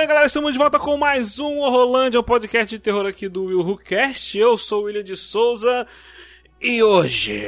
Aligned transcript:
Bem, 0.00 0.08
galera, 0.08 0.24
estamos 0.24 0.54
de 0.54 0.58
volta 0.58 0.78
com 0.78 0.96
mais 0.96 1.38
um 1.38 1.58
Horrorlândia, 1.58 2.18
um 2.18 2.22
podcast 2.22 2.74
de 2.74 2.80
terror 2.80 3.04
aqui 3.04 3.28
do 3.28 3.44
Will 3.44 3.60
Who. 3.60 3.78
Eu 4.34 4.56
sou 4.56 4.80
o 4.80 4.84
William 4.84 5.04
de 5.04 5.14
Souza 5.14 5.86
e 6.58 6.82
hoje, 6.82 7.44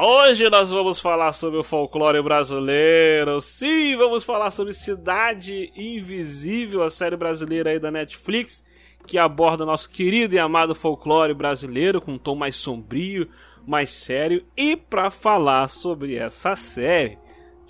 hoje 0.00 0.48
nós 0.48 0.70
vamos 0.70 1.00
falar 1.00 1.32
sobre 1.32 1.58
o 1.58 1.64
folclore 1.64 2.22
brasileiro. 2.22 3.40
Sim, 3.40 3.96
vamos 3.96 4.22
falar 4.22 4.52
sobre 4.52 4.72
Cidade 4.72 5.72
Invisível, 5.74 6.84
a 6.84 6.90
série 6.90 7.16
brasileira 7.16 7.70
aí 7.70 7.80
da 7.80 7.90
Netflix, 7.90 8.64
que 9.04 9.18
aborda 9.18 9.64
o 9.64 9.66
nosso 9.66 9.90
querido 9.90 10.36
e 10.36 10.38
amado 10.38 10.76
folclore 10.76 11.34
brasileiro 11.34 12.00
com 12.00 12.12
um 12.12 12.18
tom 12.18 12.36
mais 12.36 12.54
sombrio, 12.54 13.28
mais 13.66 13.90
sério. 13.90 14.44
E 14.56 14.76
para 14.76 15.10
falar 15.10 15.66
sobre 15.66 16.14
essa 16.14 16.54
série, 16.54 17.18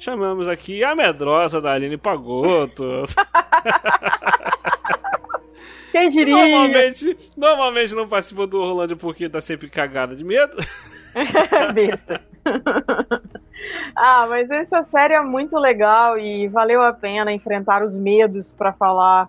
chamamos 0.01 0.49
aqui 0.49 0.83
a 0.83 0.95
medrosa 0.95 1.61
da 1.61 1.73
Aline 1.73 1.99
Pagotto. 1.99 3.05
Quem 5.93 6.09
diria? 6.09 6.35
Normalmente, 6.35 7.17
normalmente 7.37 7.95
não 7.95 8.09
participa 8.09 8.47
do 8.47 8.61
Rolândia 8.61 8.97
porque 8.97 9.29
tá 9.29 9.41
sempre 9.41 9.69
cagada 9.69 10.17
de 10.17 10.25
medo. 10.25 10.57
Besta. 11.75 12.23
ah, 13.97 14.27
mas 14.29 14.51
essa 14.51 14.83
série 14.83 15.15
é 15.15 15.21
muito 15.21 15.59
legal 15.59 16.19
e 16.19 16.49
valeu 16.49 16.83
a 16.83 16.93
pena 16.93 17.33
enfrentar 17.33 17.83
os 17.83 17.99
medos 17.99 18.53
para 18.53 18.73
falar 18.73 19.29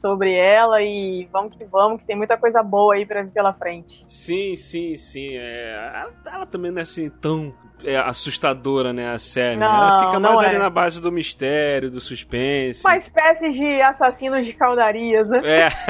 sobre 0.00 0.32
ela 0.34 0.82
e 0.82 1.28
vamos 1.32 1.56
que 1.56 1.64
vamos, 1.64 2.00
que 2.00 2.06
tem 2.06 2.16
muita 2.16 2.36
coisa 2.36 2.62
boa 2.62 2.94
aí 2.94 3.04
pra 3.04 3.22
vir 3.22 3.30
pela 3.30 3.52
frente. 3.52 4.04
Sim, 4.08 4.56
sim, 4.56 4.96
sim. 4.96 5.36
É, 5.36 5.92
ela, 5.94 6.12
ela 6.34 6.46
também 6.46 6.70
não 6.70 6.78
é 6.78 6.82
assim 6.82 7.10
tão 7.10 7.54
é, 7.84 7.96
assustadora, 7.96 8.92
né, 8.92 9.12
a 9.12 9.18
série. 9.18 9.56
Não, 9.56 9.66
ela 9.66 10.06
fica 10.06 10.20
mais 10.20 10.38
ali 10.38 10.56
é. 10.56 10.58
na 10.58 10.70
base 10.70 11.00
do 11.00 11.12
mistério, 11.12 11.90
do 11.90 12.00
suspense. 12.00 12.84
Uma 12.84 12.96
espécie 12.96 13.50
de 13.52 13.80
assassinos 13.82 14.44
de 14.44 14.52
caudarias, 14.52 15.28
né? 15.28 15.40
É. 15.44 15.70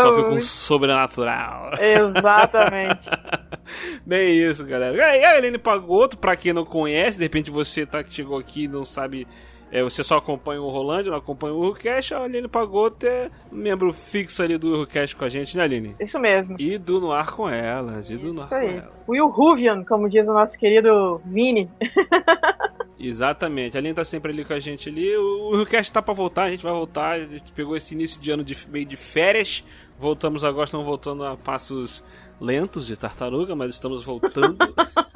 Só 0.00 0.14
que 0.14 0.22
com 0.30 0.40
sobrenatural. 0.40 1.72
Exatamente. 1.80 3.08
Bem 4.04 4.38
isso, 4.38 4.64
galera. 4.64 4.96
E 4.96 5.00
aí, 5.00 5.24
a 5.24 5.36
Helene 5.36 5.58
Pagotto, 5.58 6.16
pra 6.16 6.36
quem 6.36 6.52
não 6.52 6.64
conhece, 6.64 7.16
de 7.16 7.24
repente 7.24 7.50
você 7.50 7.84
tá 7.84 8.02
que 8.02 8.12
chegou 8.12 8.38
aqui 8.38 8.64
e 8.64 8.68
não 8.68 8.84
sabe, 8.84 9.26
é, 9.70 9.82
você 9.82 10.02
só 10.02 10.16
acompanha 10.16 10.60
o 10.62 10.70
Rolândia, 10.70 11.10
não 11.10 11.18
acompanha 11.18 11.54
o 11.54 11.60
Urcast, 11.60 12.14
a 12.14 12.24
Helene 12.24 12.48
Pagotto 12.48 13.06
é 13.06 13.30
membro 13.52 13.92
fixo 13.92 14.42
ali 14.42 14.56
do 14.56 14.80
Urcast 14.80 15.14
com 15.14 15.24
a 15.24 15.28
gente, 15.28 15.56
né, 15.56 15.64
Aline? 15.64 15.94
Isso 16.00 16.18
mesmo. 16.18 16.56
E 16.58 16.78
do 16.78 17.00
Noir 17.00 17.30
com 17.32 17.48
elas, 17.48 18.10
e 18.10 18.16
do 18.16 18.32
Noir 18.32 18.40
Isso 18.40 18.48
com 18.48 18.54
aí. 18.54 18.76
elas. 18.76 18.90
Will 19.06 19.28
Ruvian, 19.28 19.84
como 19.84 20.08
diz 20.08 20.28
o 20.28 20.32
nosso 20.32 20.58
querido 20.58 21.20
Vini. 21.26 21.70
Exatamente, 22.98 23.76
a 23.76 23.80
Aline 23.80 23.94
tá 23.94 24.04
sempre 24.04 24.32
ali 24.32 24.44
com 24.44 24.52
a 24.52 24.58
gente 24.58 24.88
ali. 24.88 25.16
O 25.16 25.50
Urcast 25.52 25.92
tá 25.92 26.02
pra 26.02 26.14
voltar, 26.14 26.44
a 26.44 26.50
gente 26.50 26.64
vai 26.64 26.72
voltar. 26.72 27.12
A 27.12 27.26
gente 27.26 27.52
pegou 27.52 27.76
esse 27.76 27.94
início 27.94 28.20
de 28.20 28.30
ano 28.30 28.44
de, 28.44 28.56
meio 28.68 28.86
de 28.86 28.96
férias. 28.96 29.64
Voltamos 29.98 30.44
agora, 30.44 30.64
estamos 30.64 30.86
voltando 30.86 31.24
a 31.24 31.36
passos 31.36 32.02
lentos 32.40 32.86
de 32.86 32.96
tartaruga, 32.96 33.54
mas 33.54 33.74
estamos 33.74 34.04
voltando. 34.04 34.56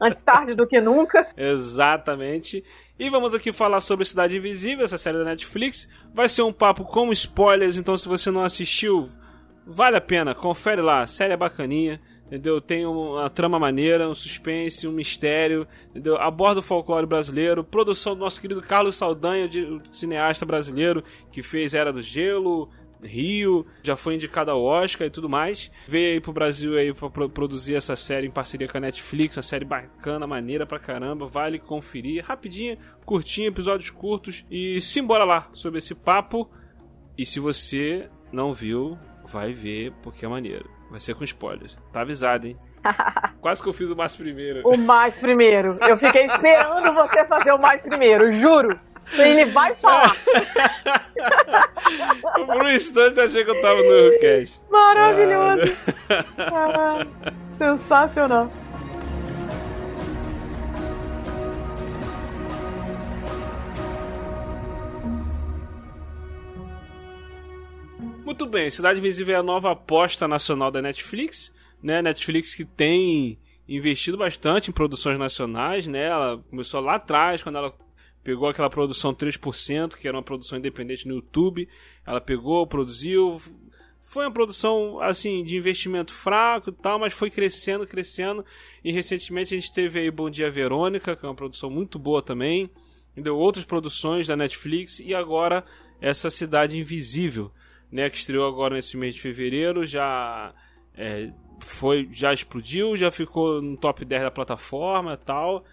Antes 0.00 0.22
tarde 0.22 0.54
do 0.54 0.66
que 0.66 0.80
nunca. 0.80 1.26
Exatamente. 1.36 2.64
E 2.98 3.10
vamos 3.10 3.34
aqui 3.34 3.52
falar 3.52 3.80
sobre 3.80 4.04
Cidade 4.04 4.36
Invisível, 4.36 4.84
essa 4.84 4.98
série 4.98 5.18
da 5.18 5.24
Netflix. 5.24 5.88
Vai 6.14 6.28
ser 6.28 6.42
um 6.42 6.52
papo 6.52 6.84
com 6.84 7.10
spoilers, 7.12 7.76
então 7.76 7.96
se 7.96 8.08
você 8.08 8.30
não 8.30 8.42
assistiu, 8.42 9.08
vale 9.66 9.96
a 9.96 10.00
pena, 10.00 10.34
confere 10.34 10.80
lá. 10.80 11.02
A 11.02 11.06
série 11.06 11.32
é 11.32 11.36
bacaninha, 11.36 12.00
entendeu? 12.26 12.60
Tem 12.60 12.86
uma 12.86 13.28
trama 13.28 13.58
maneira, 13.58 14.08
um 14.08 14.14
suspense, 14.14 14.86
um 14.86 14.92
mistério, 14.92 15.66
entendeu? 15.90 16.16
Aborda 16.16 16.60
o 16.60 16.62
folclore 16.62 17.06
brasileiro, 17.06 17.64
produção 17.64 18.14
do 18.14 18.20
nosso 18.20 18.40
querido 18.40 18.62
Carlos 18.62 18.96
Saldanha, 18.96 19.48
de- 19.48 19.80
cineasta 19.92 20.46
brasileiro 20.46 21.02
que 21.32 21.42
fez 21.42 21.74
Era 21.74 21.92
do 21.92 22.00
Gelo, 22.00 22.70
Rio, 23.04 23.66
já 23.82 23.96
foi 23.96 24.14
indicado 24.14 24.50
ao 24.50 24.62
Oscar 24.62 25.06
e 25.06 25.10
tudo 25.10 25.28
mais. 25.28 25.70
Veio 25.86 26.14
aí 26.14 26.20
pro 26.20 26.32
Brasil 26.32 26.76
aí 26.76 26.92
pra 26.92 27.08
pro- 27.10 27.28
produzir 27.28 27.74
essa 27.74 27.94
série 27.96 28.26
em 28.26 28.30
parceria 28.30 28.68
com 28.68 28.76
a 28.78 28.80
Netflix, 28.80 29.36
uma 29.36 29.42
série 29.42 29.64
bacana, 29.64 30.26
maneira 30.26 30.66
pra 30.66 30.78
caramba, 30.78 31.26
vale 31.26 31.58
conferir. 31.58 32.24
Rapidinha, 32.24 32.78
curtinha, 33.04 33.48
episódios 33.48 33.90
curtos 33.90 34.44
e 34.50 34.80
simbora 34.80 35.24
lá 35.24 35.48
sobre 35.52 35.78
esse 35.78 35.94
papo. 35.94 36.50
E 37.16 37.24
se 37.24 37.38
você 37.40 38.08
não 38.32 38.52
viu, 38.52 38.98
vai 39.24 39.52
ver 39.52 39.92
porque 40.02 40.24
é 40.24 40.28
maneiro. 40.28 40.68
Vai 40.90 41.00
ser 41.00 41.14
com 41.14 41.24
spoilers. 41.24 41.76
Tá 41.92 42.00
avisado, 42.02 42.46
hein? 42.46 42.56
Quase 43.40 43.62
que 43.62 43.68
eu 43.68 43.72
fiz 43.72 43.90
o 43.90 43.96
mais 43.96 44.14
primeiro. 44.14 44.62
O 44.68 44.76
mais 44.76 45.16
primeiro. 45.16 45.78
Eu 45.88 45.96
fiquei 45.96 46.24
esperando 46.26 46.92
você 46.92 47.24
fazer 47.26 47.52
o 47.52 47.58
mais 47.58 47.82
primeiro, 47.82 48.32
juro. 48.40 48.78
Ele 49.12 49.44
vai 49.46 49.74
falar. 49.76 50.14
Por 52.46 52.64
um 52.64 52.70
instante 52.70 53.18
eu 53.18 53.24
achei 53.24 53.44
que 53.44 53.50
eu 53.50 53.60
tava 53.60 53.76
no 53.76 53.84
Eurocast. 53.84 54.60
Maravilhoso. 54.70 55.76
Caralho. 56.36 57.10
Sensacional. 57.58 58.50
Muito 68.24 68.46
bem, 68.46 68.70
Cidade 68.70 68.98
Invisível 68.98 69.36
é 69.36 69.38
a 69.38 69.42
nova 69.42 69.70
aposta 69.70 70.26
nacional 70.26 70.70
da 70.70 70.80
Netflix, 70.80 71.52
né? 71.82 72.00
Netflix 72.00 72.54
que 72.54 72.64
tem 72.64 73.38
investido 73.68 74.16
bastante 74.16 74.70
em 74.70 74.72
produções 74.72 75.18
nacionais, 75.18 75.86
né? 75.86 76.06
Ela 76.06 76.42
começou 76.50 76.80
lá 76.80 76.94
atrás, 76.94 77.42
quando 77.42 77.58
ela 77.58 77.74
pegou 78.24 78.48
aquela 78.48 78.70
produção 78.70 79.14
3%, 79.14 79.96
que 79.96 80.08
era 80.08 80.16
uma 80.16 80.22
produção 80.22 80.58
independente 80.58 81.06
no 81.06 81.16
YouTube. 81.16 81.68
Ela 82.06 82.20
pegou, 82.20 82.66
produziu. 82.66 83.40
Foi 84.00 84.24
uma 84.24 84.32
produção, 84.32 84.98
assim, 85.00 85.44
de 85.44 85.56
investimento 85.56 86.12
fraco 86.12 86.70
e 86.70 86.72
tal, 86.72 86.98
mas 86.98 87.12
foi 87.12 87.30
crescendo, 87.30 87.86
crescendo. 87.86 88.44
E 88.82 88.90
recentemente 88.90 89.54
a 89.54 89.58
gente 89.58 89.72
teve 89.72 90.00
aí 90.00 90.10
Bom 90.10 90.30
Dia 90.30 90.50
Verônica, 90.50 91.14
que 91.14 91.24
é 91.24 91.28
uma 91.28 91.34
produção 91.34 91.68
muito 91.68 91.98
boa 91.98 92.22
também. 92.22 92.70
Deu 93.14 93.36
outras 93.36 93.64
produções 93.64 94.26
da 94.26 94.36
Netflix 94.36 94.98
e 94.98 95.14
agora 95.14 95.64
essa 96.00 96.30
Cidade 96.30 96.78
Invisível, 96.78 97.52
né, 97.92 98.10
que 98.10 98.16
estreou 98.16 98.46
agora 98.46 98.74
nesse 98.74 98.96
mês 98.96 99.14
de 99.14 99.20
fevereiro, 99.20 99.86
já 99.86 100.52
é, 100.96 101.30
foi, 101.60 102.08
já 102.12 102.32
explodiu, 102.32 102.96
já 102.96 103.10
ficou 103.10 103.62
no 103.62 103.76
top 103.76 104.04
10 104.04 104.22
da 104.22 104.30
plataforma 104.30 105.16
tal. 105.16 105.64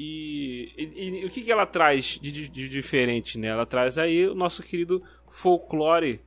E, 0.00 0.70
e- 0.78 1.20
e 1.22 1.24
o 1.24 1.28
que, 1.28 1.42
que 1.42 1.50
ela 1.50 1.66
traz 1.66 2.18
de, 2.22 2.30
de- 2.30 2.48
de 2.48 2.68
diferente, 2.68 3.36
né? 3.36 3.48
Ela 3.48 3.66
traz 3.66 3.98
aí 3.98 4.28
o 4.28 4.34
nosso 4.34 4.62
querido 4.62 5.02
folclore 5.28 6.20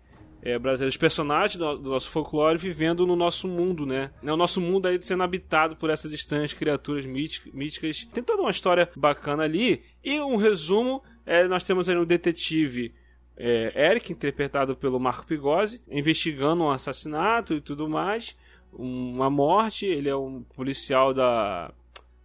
é, 0.43 0.57
brasileiro, 0.59 0.89
os 0.89 0.97
personagens 0.97 1.55
do, 1.55 1.77
do 1.77 1.89
nosso 1.91 2.09
folclore 2.09 2.57
vivendo 2.57 3.05
no 3.07 3.15
nosso 3.15 3.47
mundo, 3.47 3.85
né? 3.85 4.09
É 4.23 4.33
O 4.33 4.35
nosso 4.35 4.59
mundo 4.59 4.87
aí 4.87 5.01
sendo 5.01 5.23
habitado 5.23 5.75
por 5.77 5.89
essas 5.89 6.11
estranhas 6.11 6.53
criaturas 6.53 7.05
mític- 7.05 7.53
míticas. 7.53 8.05
Tem 8.13 8.21
toda 8.23 8.41
uma 8.41 8.51
história 8.51 8.89
bacana 8.95 9.43
ali. 9.43 9.83
E 10.03 10.19
um 10.19 10.35
resumo, 10.35 11.01
é, 11.25 11.47
nós 11.47 11.63
temos 11.63 11.87
aí 11.87 11.95
um 11.95 12.03
detetive 12.05 12.93
é, 13.37 13.89
Eric, 13.91 14.11
interpretado 14.11 14.75
pelo 14.75 14.99
Marco 14.99 15.25
Pigozzi, 15.25 15.81
investigando 15.89 16.63
um 16.63 16.71
assassinato 16.71 17.53
e 17.53 17.61
tudo 17.61 17.87
mais, 17.87 18.35
uma 18.73 19.29
morte. 19.29 19.85
Ele 19.85 20.09
é 20.09 20.15
um 20.15 20.41
policial 20.55 21.13
da. 21.13 21.71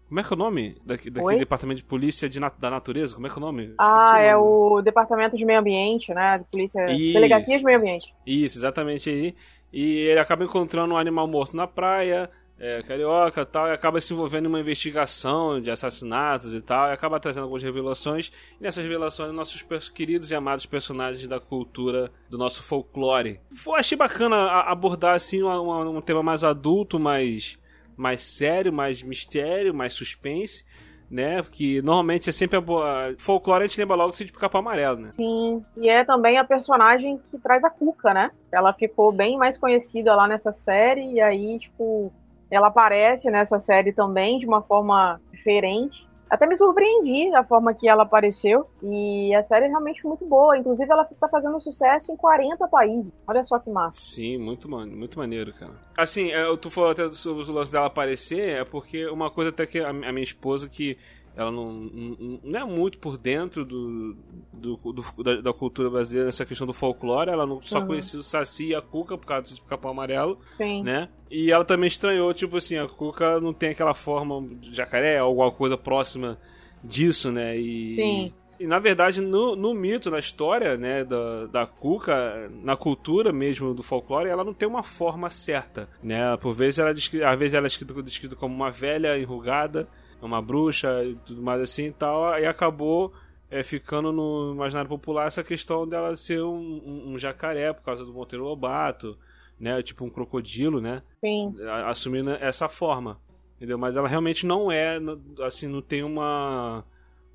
Como 0.09 0.21
é 0.21 0.23
que 0.23 0.33
é 0.33 0.35
o 0.35 0.39
nome? 0.39 0.77
Daqui, 0.85 1.11
daquele 1.11 1.35
Oi? 1.35 1.39
departamento 1.41 1.79
de 1.79 1.85
polícia 1.85 2.29
de 2.29 2.39
da 2.39 2.71
natureza? 2.71 3.15
Como 3.15 3.27
é 3.27 3.31
que 3.31 3.35
é 3.37 3.39
o 3.39 3.41
nome? 3.41 3.75
Ah, 3.77 3.99
Esqueci 4.07 4.23
é 4.25 4.35
nome. 4.37 4.47
o 4.49 4.83
Departamento 4.83 5.37
de 5.37 5.45
Meio 5.45 5.59
Ambiente, 5.59 6.15
né? 6.15 6.39
De 6.39 6.45
Polícia. 6.45 6.85
Isso. 6.91 7.13
Delegacia 7.15 7.59
de 7.59 7.65
Meio 7.65 7.79
Ambiente. 7.79 8.15
Isso, 8.25 8.59
exatamente 8.59 9.11
aí. 9.11 9.35
E 9.73 9.99
ele 9.99 10.21
acaba 10.21 10.45
encontrando 10.45 10.95
um 10.95 10.97
animal 10.97 11.27
morto 11.27 11.57
na 11.57 11.67
praia, 11.67 12.31
é, 12.59 12.83
carioca 12.85 13.41
e 13.43 13.45
tal, 13.45 13.67
e 13.67 13.73
acaba 13.73 14.01
se 14.01 14.15
envolvendo 14.15 14.45
em 14.47 14.49
uma 14.49 14.61
investigação 14.61 15.61
de 15.61 15.71
assassinatos 15.73 16.55
e 16.55 16.61
tal, 16.61 16.89
e 16.89 16.93
acaba 16.93 17.19
trazendo 17.19 17.43
algumas 17.43 17.63
revelações. 17.65 18.31
E 18.61 18.63
nessas 18.63 18.85
revelações, 18.85 19.33
nossos 19.35 19.61
queridos 19.91 20.31
e 20.31 20.37
amados 20.37 20.65
personagens 20.67 21.27
da 21.27 21.41
cultura, 21.41 22.13
do 22.31 22.39
nosso 22.39 22.63
folclore. 22.63 23.41
Foi, 23.57 23.81
achei 23.81 23.99
bacana 23.99 24.47
abordar 24.63 25.17
assim 25.17 25.43
uma- 25.43 25.61
um 25.61 26.01
tema 26.01 26.23
mais 26.23 26.45
adulto, 26.45 26.99
mais, 26.99 27.59
mais 27.97 28.21
sério, 28.23 28.73
mais 28.73 29.03
mistério, 29.03 29.75
mais 29.75 29.93
suspense. 29.93 30.65
né? 31.11 31.41
Porque 31.43 31.81
normalmente 31.83 32.29
é 32.29 32.33
sempre 32.33 32.57
a 32.57 32.61
boa. 32.61 33.15
Folclore 33.19 33.63
a 33.63 33.67
gente 33.67 33.79
lembra 33.79 33.97
logo 33.97 34.13
de 34.13 34.25
pica-pau 34.25 34.61
amarelo, 34.61 34.99
né? 34.99 35.11
Sim, 35.13 35.65
e 35.77 35.89
é 35.89 36.05
também 36.05 36.37
a 36.37 36.45
personagem 36.45 37.21
que 37.31 37.39
traz 37.39 37.65
a 37.65 37.71
Cuca, 37.71 38.13
né? 38.13 38.31
Ela 38.51 38.73
ficou 38.73 39.13
bem 39.13 39.37
mais 39.37 39.57
conhecida 39.57 40.15
lá 40.15 40.27
nessa 40.27 40.51
série, 40.51 41.13
e 41.13 41.21
aí, 41.21 41.59
tipo, 41.61 42.13
ela 42.51 42.69
aparece 42.69 43.31
nessa 43.31 43.61
série 43.61 43.93
também 43.93 44.39
de 44.39 44.47
uma 44.47 44.63
forma 44.63 45.21
diferente 45.33 46.06
até 46.29 46.47
me 46.47 46.57
surpreendi 46.57 47.35
a 47.35 47.45
forma 47.45 47.73
que 47.75 47.89
ela 47.89 48.03
apareceu. 48.03 48.69
E 48.83 49.35
a 49.35 49.43
série 49.43 49.67
é 49.67 49.69
realmente 49.69 50.05
muito 50.07 50.25
boa. 50.27 50.57
Inclusive, 50.59 50.91
ela 50.91 51.05
tá 51.05 51.29
fazendo 51.29 51.59
sucesso 51.61 52.13
em 52.13 52.17
40 52.17 52.67
países. 52.69 53.13
Olha 53.27 53.43
só 53.43 53.59
que 53.59 53.71
massa. 53.71 54.01
Sim, 54.01 54.39
muito, 54.39 54.69
man 54.69 54.87
muito 54.87 55.19
maneiro, 55.19 55.53
cara. 55.53 55.73
Assim, 55.97 56.31
é, 56.33 56.45
tu 56.57 56.71
falou 56.71 56.91
até 56.91 57.11
sobre 57.13 57.43
o 57.43 57.53
lance 57.53 57.73
dela 57.73 57.87
aparecer, 57.87 58.57
é 58.57 58.65
porque 58.65 59.07
uma 59.07 59.31
coisa 59.31 59.51
até 59.51 59.67
que 59.67 59.79
a, 59.79 59.91
a 59.91 59.93
minha 59.93 60.23
esposa 60.23 60.69
que 60.69 60.99
ela 61.37 61.51
não, 61.51 61.71
não, 61.71 62.41
não, 62.43 62.61
é 62.61 62.65
muito 62.65 62.97
por 62.97 63.19
dentro 63.19 63.63
do, 63.63 64.17
do, 64.53 64.77
do 64.77 65.23
da, 65.23 65.41
da, 65.43 65.53
cultura 65.53 65.91
brasileira 65.91 66.25
nessa 66.27 66.47
questão 66.47 66.67
do 66.67 66.73
folclore. 66.73 67.31
Ela 67.31 67.47
não 67.47 67.61
só 67.61 67.79
uhum. 67.79 67.89
conhecia 67.89 68.19
o 68.19 68.23
Saci 68.23 68.69
e 68.69 68.75
a 68.75 68.81
Cuca 68.81 69.19
por 69.19 69.27
causa 69.27 69.55
do 69.55 69.61
capão 69.63 69.91
amarelo, 69.91 70.41
Sim. 70.57 70.83
né? 70.83 71.11
E 71.31 71.53
ela 71.53 71.65
também 71.65 71.89
estranhou, 71.89 72.33
tipo 72.33 72.57
assim, 72.57 72.79
a 72.79 72.89
Cuca 72.89 73.39
não 73.39 73.53
tem 73.53 73.69
aquela 73.69 73.93
forma 73.93 74.49
de 74.57 74.75
jacaré 74.75 75.23
ou 75.23 75.29
alguma 75.29 75.51
coisa 75.51 75.77
próxima 75.77 76.39
disso, 76.83 77.31
né? 77.31 77.55
E, 77.59 77.97
Sim. 77.97 78.33
E 78.59 78.67
na 78.67 78.79
verdade, 78.79 79.21
no, 79.21 79.55
no 79.55 79.75
mito, 79.75 80.11
na 80.11 80.19
história, 80.19 80.79
né, 80.79 81.05
da, 81.05 81.47
da 81.47 81.67
Cuca, 81.67 82.51
na 82.63 82.77
cultura 82.77 83.31
mesmo 83.31 83.75
do 83.75 83.83
folclore, 83.83 84.31
ela 84.31 84.43
não 84.43 84.55
tem 84.55 84.67
uma 84.67 84.83
forma 84.83 85.29
certa, 85.29 85.89
né? 86.03 86.35
Por 86.39 86.55
vezes 86.55 86.79
ela, 86.79 86.89
é 86.89 86.93
às 86.93 87.39
vezes 87.39 87.55
ela 87.55 87.67
é 87.67 87.69
descrita, 87.69 88.03
descrita 88.03 88.35
como 88.35 88.55
uma 88.55 88.71
velha 88.71 89.19
enrugada, 89.19 89.87
uma 90.27 90.43
bruxa 90.43 91.05
e 91.05 91.15
tudo 91.27 91.43
mais 91.43 91.61
assim 91.61 91.87
e 91.87 91.93
tal, 91.93 92.39
e 92.39 92.47
acabou 92.47 93.13
é, 93.51 93.63
ficando 93.63 94.13
no 94.13 94.53
imaginário 94.53 94.89
popular 94.89 95.27
essa 95.27 95.45
questão 95.45 95.87
dela 95.87 96.17
ser 96.17 96.43
um, 96.43 96.83
um, 96.85 97.13
um, 97.13 97.19
jacaré 97.19 97.73
por 97.73 97.83
causa 97.83 98.05
do 98.05 98.13
Monteiro 98.13 98.45
Lobato, 98.45 99.17
né? 99.59 99.83
Tipo 99.83 100.05
um 100.05 100.11
crocodilo, 100.11 100.81
né? 100.81 101.03
Sim. 101.25 101.55
Assumindo 101.87 102.31
essa 102.31 102.69
forma, 102.69 103.19
entendeu? 103.57 103.79
Mas 103.79 103.97
ela 103.97 104.09
realmente 104.09 104.47
não 104.47 104.71
é, 104.71 104.99
assim, 105.45 105.69
não 105.69 105.81
tem 105.81 106.03
uma 106.03 106.85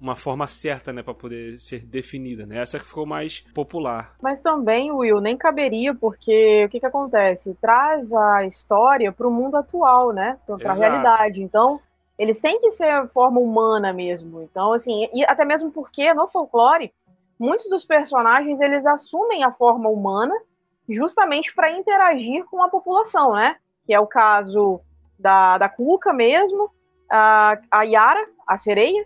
uma 0.02 0.16
forma 0.16 0.48
certa, 0.48 0.92
né, 0.92 1.04
para 1.04 1.14
poder 1.14 1.60
ser 1.60 1.86
definida, 1.86 2.44
né? 2.44 2.58
Essa 2.58 2.80
que 2.80 2.86
ficou 2.86 3.06
mais 3.06 3.42
popular. 3.54 4.16
Mas 4.20 4.42
também, 4.42 4.92
Will, 4.92 5.22
nem 5.22 5.38
caberia, 5.38 5.94
porque 5.94 6.66
o 6.66 6.70
que 6.70 6.80
que 6.80 6.86
acontece? 6.88 7.56
Traz 7.62 8.12
a 8.12 8.44
história 8.44 9.12
para 9.12 9.28
o 9.28 9.32
mundo 9.32 9.58
atual, 9.58 10.12
né? 10.12 10.40
Para 10.48 10.72
a 10.72 10.76
realidade. 10.76 11.44
Então, 11.44 11.80
eles 12.21 12.39
têm 12.39 12.62
que 12.62 12.69
ser 12.69 13.07
forma 13.07 13.39
humana 13.39 13.91
mesmo. 13.91 14.44
Então, 14.44 14.73
assim, 14.73 15.09
e 15.12 15.25
até 15.25 15.44
mesmo 15.44 15.71
porque 15.71 16.13
no 16.13 16.27
folclore, 16.27 16.94
muitos 17.39 17.68
dos 17.68 17.83
personagens 17.83 18.62
eles 18.62 18.85
assumem 18.85 19.44
a 19.44 19.51
forma 19.51 19.89
humana 19.89 20.35
justamente 20.88 21.51
para 21.56 21.71
interagir 21.71 22.45
com 22.45 22.62
a 22.62 22.69
população, 22.69 23.33
né? 23.33 23.56
Que 23.88 23.94
é 23.95 24.00
o 24.00 24.06
caso 24.06 24.81
da, 25.18 25.57
da 25.57 25.68
Cuca 25.68 26.13
mesmo, 26.13 26.69
a, 27.09 27.57
a 27.71 27.81
Yara, 27.81 28.29
a 28.45 28.56
sereia, 28.56 29.03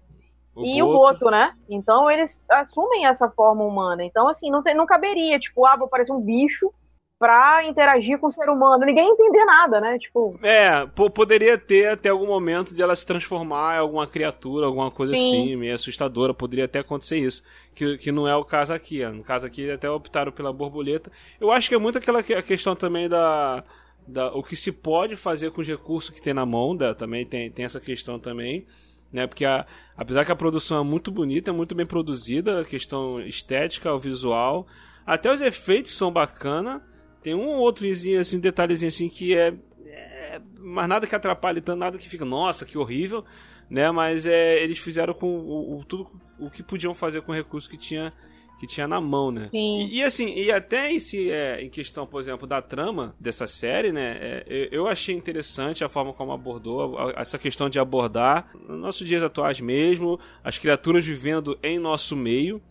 o 0.54 0.66
e 0.66 0.82
Boto. 0.82 0.90
o 0.90 0.94
Boto, 0.94 1.32
né? 1.32 1.56
Então 1.70 2.12
eles 2.12 2.44
assumem 2.52 3.06
essa 3.06 3.30
forma 3.30 3.64
humana. 3.64 4.04
Então, 4.04 4.28
assim, 4.28 4.52
não, 4.52 4.62
tem, 4.62 4.76
não 4.76 4.86
caberia, 4.86 5.40
tipo, 5.40 5.66
ah, 5.66 5.78
vou 5.78 5.88
parecer 5.88 6.12
um 6.12 6.20
bicho 6.20 6.70
pra 7.18 7.66
interagir 7.66 8.20
com 8.20 8.28
o 8.28 8.32
ser 8.32 8.50
humano. 8.50 8.86
Ninguém 8.86 9.10
entender 9.10 9.46
nada, 9.46 9.80
né? 9.80 9.98
Tipo. 9.98 10.38
É, 10.44 10.86
poderia 11.10 11.58
ter 11.58 11.90
até 11.90 12.10
algum 12.10 12.28
momento 12.28 12.74
de 12.74 12.82
ela 12.82 12.96
se 12.96 13.06
transformar 13.06 13.76
em 13.76 13.80
alguma 13.80 14.06
criatura, 14.06 14.66
alguma 14.66 14.92
coisa 14.92 15.14
Sim. 15.14 15.28
assim, 15.28 15.56
meio 15.56 15.76
assustadora. 15.76 16.34
Poderia 16.34 16.66
até 16.66 16.80
acontecer 16.80 17.18
isso. 17.18 17.44
Que, 17.74 17.98
que 17.98 18.12
não 18.12 18.28
é 18.28 18.36
o 18.36 18.44
caso 18.44 18.74
aqui. 18.74 19.06
No 19.06 19.24
caso 19.24 19.46
aqui, 19.46 19.70
até 19.70 19.90
optaram 19.90 20.32
pela 20.32 20.52
borboleta. 20.52 21.12
Eu 21.40 21.52
acho 21.52 21.70
que 21.70 21.76
é 21.76 21.80
muito 21.80 21.98
aquela 21.98 22.20
a 22.20 22.44
questão 22.44 22.76
também 22.76 23.08
da. 23.08 23.64
Da, 24.08 24.32
o 24.36 24.44
que 24.44 24.56
se 24.56 24.72
pode 24.72 25.16
fazer 25.16 25.50
com 25.50 25.62
os 25.62 25.68
recursos 25.68 26.12
que 26.12 26.22
tem 26.22 26.32
na 26.32 26.46
mão, 26.46 26.76
da, 26.76 26.94
também 26.94 27.26
tem, 27.26 27.50
tem 27.50 27.66
essa 27.66 27.80
questão 27.80 28.20
também, 28.20 28.64
né? 29.12 29.26
Porque 29.26 29.44
a, 29.44 29.66
apesar 29.98 30.24
que 30.24 30.32
a 30.32 30.36
produção 30.36 30.80
é 30.80 30.84
muito 30.84 31.10
bonita, 31.10 31.50
é 31.50 31.54
muito 31.54 31.74
bem 31.74 31.88
produzida, 31.88 32.62
a 32.62 32.66
questão 32.66 33.20
estética, 33.20 33.92
o 33.92 34.00
visual, 34.00 34.68
até 35.08 35.32
os 35.32 35.42
efeitos 35.42 35.98
são 35.98 36.12
bacana, 36.12 36.84
tem 37.26 37.34
um 37.34 37.48
ou 37.48 37.58
outro 37.58 37.82
vizinho, 37.82 38.20
assim, 38.20 38.38
um 38.38 38.40
detalhezinho 38.40 38.88
assim 38.88 39.10
que 39.10 39.36
é, 39.36 39.52
é. 39.88 40.40
Mas 40.60 40.88
nada 40.88 41.08
que 41.08 41.16
atrapalhe 41.16 41.60
tanto, 41.60 41.80
nada 41.80 41.98
que 41.98 42.08
fica, 42.08 42.24
nossa, 42.24 42.68
que 42.68 42.78
horrível, 42.78 43.26
né? 43.68 43.90
Mas 43.90 44.28
é, 44.28 44.64
eles 44.64 44.78
fizeram 44.78 45.12
com 45.12 45.26
o, 45.26 45.80
o 45.80 45.84
tudo 45.84 46.08
o 46.38 46.52
que 46.52 46.62
podiam 46.62 46.94
fazer 46.94 47.24
com 47.24 47.32
o 47.32 47.36
recurso 47.36 47.68
que 47.68 47.78
tinha 47.78 48.14
que 48.60 48.68
tinha 48.68 48.88
na 48.88 49.02
mão, 49.02 49.32
né? 49.32 49.50
Sim. 49.50 49.88
E, 49.88 49.96
e 49.96 50.04
assim, 50.04 50.36
e 50.36 50.52
até 50.52 50.94
esse, 50.94 51.32
é, 51.32 51.64
em 51.64 51.70
questão, 51.70 52.06
por 52.06 52.22
exemplo, 52.22 52.46
da 52.46 52.62
trama 52.62 53.16
dessa 53.20 53.48
série, 53.48 53.92
né? 53.92 54.18
É, 54.22 54.70
eu 54.72 54.88
achei 54.88 55.16
interessante 55.16 55.84
a 55.84 55.90
forma 55.90 56.14
como 56.14 56.32
abordou 56.32 56.96
essa 57.18 57.40
questão 57.40 57.68
de 57.68 57.80
abordar 57.80 58.52
nos 58.70 58.80
nossos 58.80 59.08
dias 59.08 59.24
atuais 59.24 59.60
mesmo, 59.60 60.20
as 60.44 60.60
criaturas 60.60 61.04
vivendo 61.04 61.58
em 61.64 61.80
nosso 61.80 62.16
meio. 62.16 62.62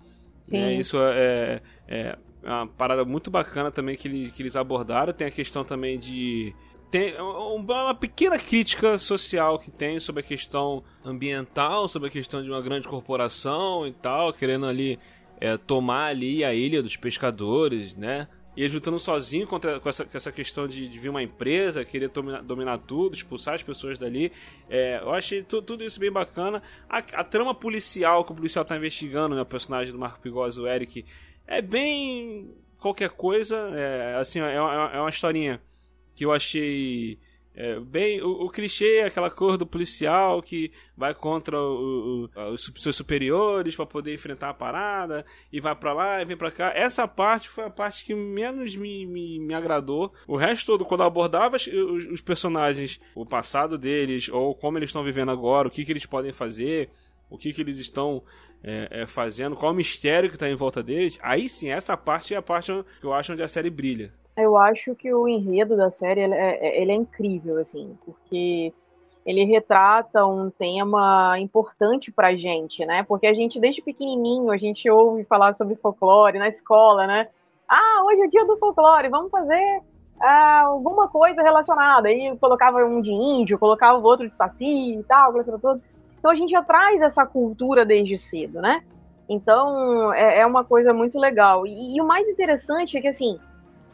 Sim. 0.42 0.52
Né? 0.52 0.74
Isso 0.74 0.96
é, 0.96 1.60
é, 1.88 1.96
é 1.96 2.18
uma 2.44 2.66
parada 2.66 3.04
muito 3.04 3.30
bacana 3.30 3.70
também 3.70 3.96
que, 3.96 4.08
ele, 4.08 4.30
que 4.30 4.42
eles 4.42 4.56
abordaram. 4.56 5.12
Tem 5.12 5.26
a 5.26 5.30
questão 5.30 5.64
também 5.64 5.98
de. 5.98 6.54
Tem 6.90 7.14
uma 7.20 7.94
pequena 7.94 8.38
crítica 8.38 8.96
social 8.98 9.58
que 9.58 9.70
tem 9.70 9.98
sobre 9.98 10.20
a 10.20 10.24
questão 10.24 10.84
ambiental, 11.04 11.88
sobre 11.88 12.08
a 12.08 12.10
questão 12.10 12.40
de 12.40 12.48
uma 12.48 12.62
grande 12.62 12.86
corporação 12.86 13.84
e 13.84 13.92
tal, 13.92 14.32
querendo 14.32 14.66
ali 14.66 14.98
é, 15.40 15.56
tomar 15.56 16.06
ali 16.06 16.44
a 16.44 16.54
ilha 16.54 16.82
dos 16.82 16.96
pescadores, 16.96 17.96
né? 17.96 18.28
E 18.56 18.60
eles 18.60 18.72
lutando 18.72 18.98
sozinho 19.00 19.46
contra 19.46 19.80
com 19.80 19.88
essa, 19.88 20.04
com 20.04 20.16
essa 20.16 20.30
questão 20.30 20.68
de, 20.68 20.88
de 20.88 20.98
vir 20.98 21.08
uma 21.08 21.22
empresa, 21.22 21.84
querer 21.84 22.08
dominar, 22.08 22.42
dominar 22.42 22.78
tudo, 22.78 23.14
expulsar 23.14 23.54
as 23.54 23.62
pessoas 23.62 23.98
dali. 23.98 24.30
É, 24.70 25.00
eu 25.02 25.12
achei 25.12 25.42
tu, 25.42 25.60
tudo 25.60 25.82
isso 25.82 25.98
bem 25.98 26.12
bacana. 26.12 26.62
A, 26.88 26.98
a, 26.98 27.24
trama 27.24 27.52
policial 27.52 28.24
que 28.24 28.30
o 28.30 28.34
policial 28.34 28.62
está 28.62 28.76
investigando, 28.76 29.34
né? 29.34 29.42
O 29.42 29.46
personagem 29.46 29.92
do 29.92 29.98
Marco 29.98 30.20
Pigosa, 30.20 30.62
o 30.62 30.68
Eric, 30.68 31.04
é 31.46 31.62
bem 31.62 32.54
qualquer 32.78 33.10
coisa. 33.10 33.56
É, 33.74 34.16
assim, 34.16 34.40
é, 34.40 34.54
é 34.54 35.00
uma 35.00 35.10
historinha 35.10 35.60
que 36.14 36.24
eu 36.24 36.32
achei 36.32 37.18
é, 37.56 37.78
bem 37.78 38.20
o, 38.20 38.46
o, 38.46 38.50
clichê, 38.50 39.04
aquela 39.06 39.30
cor 39.30 39.56
do 39.56 39.64
policial 39.64 40.42
que 40.42 40.72
vai 40.96 41.14
contra 41.14 41.56
o, 41.56 42.28
o, 42.34 42.52
os 42.52 42.72
seus 42.78 42.96
superiores 42.96 43.76
para 43.76 43.86
poder 43.86 44.12
enfrentar 44.12 44.50
a 44.50 44.54
parada 44.54 45.24
e 45.52 45.60
vai 45.60 45.74
para 45.74 45.92
lá 45.92 46.20
e 46.20 46.24
vem 46.24 46.36
para 46.36 46.50
cá. 46.50 46.72
Essa 46.74 47.06
parte 47.06 47.48
foi 47.48 47.64
a 47.64 47.70
parte 47.70 48.04
que 48.04 48.14
menos 48.14 48.74
me, 48.74 49.06
me, 49.06 49.38
me 49.38 49.54
agradou. 49.54 50.12
O 50.26 50.36
resto 50.36 50.66
todo, 50.66 50.84
quando 50.84 51.02
eu 51.02 51.06
abordava 51.06 51.56
os, 51.56 51.66
os, 51.66 52.20
personagens, 52.20 53.00
o 53.14 53.24
passado 53.24 53.78
deles 53.78 54.28
ou 54.28 54.54
como 54.54 54.78
eles 54.78 54.90
estão 54.90 55.04
vivendo 55.04 55.30
agora, 55.30 55.68
o 55.68 55.70
que, 55.70 55.84
que 55.84 55.92
eles 55.92 56.06
podem 56.06 56.32
fazer, 56.32 56.90
o 57.30 57.38
que, 57.38 57.52
que 57.52 57.60
eles 57.60 57.78
estão 57.78 58.22
é, 58.64 59.02
é, 59.02 59.06
fazendo, 59.06 59.54
qual 59.54 59.72
o 59.72 59.74
mistério 59.74 60.30
que 60.30 60.36
está 60.36 60.48
em 60.48 60.54
volta 60.54 60.82
deles, 60.82 61.18
aí 61.22 61.48
sim, 61.48 61.70
essa 61.70 61.96
parte 61.96 62.34
é 62.34 62.38
a 62.38 62.42
parte 62.42 62.72
que 62.98 63.06
eu 63.06 63.12
acho 63.12 63.32
onde 63.32 63.42
a 63.42 63.48
série 63.48 63.68
brilha. 63.68 64.12
Eu 64.36 64.56
acho 64.56 64.94
que 64.94 65.12
o 65.12 65.28
enredo 65.28 65.76
da 65.76 65.90
série 65.90 66.22
ele 66.22 66.34
é, 66.34 66.80
ele 66.80 66.90
é 66.90 66.94
incrível, 66.94 67.58
assim, 67.58 67.96
porque 68.04 68.72
ele 69.24 69.44
retrata 69.44 70.26
um 70.26 70.50
tema 70.50 71.38
importante 71.38 72.10
pra 72.10 72.34
gente, 72.34 72.84
né? 72.84 73.04
Porque 73.04 73.26
a 73.26 73.34
gente, 73.34 73.60
desde 73.60 73.80
pequenininho, 73.80 74.50
a 74.50 74.56
gente 74.56 74.88
ouve 74.90 75.24
falar 75.24 75.52
sobre 75.52 75.76
folclore 75.76 76.38
na 76.38 76.48
escola, 76.48 77.06
né? 77.06 77.28
Ah, 77.68 78.02
hoje 78.04 78.22
é 78.22 78.26
dia 78.26 78.44
do 78.44 78.56
folclore, 78.56 79.08
vamos 79.08 79.30
fazer 79.30 79.82
ah, 80.20 80.62
alguma 80.64 81.08
coisa 81.08 81.42
relacionada. 81.42 82.08
Aí 82.08 82.36
colocava 82.38 82.84
um 82.84 83.00
de 83.00 83.10
índio, 83.10 83.58
colocava 83.58 83.98
o 83.98 84.02
outro 84.02 84.28
de 84.28 84.36
saci 84.36 84.98
e 84.98 85.02
tal, 85.04 85.30
aquela 85.30 85.58
tudo. 85.58 85.82
Então 86.24 86.32
a 86.32 86.36
gente 86.36 86.52
já 86.52 86.62
traz 86.62 87.02
essa 87.02 87.26
cultura 87.26 87.84
desde 87.84 88.16
cedo, 88.16 88.58
né? 88.58 88.82
Então 89.28 90.10
é, 90.14 90.38
é 90.38 90.46
uma 90.46 90.64
coisa 90.64 90.90
muito 90.94 91.18
legal. 91.18 91.66
E, 91.66 91.94
e, 91.94 92.00
o 92.00 92.06
mais 92.06 92.26
interessante 92.30 92.96
é 92.96 93.00
que 93.02 93.08
assim, 93.08 93.38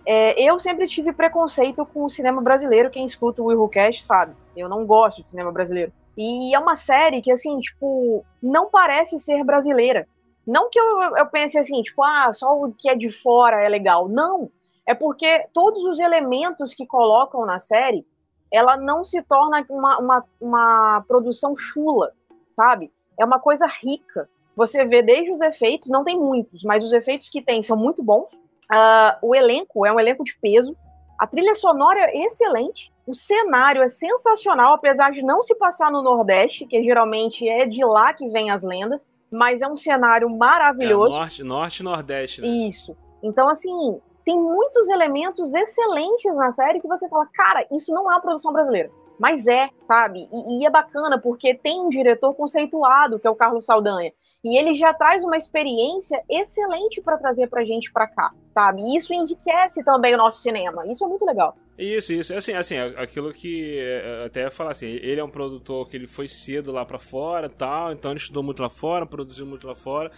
é, 0.07 0.41
eu 0.41 0.61
sempre 0.61 0.87
tive 0.87 1.13
preconceito 1.13 1.85
com 1.85 2.05
o 2.05 2.09
cinema 2.09 2.41
brasileiro. 2.41 2.89
Quem 2.89 3.05
escuta 3.05 3.43
o 3.43 3.47
Willcast 3.47 4.05
sabe. 4.05 4.37
Eu 4.57 4.69
não 4.69 4.87
gosto 4.87 5.21
de 5.21 5.29
cinema 5.29 5.51
brasileiro. 5.51 5.93
E 6.17 6.55
é 6.55 6.59
uma 6.61 6.77
série 6.77 7.21
que, 7.21 7.33
assim, 7.33 7.59
tipo, 7.59 8.25
não 8.41 8.71
parece 8.71 9.19
ser 9.19 9.43
brasileira. 9.43 10.07
Não 10.47 10.71
que 10.71 10.79
eu, 10.79 11.17
eu 11.17 11.27
pense 11.27 11.59
assim, 11.59 11.83
tipo, 11.83 12.01
ah, 12.01 12.33
só 12.33 12.57
o 12.57 12.73
que 12.73 12.89
é 12.89 12.95
de 12.95 13.11
fora 13.11 13.61
é 13.61 13.69
legal. 13.69 14.09
Não. 14.09 14.49
É 14.87 14.95
porque 14.95 15.49
todos 15.53 15.83
os 15.83 15.99
elementos 15.99 16.75
que 16.75 16.87
colocam 16.87 17.45
na 17.45 17.59
série, 17.59 18.07
ela 18.53 18.77
não 18.77 19.05
se 19.05 19.21
torna 19.21 19.67
uma, 19.69 19.99
uma, 19.99 20.25
uma 20.41 21.05
produção 21.09 21.57
chula 21.57 22.13
sabe? 22.61 22.93
É 23.19 23.25
uma 23.25 23.41
coisa 23.41 23.67
rica. 23.67 24.29
Você 24.55 24.85
vê 24.85 25.01
desde 25.01 25.33
os 25.33 25.41
efeitos, 25.41 25.91
não 25.91 26.05
tem 26.05 26.19
muitos, 26.19 26.63
mas 26.63 26.85
os 26.85 26.93
efeitos 26.93 27.31
que 27.31 27.41
tem 27.41 27.63
são 27.63 27.77
muito 27.77 28.03
bons. 28.03 28.35
Uh, 28.71 29.17
o 29.23 29.35
elenco 29.35 29.87
é 29.87 29.93
um 29.93 29.99
elenco 29.99 30.23
de 30.23 30.37
peso. 30.41 30.77
A 31.19 31.27
trilha 31.27 31.55
sonora 31.55 31.99
é 32.01 32.25
excelente. 32.25 32.93
O 33.07 33.15
cenário 33.15 33.83
é 33.83 33.89
sensacional, 33.89 34.75
apesar 34.75 35.11
de 35.11 35.23
não 35.23 35.41
se 35.43 35.55
passar 35.55 35.91
no 35.91 36.03
Nordeste, 36.03 36.67
que 36.67 36.83
geralmente 36.83 37.49
é 37.49 37.67
de 37.67 37.83
lá 37.85 38.13
que 38.13 38.29
vem 38.29 38.51
as 38.51 38.63
lendas, 38.63 39.11
mas 39.31 39.63
é 39.63 39.69
um 39.69 39.77
cenário 39.77 40.29
maravilhoso. 40.29 41.17
É, 41.17 41.19
norte, 41.19 41.43
norte 41.43 41.81
e 41.81 41.83
Nordeste, 41.83 42.41
né? 42.43 42.49
Isso. 42.49 42.95
Então, 43.23 43.49
assim, 43.49 44.01
tem 44.25 44.39
muitos 44.39 44.89
elementos 44.89 45.55
excelentes 45.55 46.37
na 46.37 46.51
série 46.51 46.81
que 46.81 46.89
você 46.89 47.09
fala, 47.09 47.27
cara, 47.33 47.67
isso 47.73 47.93
não 47.93 48.03
é 48.11 48.15
uma 48.15 48.21
produção 48.21 48.53
brasileira. 48.53 48.91
Mas 49.21 49.47
é, 49.47 49.69
sabe? 49.87 50.27
E, 50.33 50.63
e, 50.63 50.67
é 50.67 50.71
bacana 50.71 51.21
porque 51.21 51.55
tem 51.55 51.79
um 51.79 51.91
diretor 51.91 52.33
conceituado, 52.33 53.19
que 53.19 53.27
é 53.27 53.31
o 53.31 53.37
Carlos 53.37 53.67
Saldanha. 53.67 54.11
E 54.43 54.57
ele 54.57 54.75
já 54.75 54.95
traz 54.95 55.23
uma 55.23 55.37
experiência 55.37 56.23
excelente 56.27 57.03
para 57.03 57.19
trazer 57.19 57.47
pra 57.47 57.63
gente 57.63 57.93
pra 57.93 58.09
cá, 58.09 58.33
sabe? 58.47 58.81
E 58.81 58.97
isso 58.97 59.13
enriquece 59.13 59.85
também 59.85 60.15
o 60.15 60.17
nosso 60.17 60.41
cinema. 60.41 60.87
Isso 60.87 61.05
é 61.05 61.07
muito 61.07 61.27
legal. 61.27 61.55
Isso, 61.77 62.15
isso. 62.15 62.33
Assim, 62.33 62.55
assim 62.55 62.79
aquilo 62.79 63.31
que 63.35 63.79
é, 63.79 64.25
até 64.25 64.49
falar 64.49 64.71
assim, 64.71 64.87
ele 64.87 65.21
é 65.21 65.25
um 65.25 65.29
produtor 65.29 65.87
que 65.87 65.99
ele 65.99 66.07
foi 66.07 66.27
cedo 66.27 66.73
lá 66.73 66.87
para 66.87 66.99
fora 66.99 67.51
tal, 67.51 67.93
então 67.93 68.13
ele 68.13 68.21
estudou 68.21 68.43
muito 68.43 68.63
lá 68.63 68.71
fora, 68.71 69.05
produziu 69.05 69.45
muito 69.45 69.67
lá 69.67 69.75
fora. 69.75 70.11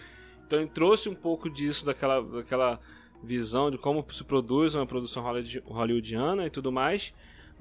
Então 0.47 0.61
ele 0.61 0.71
trouxe 0.71 1.09
um 1.09 1.15
pouco 1.15 1.51
disso 1.51 1.85
daquela, 1.85 2.23
daquela 2.23 2.79
visão 3.21 3.69
de 3.69 3.79
como 3.79 4.07
se 4.13 4.23
produz 4.23 4.77
uma 4.77 4.87
produção 4.87 5.25
hollywoodiana 5.67 6.47
e 6.47 6.51
tudo 6.51 6.71
mais. 6.71 7.13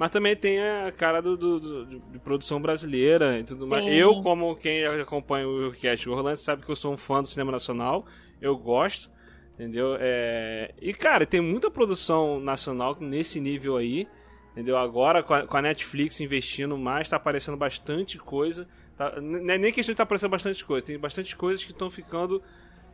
Mas 0.02 0.10
também 0.10 0.36
tem 0.36 0.60
a 0.60 0.92
cara 0.92 1.22
do, 1.22 1.38
do, 1.38 1.60
do 1.60 1.86
de 2.00 2.18
produção 2.18 2.60
brasileira 2.60 3.38
e 3.38 3.44
tudo 3.44 3.66
Sim. 3.66 3.70
mais. 3.70 3.86
Eu, 3.96 4.20
como 4.24 4.56
quem 4.56 4.84
acompanha 4.84 5.48
o 5.48 5.72
Cast 5.74 6.10
Orlando, 6.10 6.40
sabe 6.40 6.66
que 6.66 6.72
eu 6.72 6.76
sou 6.76 6.92
um 6.92 6.98
fã 6.98 7.22
do 7.22 7.28
cinema 7.28 7.52
nacional. 7.52 8.08
Eu 8.42 8.58
gosto, 8.58 9.12
entendeu? 9.54 9.96
É... 10.00 10.74
E, 10.82 10.92
cara, 10.92 11.24
tem 11.24 11.40
muita 11.40 11.70
produção 11.70 12.40
nacional 12.40 12.98
nesse 13.00 13.40
nível 13.40 13.78
aí. 13.78 14.08
Entendeu? 14.54 14.76
Agora, 14.76 15.22
com 15.22 15.36
a, 15.36 15.46
com 15.46 15.56
a 15.56 15.62
Netflix 15.62 16.20
investindo 16.20 16.76
mais, 16.80 17.08
tá 17.08 17.18
aparecendo 17.18 17.56
bastante 17.56 18.18
coisa. 18.18 18.68
Tá... 18.98 19.22
Não 19.22 19.54
é 19.54 19.60
nem 19.60 19.72
questão 19.72 19.94
de 19.94 19.98
tá 19.98 20.02
aparecendo 20.02 20.32
bastante 20.32 20.66
coisa. 20.66 20.84
Tem 20.84 20.98
bastante 20.98 21.36
coisas 21.36 21.64
que 21.64 21.74
estão 21.74 21.92
ficando... 21.92 22.42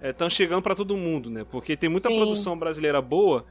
Estão 0.02 0.28
é, 0.28 0.30
chegando 0.30 0.62
para 0.62 0.76
todo 0.76 0.98
mundo, 0.98 1.30
né? 1.30 1.46
Porque 1.50 1.78
tem 1.78 1.90
muita 1.90 2.10
Sim. 2.10 2.18
produção 2.18 2.60
brasileira 2.60 3.02
boa 3.02 3.46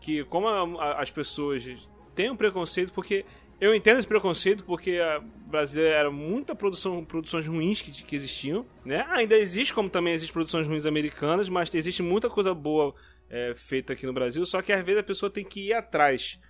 que, 0.00 0.22
como 0.24 0.46
a, 0.46 0.84
a, 0.84 1.02
as 1.02 1.10
pessoas 1.10 1.64
um 2.30 2.36
preconceito, 2.36 2.92
porque 2.92 3.24
eu 3.60 3.74
entendo 3.74 3.98
esse 3.98 4.08
preconceito 4.08 4.64
porque 4.64 4.98
a 4.98 5.20
brasileira 5.20 5.94
era 5.94 6.10
muita 6.10 6.54
produção, 6.54 7.04
produções 7.04 7.46
ruins 7.46 7.80
que, 7.80 7.90
que 7.90 8.16
existiam, 8.16 8.66
né? 8.84 9.06
Ainda 9.10 9.36
existe, 9.36 9.72
como 9.72 9.88
também 9.88 10.12
existe 10.12 10.32
produções 10.32 10.66
ruins 10.66 10.84
americanas, 10.84 11.48
mas 11.48 11.72
existe 11.74 12.02
muita 12.02 12.28
coisa 12.28 12.52
boa 12.52 12.94
é, 13.30 13.54
feita 13.54 13.92
aqui 13.92 14.04
no 14.04 14.12
Brasil, 14.12 14.44
só 14.44 14.60
que 14.60 14.72
às 14.72 14.84
vezes 14.84 15.00
a 15.00 15.04
pessoa 15.04 15.30
tem 15.30 15.44
que 15.44 15.68
ir 15.68 15.72
atrás, 15.72 16.40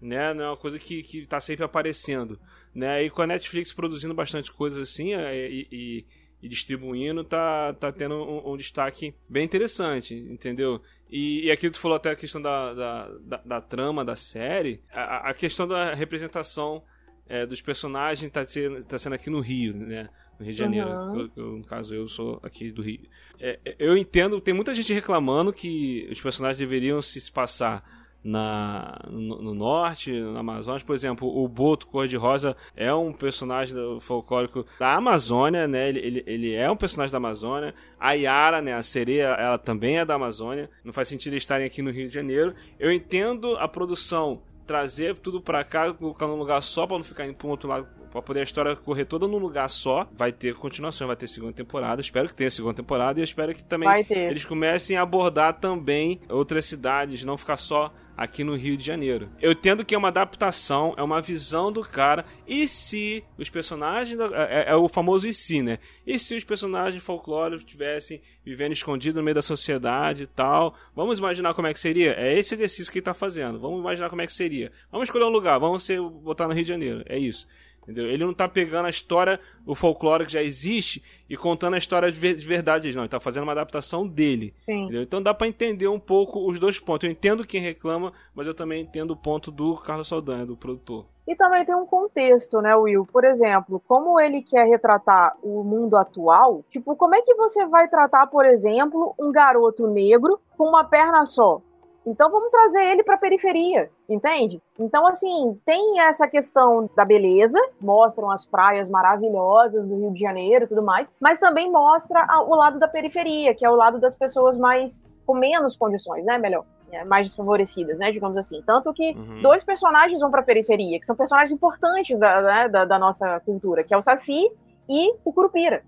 né? 0.00 0.34
Não 0.34 0.44
é 0.44 0.48
uma 0.48 0.56
coisa 0.56 0.78
que, 0.78 1.02
que 1.02 1.26
tá 1.26 1.40
sempre 1.40 1.64
aparecendo, 1.64 2.38
né? 2.74 3.04
E 3.04 3.10
com 3.10 3.22
a 3.22 3.26
Netflix 3.26 3.72
produzindo 3.72 4.12
bastante 4.12 4.50
coisa 4.50 4.82
assim, 4.82 5.14
é, 5.14 5.48
e, 5.48 5.68
e 5.70 6.06
e 6.46 6.48
distribuindo, 6.48 7.24
tá, 7.24 7.72
tá 7.74 7.90
tendo 7.90 8.14
um, 8.14 8.52
um 8.52 8.56
destaque 8.56 9.12
bem 9.28 9.44
interessante, 9.44 10.14
entendeu? 10.14 10.80
E, 11.10 11.46
e 11.46 11.50
aqui 11.50 11.68
tu 11.68 11.78
falou 11.78 11.96
até 11.96 12.10
a 12.10 12.16
questão 12.16 12.40
da, 12.40 12.72
da, 12.72 13.08
da, 13.20 13.36
da 13.44 13.60
trama 13.60 14.04
da 14.04 14.14
série, 14.14 14.80
a, 14.92 15.30
a 15.30 15.34
questão 15.34 15.66
da 15.66 15.92
representação 15.92 16.82
é, 17.28 17.44
dos 17.44 17.60
personagens 17.60 18.30
tá, 18.30 18.44
sendo, 18.44 18.84
tá 18.84 18.96
sendo 18.96 19.14
aqui 19.14 19.28
no 19.28 19.40
Rio, 19.40 19.74
né? 19.74 20.08
No 20.38 20.44
Rio 20.44 20.52
de 20.52 20.58
Janeiro. 20.58 20.88
Uhum. 20.88 21.20
Eu, 21.20 21.30
eu, 21.36 21.56
no 21.58 21.64
caso, 21.64 21.94
eu 21.94 22.06
sou 22.06 22.38
aqui 22.42 22.70
do 22.70 22.82
Rio. 22.82 23.00
É, 23.40 23.58
eu 23.78 23.96
entendo, 23.96 24.40
tem 24.40 24.54
muita 24.54 24.72
gente 24.72 24.92
reclamando 24.92 25.52
que 25.52 26.08
os 26.12 26.20
personagens 26.20 26.58
deveriam 26.58 27.02
se 27.02 27.30
passar 27.32 28.05
na, 28.26 28.98
no, 29.08 29.40
no, 29.40 29.54
norte, 29.54 30.10
no 30.10 30.36
Amazonas. 30.36 30.82
Por 30.82 30.94
exemplo, 30.94 31.28
o 31.28 31.46
Boto 31.46 31.86
Cor-de-Rosa 31.86 32.56
é 32.76 32.92
um 32.92 33.12
personagem 33.12 33.76
folclórico 34.00 34.66
da 34.80 34.94
Amazônia, 34.94 35.68
né? 35.68 35.88
Ele, 35.88 36.00
ele, 36.00 36.24
ele, 36.26 36.54
é 36.54 36.68
um 36.68 36.76
personagem 36.76 37.12
da 37.12 37.18
Amazônia. 37.18 37.72
A 38.00 38.12
Yara, 38.12 38.60
né? 38.60 38.74
A 38.74 38.82
sereia, 38.82 39.28
ela 39.28 39.58
também 39.58 39.98
é 39.98 40.04
da 40.04 40.14
Amazônia. 40.14 40.68
Não 40.84 40.92
faz 40.92 41.06
sentido 41.06 41.34
eles 41.34 41.44
estarem 41.44 41.66
aqui 41.66 41.80
no 41.80 41.90
Rio 41.90 42.08
de 42.08 42.14
Janeiro. 42.14 42.52
Eu 42.78 42.92
entendo 42.92 43.56
a 43.58 43.68
produção 43.68 44.42
trazer 44.66 45.14
tudo 45.16 45.40
pra 45.40 45.62
cá, 45.62 45.92
colocar 45.92 46.26
num 46.26 46.34
lugar 46.34 46.60
só 46.60 46.84
pra 46.86 46.96
não 46.96 47.04
ficar 47.04 47.24
indo 47.24 47.34
pra 47.34 47.46
um 47.46 47.50
outro 47.50 47.68
lado 47.68 47.86
Pra 48.16 48.22
poder 48.22 48.40
a 48.40 48.44
história 48.44 48.74
correr 48.74 49.04
toda 49.04 49.28
num 49.28 49.36
lugar 49.36 49.68
só, 49.68 50.08
vai 50.16 50.32
ter 50.32 50.54
continuação, 50.54 51.06
vai 51.06 51.16
ter 51.16 51.28
segunda 51.28 51.52
temporada. 51.52 52.00
Espero 52.00 52.28
que 52.28 52.34
tenha 52.34 52.50
segunda 52.50 52.72
temporada 52.72 53.18
e 53.18 53.20
eu 53.20 53.24
espero 53.24 53.54
que 53.54 53.62
também 53.62 53.88
eles 54.08 54.42
comecem 54.42 54.96
a 54.96 55.02
abordar 55.02 55.60
também 55.60 56.18
outras 56.26 56.64
cidades, 56.64 57.24
não 57.24 57.36
ficar 57.36 57.58
só 57.58 57.92
aqui 58.16 58.42
no 58.42 58.54
Rio 58.54 58.76
de 58.76 58.84
Janeiro. 58.84 59.28
Eu 59.40 59.52
entendo 59.52 59.84
que 59.84 59.94
é 59.94 59.98
uma 59.98 60.08
adaptação, 60.08 60.94
é 60.96 61.02
uma 61.02 61.20
visão 61.20 61.70
do 61.70 61.82
cara. 61.82 62.24
E 62.46 62.66
se 62.66 63.22
os 63.38 63.50
personagens. 63.50 64.18
É, 64.18 64.60
é, 64.60 64.64
é 64.68 64.76
o 64.76 64.88
famoso 64.88 65.28
e 65.28 65.34
se, 65.34 65.62
né? 65.62 65.78
E 66.06 66.18
se 66.18 66.34
os 66.34 66.44
personagens 66.44 67.02
folclóricos 67.02 67.64
estivessem 67.64 68.22
vivendo 68.44 68.72
escondido 68.72 69.16
no 69.16 69.22
meio 69.22 69.34
da 69.34 69.42
sociedade 69.42 70.22
e 70.22 70.26
tal? 70.26 70.74
Vamos 70.94 71.18
imaginar 71.18 71.52
como 71.52 71.66
é 71.66 71.74
que 71.74 71.80
seria? 71.80 72.12
É 72.12 72.38
esse 72.38 72.54
exercício 72.54 72.90
que 72.90 72.98
ele 72.98 73.04
tá 73.04 73.14
fazendo. 73.14 73.58
Vamos 73.58 73.80
imaginar 73.80 74.08
como 74.08 74.22
é 74.22 74.26
que 74.26 74.32
seria. 74.32 74.72
Vamos 74.90 75.08
escolher 75.08 75.24
um 75.24 75.30
lugar, 75.30 75.58
vamos 75.58 75.84
ser, 75.84 76.00
botar 76.00 76.48
no 76.48 76.54
Rio 76.54 76.62
de 76.62 76.68
Janeiro. 76.68 77.02
É 77.06 77.18
isso. 77.18 77.46
Entendeu? 77.86 78.06
Ele 78.10 78.24
não 78.24 78.34
tá 78.34 78.48
pegando 78.48 78.86
a 78.86 78.90
história, 78.90 79.38
o 79.64 79.72
folclore 79.72 80.26
que 80.26 80.32
já 80.32 80.42
existe 80.42 81.00
e 81.30 81.36
contando 81.36 81.74
a 81.74 81.78
história 81.78 82.10
de 82.10 82.18
verdade, 82.18 82.92
não. 82.96 83.04
Ele 83.04 83.08
tá 83.08 83.20
fazendo 83.20 83.44
uma 83.44 83.52
adaptação 83.52 84.04
dele. 84.04 84.52
Então 84.66 85.22
dá 85.22 85.32
para 85.32 85.46
entender 85.46 85.86
um 85.86 86.00
pouco 86.00 86.50
os 86.50 86.58
dois 86.58 86.80
pontos. 86.80 87.04
Eu 87.04 87.12
entendo 87.12 87.46
quem 87.46 87.60
reclama, 87.60 88.12
mas 88.34 88.44
eu 88.46 88.54
também 88.54 88.82
entendo 88.82 89.12
o 89.12 89.16
ponto 89.16 89.52
do 89.52 89.76
Carlos 89.76 90.08
Saldanha, 90.08 90.44
do 90.44 90.56
produtor. 90.56 91.06
E 91.28 91.36
também 91.36 91.64
tem 91.64 91.74
um 91.74 91.86
contexto, 91.86 92.60
né, 92.60 92.74
Will? 92.74 93.06
Por 93.06 93.24
exemplo, 93.24 93.80
como 93.86 94.20
ele 94.20 94.42
quer 94.42 94.64
retratar 94.66 95.36
o 95.42 95.62
mundo 95.62 95.96
atual, 95.96 96.64
tipo, 96.70 96.96
como 96.96 97.14
é 97.14 97.22
que 97.22 97.34
você 97.34 97.66
vai 97.66 97.88
tratar, 97.88 98.26
por 98.28 98.44
exemplo, 98.44 99.14
um 99.18 99.30
garoto 99.30 99.88
negro 99.88 100.40
com 100.56 100.68
uma 100.68 100.84
perna 100.84 101.24
só? 101.24 101.60
Então 102.06 102.30
vamos 102.30 102.50
trazer 102.50 102.84
ele 102.84 103.02
para 103.02 103.16
a 103.16 103.18
periferia, 103.18 103.90
entende? 104.08 104.62
Então 104.78 105.06
assim, 105.06 105.60
tem 105.64 106.00
essa 106.00 106.28
questão 106.28 106.88
da 106.96 107.04
beleza, 107.04 107.60
mostram 107.80 108.30
as 108.30 108.46
praias 108.46 108.88
maravilhosas 108.88 109.88
do 109.88 109.96
Rio 109.96 110.12
de 110.12 110.20
Janeiro 110.20 110.64
e 110.64 110.68
tudo 110.68 110.82
mais, 110.82 111.12
mas 111.20 111.38
também 111.38 111.70
mostra 111.70 112.24
o 112.46 112.54
lado 112.54 112.78
da 112.78 112.86
periferia, 112.86 113.54
que 113.54 113.64
é 113.64 113.70
o 113.70 113.74
lado 113.74 113.98
das 113.98 114.14
pessoas 114.14 114.56
mais 114.56 115.04
com 115.26 115.34
menos 115.34 115.76
condições, 115.76 116.24
né, 116.24 116.38
melhor. 116.38 116.64
É, 116.92 117.04
mais 117.04 117.26
desfavorecidas, 117.26 117.98
né, 117.98 118.12
digamos 118.12 118.36
assim. 118.36 118.62
Tanto 118.64 118.94
que 118.94 119.10
uhum. 119.10 119.42
dois 119.42 119.64
personagens 119.64 120.20
vão 120.20 120.30
para 120.30 120.40
a 120.40 120.44
periferia, 120.44 121.00
que 121.00 121.04
são 121.04 121.16
personagens 121.16 121.50
importantes 121.50 122.16
da, 122.16 122.40
né, 122.40 122.68
da, 122.68 122.84
da 122.84 122.96
nossa 122.96 123.40
cultura, 123.40 123.82
que 123.82 123.92
é 123.92 123.96
o 123.96 124.00
Saci 124.00 124.48
e 124.88 125.12
o 125.24 125.32
Curupira. 125.32 125.82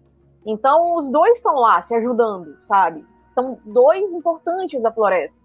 Então, 0.44 0.96
os 0.96 1.08
dois 1.08 1.36
estão 1.36 1.54
lá 1.54 1.80
se 1.80 1.94
ajudando, 1.94 2.56
sabe? 2.60 3.06
São 3.28 3.60
dois 3.64 4.12
importantes 4.12 4.82
da 4.82 4.90
floresta. 4.90 5.40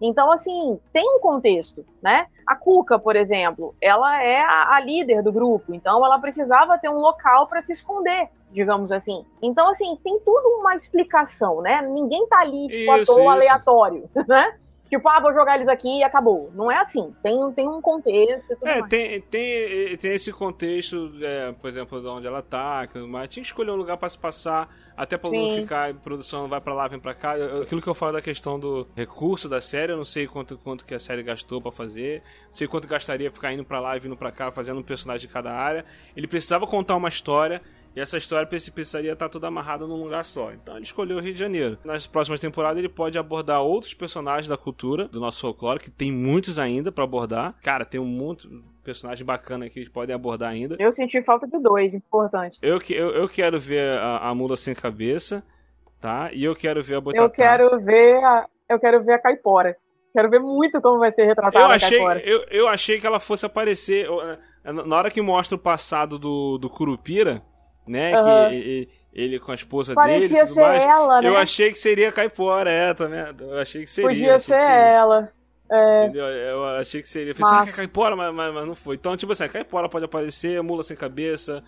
Então, 0.00 0.32
assim, 0.32 0.78
tem 0.92 1.04
um 1.08 1.20
contexto, 1.20 1.84
né? 2.02 2.26
A 2.46 2.56
Cuca, 2.56 2.98
por 2.98 3.16
exemplo, 3.16 3.74
ela 3.80 4.22
é 4.22 4.40
a, 4.40 4.76
a 4.76 4.80
líder 4.80 5.22
do 5.22 5.30
grupo, 5.30 5.74
então 5.74 6.04
ela 6.04 6.18
precisava 6.18 6.78
ter 6.78 6.88
um 6.88 6.98
local 6.98 7.46
para 7.46 7.62
se 7.62 7.72
esconder, 7.72 8.28
digamos 8.50 8.90
assim. 8.90 9.24
Então, 9.42 9.68
assim, 9.68 9.96
tem 10.02 10.18
tudo 10.20 10.58
uma 10.58 10.74
explicação, 10.74 11.60
né? 11.60 11.82
Ninguém 11.82 12.26
tá 12.28 12.40
ali, 12.40 12.66
tipo, 12.68 12.96
isso, 12.96 13.12
à 13.12 13.14
toa, 13.14 13.32
aleatório, 13.32 14.08
né? 14.26 14.54
Tipo, 14.90 15.08
ah, 15.08 15.20
vou 15.20 15.32
jogar 15.32 15.54
eles 15.54 15.68
aqui 15.68 15.98
e 15.98 16.02
acabou. 16.02 16.50
Não 16.52 16.68
é 16.68 16.76
assim. 16.76 17.14
Tem, 17.22 17.52
tem 17.52 17.68
um 17.68 17.80
contexto. 17.80 18.56
é, 18.62 18.82
tem, 18.82 19.20
tem, 19.20 19.96
tem 19.96 20.14
esse 20.14 20.32
contexto, 20.32 21.12
é, 21.22 21.52
por 21.52 21.68
exemplo, 21.68 22.00
de 22.00 22.08
onde 22.08 22.26
ela 22.26 22.42
tá, 22.42 22.88
mas 23.08 23.28
tinha 23.28 23.40
que 23.40 23.46
escolher 23.46 23.70
um 23.70 23.76
lugar 23.76 23.96
para 23.96 24.08
se 24.08 24.18
passar 24.18 24.68
até 25.02 25.16
pra 25.16 25.30
não 25.30 25.54
ficar 25.54 25.90
em 25.90 25.94
produção, 25.94 26.46
vai 26.46 26.60
pra 26.60 26.74
lá, 26.74 26.86
vem 26.86 27.00
pra 27.00 27.14
cá. 27.14 27.32
Aquilo 27.62 27.80
que 27.80 27.88
eu 27.88 27.94
falo 27.94 28.12
da 28.12 28.20
questão 28.20 28.60
do 28.60 28.86
recurso 28.94 29.48
da 29.48 29.58
série, 29.58 29.92
eu 29.92 29.96
não 29.96 30.04
sei 30.04 30.26
quanto, 30.26 30.58
quanto 30.58 30.84
que 30.84 30.92
a 30.92 30.98
série 30.98 31.22
gastou 31.22 31.60
para 31.60 31.72
fazer, 31.72 32.22
não 32.48 32.54
sei 32.54 32.68
quanto 32.68 32.86
gastaria 32.86 33.30
ficar 33.30 33.50
indo 33.50 33.64
pra 33.64 33.80
lá 33.80 33.96
e 33.96 34.00
vindo 34.00 34.14
pra 34.14 34.30
cá, 34.30 34.52
fazendo 34.52 34.78
um 34.78 34.82
personagem 34.82 35.26
de 35.26 35.32
cada 35.32 35.52
área. 35.52 35.86
Ele 36.14 36.26
precisava 36.26 36.66
contar 36.66 36.96
uma 36.96 37.08
história 37.08 37.62
e 37.94 38.00
essa 38.00 38.16
história 38.16 38.46
precisaria 38.46 39.12
estar 39.12 39.28
toda 39.28 39.48
amarrada 39.48 39.86
num 39.86 40.02
lugar 40.02 40.24
só. 40.24 40.52
Então 40.52 40.76
ele 40.76 40.84
escolheu 40.84 41.16
o 41.16 41.20
Rio 41.20 41.32
de 41.32 41.38
Janeiro. 41.38 41.78
Nas 41.84 42.06
próximas 42.06 42.40
temporadas 42.40 42.78
ele 42.78 42.88
pode 42.88 43.18
abordar 43.18 43.62
outros 43.62 43.94
personagens 43.94 44.48
da 44.48 44.56
cultura, 44.56 45.08
do 45.08 45.20
nosso 45.20 45.40
folclore, 45.40 45.80
que 45.80 45.90
tem 45.90 46.12
muitos 46.12 46.58
ainda 46.58 46.92
para 46.92 47.04
abordar. 47.04 47.54
Cara, 47.62 47.84
tem 47.84 48.00
um 48.00 48.06
monte 48.06 48.48
personagem 48.82 49.24
bacana 49.24 49.68
que 49.68 49.78
eles 49.78 49.88
podem 49.88 50.14
abordar 50.14 50.50
ainda. 50.50 50.76
Eu 50.78 50.92
senti 50.92 51.20
falta 51.22 51.46
de 51.46 51.58
dois 51.58 51.94
importantes. 51.94 52.62
Eu, 52.62 52.78
eu, 52.90 53.10
eu 53.10 53.28
quero 53.28 53.58
ver 53.58 53.98
a, 53.98 54.28
a 54.28 54.34
mula 54.34 54.56
sem 54.56 54.74
cabeça, 54.74 55.42
tá? 56.00 56.30
E 56.32 56.44
eu 56.44 56.54
quero 56.54 56.82
ver 56.82 56.96
a 56.96 57.00
botatá. 57.00 57.24
Eu 57.24 57.30
quero 57.30 57.80
ver 57.80 58.14
a, 58.24 58.46
eu 58.68 58.78
quero 58.78 59.02
ver 59.02 59.14
a 59.14 59.18
caipora. 59.18 59.76
Quero 60.12 60.28
ver 60.28 60.40
muito 60.40 60.80
como 60.80 60.98
vai 60.98 61.10
ser 61.10 61.24
retratada 61.24 61.66
eu 61.66 61.70
achei, 61.70 61.88
a 61.88 61.90
caipora. 61.90 62.20
Eu, 62.20 62.44
eu 62.50 62.68
achei 62.68 63.00
que 63.00 63.06
ela 63.06 63.20
fosse 63.20 63.44
aparecer... 63.46 64.08
Na 64.62 64.96
hora 64.96 65.10
que 65.10 65.22
mostra 65.22 65.56
o 65.56 65.58
passado 65.58 66.18
do, 66.18 66.58
do 66.58 66.68
Curupira, 66.68 67.42
né? 67.90 68.18
Uhum. 68.18 68.48
Que 68.48 68.54
ele, 68.54 68.88
ele, 69.12 69.38
com 69.40 69.50
a 69.52 69.54
esposa 69.54 69.94
Parecia 69.94 70.20
dele. 70.28 70.34
Parecia 70.38 70.54
ser 70.54 70.60
mais. 70.68 70.82
ela, 70.82 71.20
né? 71.20 71.28
Eu 71.28 71.36
achei 71.36 71.70
que 71.72 71.78
seria 71.78 72.12
Caipora, 72.12 72.70
é, 72.70 72.94
também. 72.94 73.20
Eu 73.40 73.58
achei 73.58 73.82
que 73.84 73.90
seria. 73.90 74.08
Podia 74.08 74.38
ser 74.38 74.60
ela. 74.60 75.32
É, 75.72 76.04
Entendeu? 76.04 76.24
Eu 76.26 76.64
achei 76.66 77.00
que 77.00 77.08
seria. 77.08 77.34
Falei, 77.34 77.50
será 77.50 77.64
que 77.64 77.70
é 77.70 77.76
caipora? 77.76 78.16
Mas, 78.16 78.34
mas, 78.34 78.52
mas 78.54 78.66
não 78.66 78.74
foi. 78.74 78.96
Então, 78.96 79.16
tipo 79.16 79.30
assim, 79.32 79.44
a 79.44 79.48
caipora 79.48 79.88
pode 79.88 80.04
aparecer, 80.04 80.60
mula 80.62 80.82
sem 80.82 80.96
cabeça, 80.96 81.62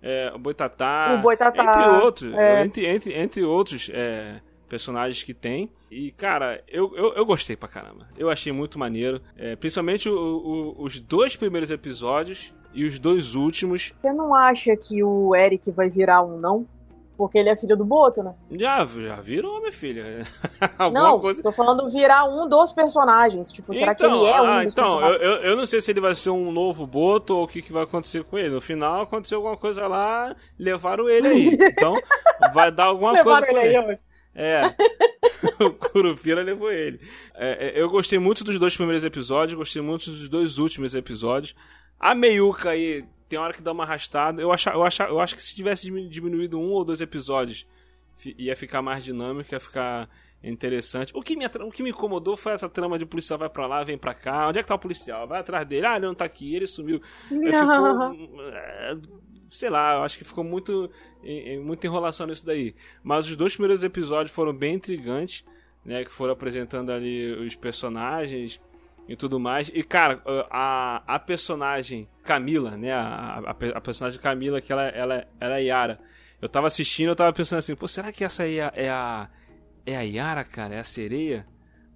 é, 0.00 0.30
o 0.34 0.38
boitatá. 0.38 1.16
O 1.18 1.22
Boitatá, 1.22 1.64
Entre 1.64 1.82
outros. 2.04 2.34
é. 2.34 2.64
Entre, 2.64 2.86
entre, 2.86 3.14
entre 3.18 3.42
outros 3.42 3.90
é, 3.92 4.40
personagens 4.68 5.24
que 5.24 5.34
tem. 5.34 5.72
E, 5.90 6.12
cara, 6.12 6.62
eu, 6.68 6.94
eu, 6.96 7.14
eu 7.14 7.26
gostei 7.26 7.56
pra 7.56 7.68
caramba. 7.68 8.06
Eu 8.16 8.30
achei 8.30 8.52
muito 8.52 8.78
maneiro. 8.78 9.20
É, 9.36 9.56
principalmente 9.56 10.08
o- 10.08 10.14
o- 10.78 10.82
os 10.84 11.00
dois 11.00 11.34
primeiros 11.34 11.70
episódios 11.72 12.52
e 12.72 12.84
os 12.84 12.98
dois 12.98 13.34
últimos. 13.34 13.92
Você 13.96 14.12
não 14.12 14.34
acha 14.34 14.76
que 14.76 15.02
o 15.02 15.34
Eric 15.34 15.70
vai 15.70 15.88
virar 15.88 16.22
um 16.22 16.38
não? 16.38 16.66
Porque 17.16 17.36
ele 17.36 17.48
é 17.48 17.56
filho 17.56 17.76
do 17.76 17.84
Boto, 17.84 18.22
né? 18.22 18.32
Já, 18.52 18.86
já 18.86 19.16
virou, 19.16 19.58
minha 19.58 19.72
filha. 19.72 20.24
Alguma 20.78 21.02
não, 21.02 21.18
coisa. 21.18 21.42
tô 21.42 21.50
falando 21.50 21.88
virar 21.90 22.24
um 22.26 22.48
dos 22.48 22.70
personagens. 22.70 23.50
Tipo, 23.50 23.74
será 23.74 23.92
que 23.92 24.04
ele 24.04 24.24
é 24.24 24.40
um 24.40 24.46
ah, 24.46 24.62
dos 24.62 24.72
então, 24.72 25.00
eu, 25.00 25.18
personagens? 25.18 25.44
eu, 25.44 25.50
eu 25.50 25.56
não 25.56 25.66
sei 25.66 25.80
se 25.80 25.90
ele 25.90 26.00
vai 26.00 26.14
ser 26.14 26.30
um 26.30 26.52
novo 26.52 26.86
Boto 26.86 27.34
ou 27.34 27.42
o 27.42 27.48
que, 27.48 27.60
que 27.60 27.72
vai 27.72 27.82
acontecer 27.82 28.22
com 28.22 28.38
ele. 28.38 28.50
No 28.50 28.60
final 28.60 29.02
aconteceu 29.02 29.38
alguma 29.38 29.56
coisa 29.56 29.88
lá, 29.88 30.36
levaram 30.56 31.08
ele 31.08 31.26
aí. 31.26 31.58
Então, 31.78 31.94
vai 32.54 32.70
dar 32.70 32.84
alguma 32.84 33.10
Levaram 33.10 33.46
coisa 33.48 33.60
com 33.60 33.66
ele 33.66 33.76
ele. 33.76 33.90
aí. 33.90 33.98
É. 34.38 34.62
o 35.64 35.70
Curupira 35.72 36.42
levou 36.42 36.70
ele. 36.70 37.00
É, 37.34 37.68
é, 37.68 37.82
eu 37.82 37.90
gostei 37.90 38.20
muito 38.20 38.44
dos 38.44 38.60
dois 38.60 38.76
primeiros 38.76 39.04
episódios, 39.04 39.58
gostei 39.58 39.82
muito 39.82 40.08
dos 40.08 40.28
dois 40.28 40.58
últimos 40.58 40.94
episódios. 40.94 41.52
A 41.98 42.14
meiuca 42.14 42.70
aí 42.70 43.04
tem 43.28 43.38
hora 43.38 43.52
que 43.52 43.62
dá 43.62 43.72
uma 43.72 43.84
arrastada. 43.84 44.40
Eu, 44.40 44.52
acho, 44.52 44.68
eu, 44.70 44.82
acho, 44.84 45.02
eu 45.02 45.20
acho 45.20 45.34
que 45.36 45.42
se 45.42 45.54
tivesse 45.54 45.82
diminu- 45.84 46.08
diminuído 46.08 46.58
um 46.58 46.70
ou 46.70 46.84
dois 46.84 47.00
episódios, 47.00 47.66
ia 48.36 48.56
ficar 48.56 48.80
mais 48.82 49.04
dinâmico, 49.04 49.52
ia 49.54 49.60
ficar 49.60 50.08
interessante. 50.42 51.12
O 51.14 51.20
que 51.22 51.36
me, 51.36 51.44
o 51.46 51.70
que 51.70 51.82
me 51.82 51.90
incomodou 51.90 52.36
foi 52.36 52.52
essa 52.52 52.68
trama 52.68 52.98
de 52.98 53.04
policial 53.04 53.38
vai 53.38 53.48
pra 53.48 53.66
lá, 53.66 53.82
vem 53.82 53.98
pra 53.98 54.14
cá. 54.14 54.48
Onde 54.48 54.58
é 54.58 54.62
que 54.62 54.68
tá 54.68 54.74
o 54.74 54.78
policial? 54.78 55.26
Vai 55.26 55.40
atrás 55.40 55.66
dele. 55.66 55.86
Ah, 55.86 55.96
ele 55.96 56.06
não 56.06 56.14
tá 56.14 56.24
aqui, 56.24 56.54
ele 56.54 56.66
sumiu. 56.66 57.00
Ficou, 57.28 57.48
é, 58.54 58.96
sei 59.50 59.68
lá, 59.70 59.94
eu 59.96 60.02
acho 60.02 60.16
que 60.18 60.24
ficou 60.24 60.44
muito, 60.44 60.90
em- 61.22 61.58
muita 61.60 61.86
enrolação 61.86 62.26
nisso 62.26 62.46
daí. 62.46 62.74
Mas 63.02 63.28
os 63.28 63.34
dois 63.36 63.54
primeiros 63.56 63.82
episódios 63.82 64.32
foram 64.34 64.52
bem 64.52 64.74
intrigantes, 64.74 65.44
né? 65.84 66.04
Que 66.04 66.12
foram 66.12 66.32
apresentando 66.32 66.90
ali 66.92 67.32
os 67.44 67.54
personagens 67.56 68.60
e 69.08 69.16
tudo 69.16 69.40
mais. 69.40 69.70
E, 69.72 69.82
cara, 69.82 70.20
a, 70.50 71.02
a 71.06 71.18
personagem 71.18 72.08
Camila, 72.24 72.72
né? 72.76 72.92
A, 72.92 73.40
a, 73.46 73.50
a 73.78 73.80
personagem 73.80 74.20
Camila, 74.20 74.60
que 74.60 74.70
ela, 74.72 74.84
ela, 74.88 75.26
ela 75.40 75.58
é 75.58 75.62
Yara. 75.64 75.98
Eu 76.40 76.48
tava 76.48 76.66
assistindo, 76.66 77.08
eu 77.08 77.16
tava 77.16 77.32
pensando 77.32 77.58
assim, 77.58 77.74
pô, 77.74 77.88
será 77.88 78.12
que 78.12 78.22
essa 78.24 78.42
aí 78.44 78.58
é, 78.60 78.70
é 78.74 78.90
a. 78.90 79.28
É 79.86 79.96
a 79.96 80.02
Yara, 80.02 80.44
cara? 80.44 80.74
É 80.74 80.80
a 80.80 80.84
sereia? 80.84 81.46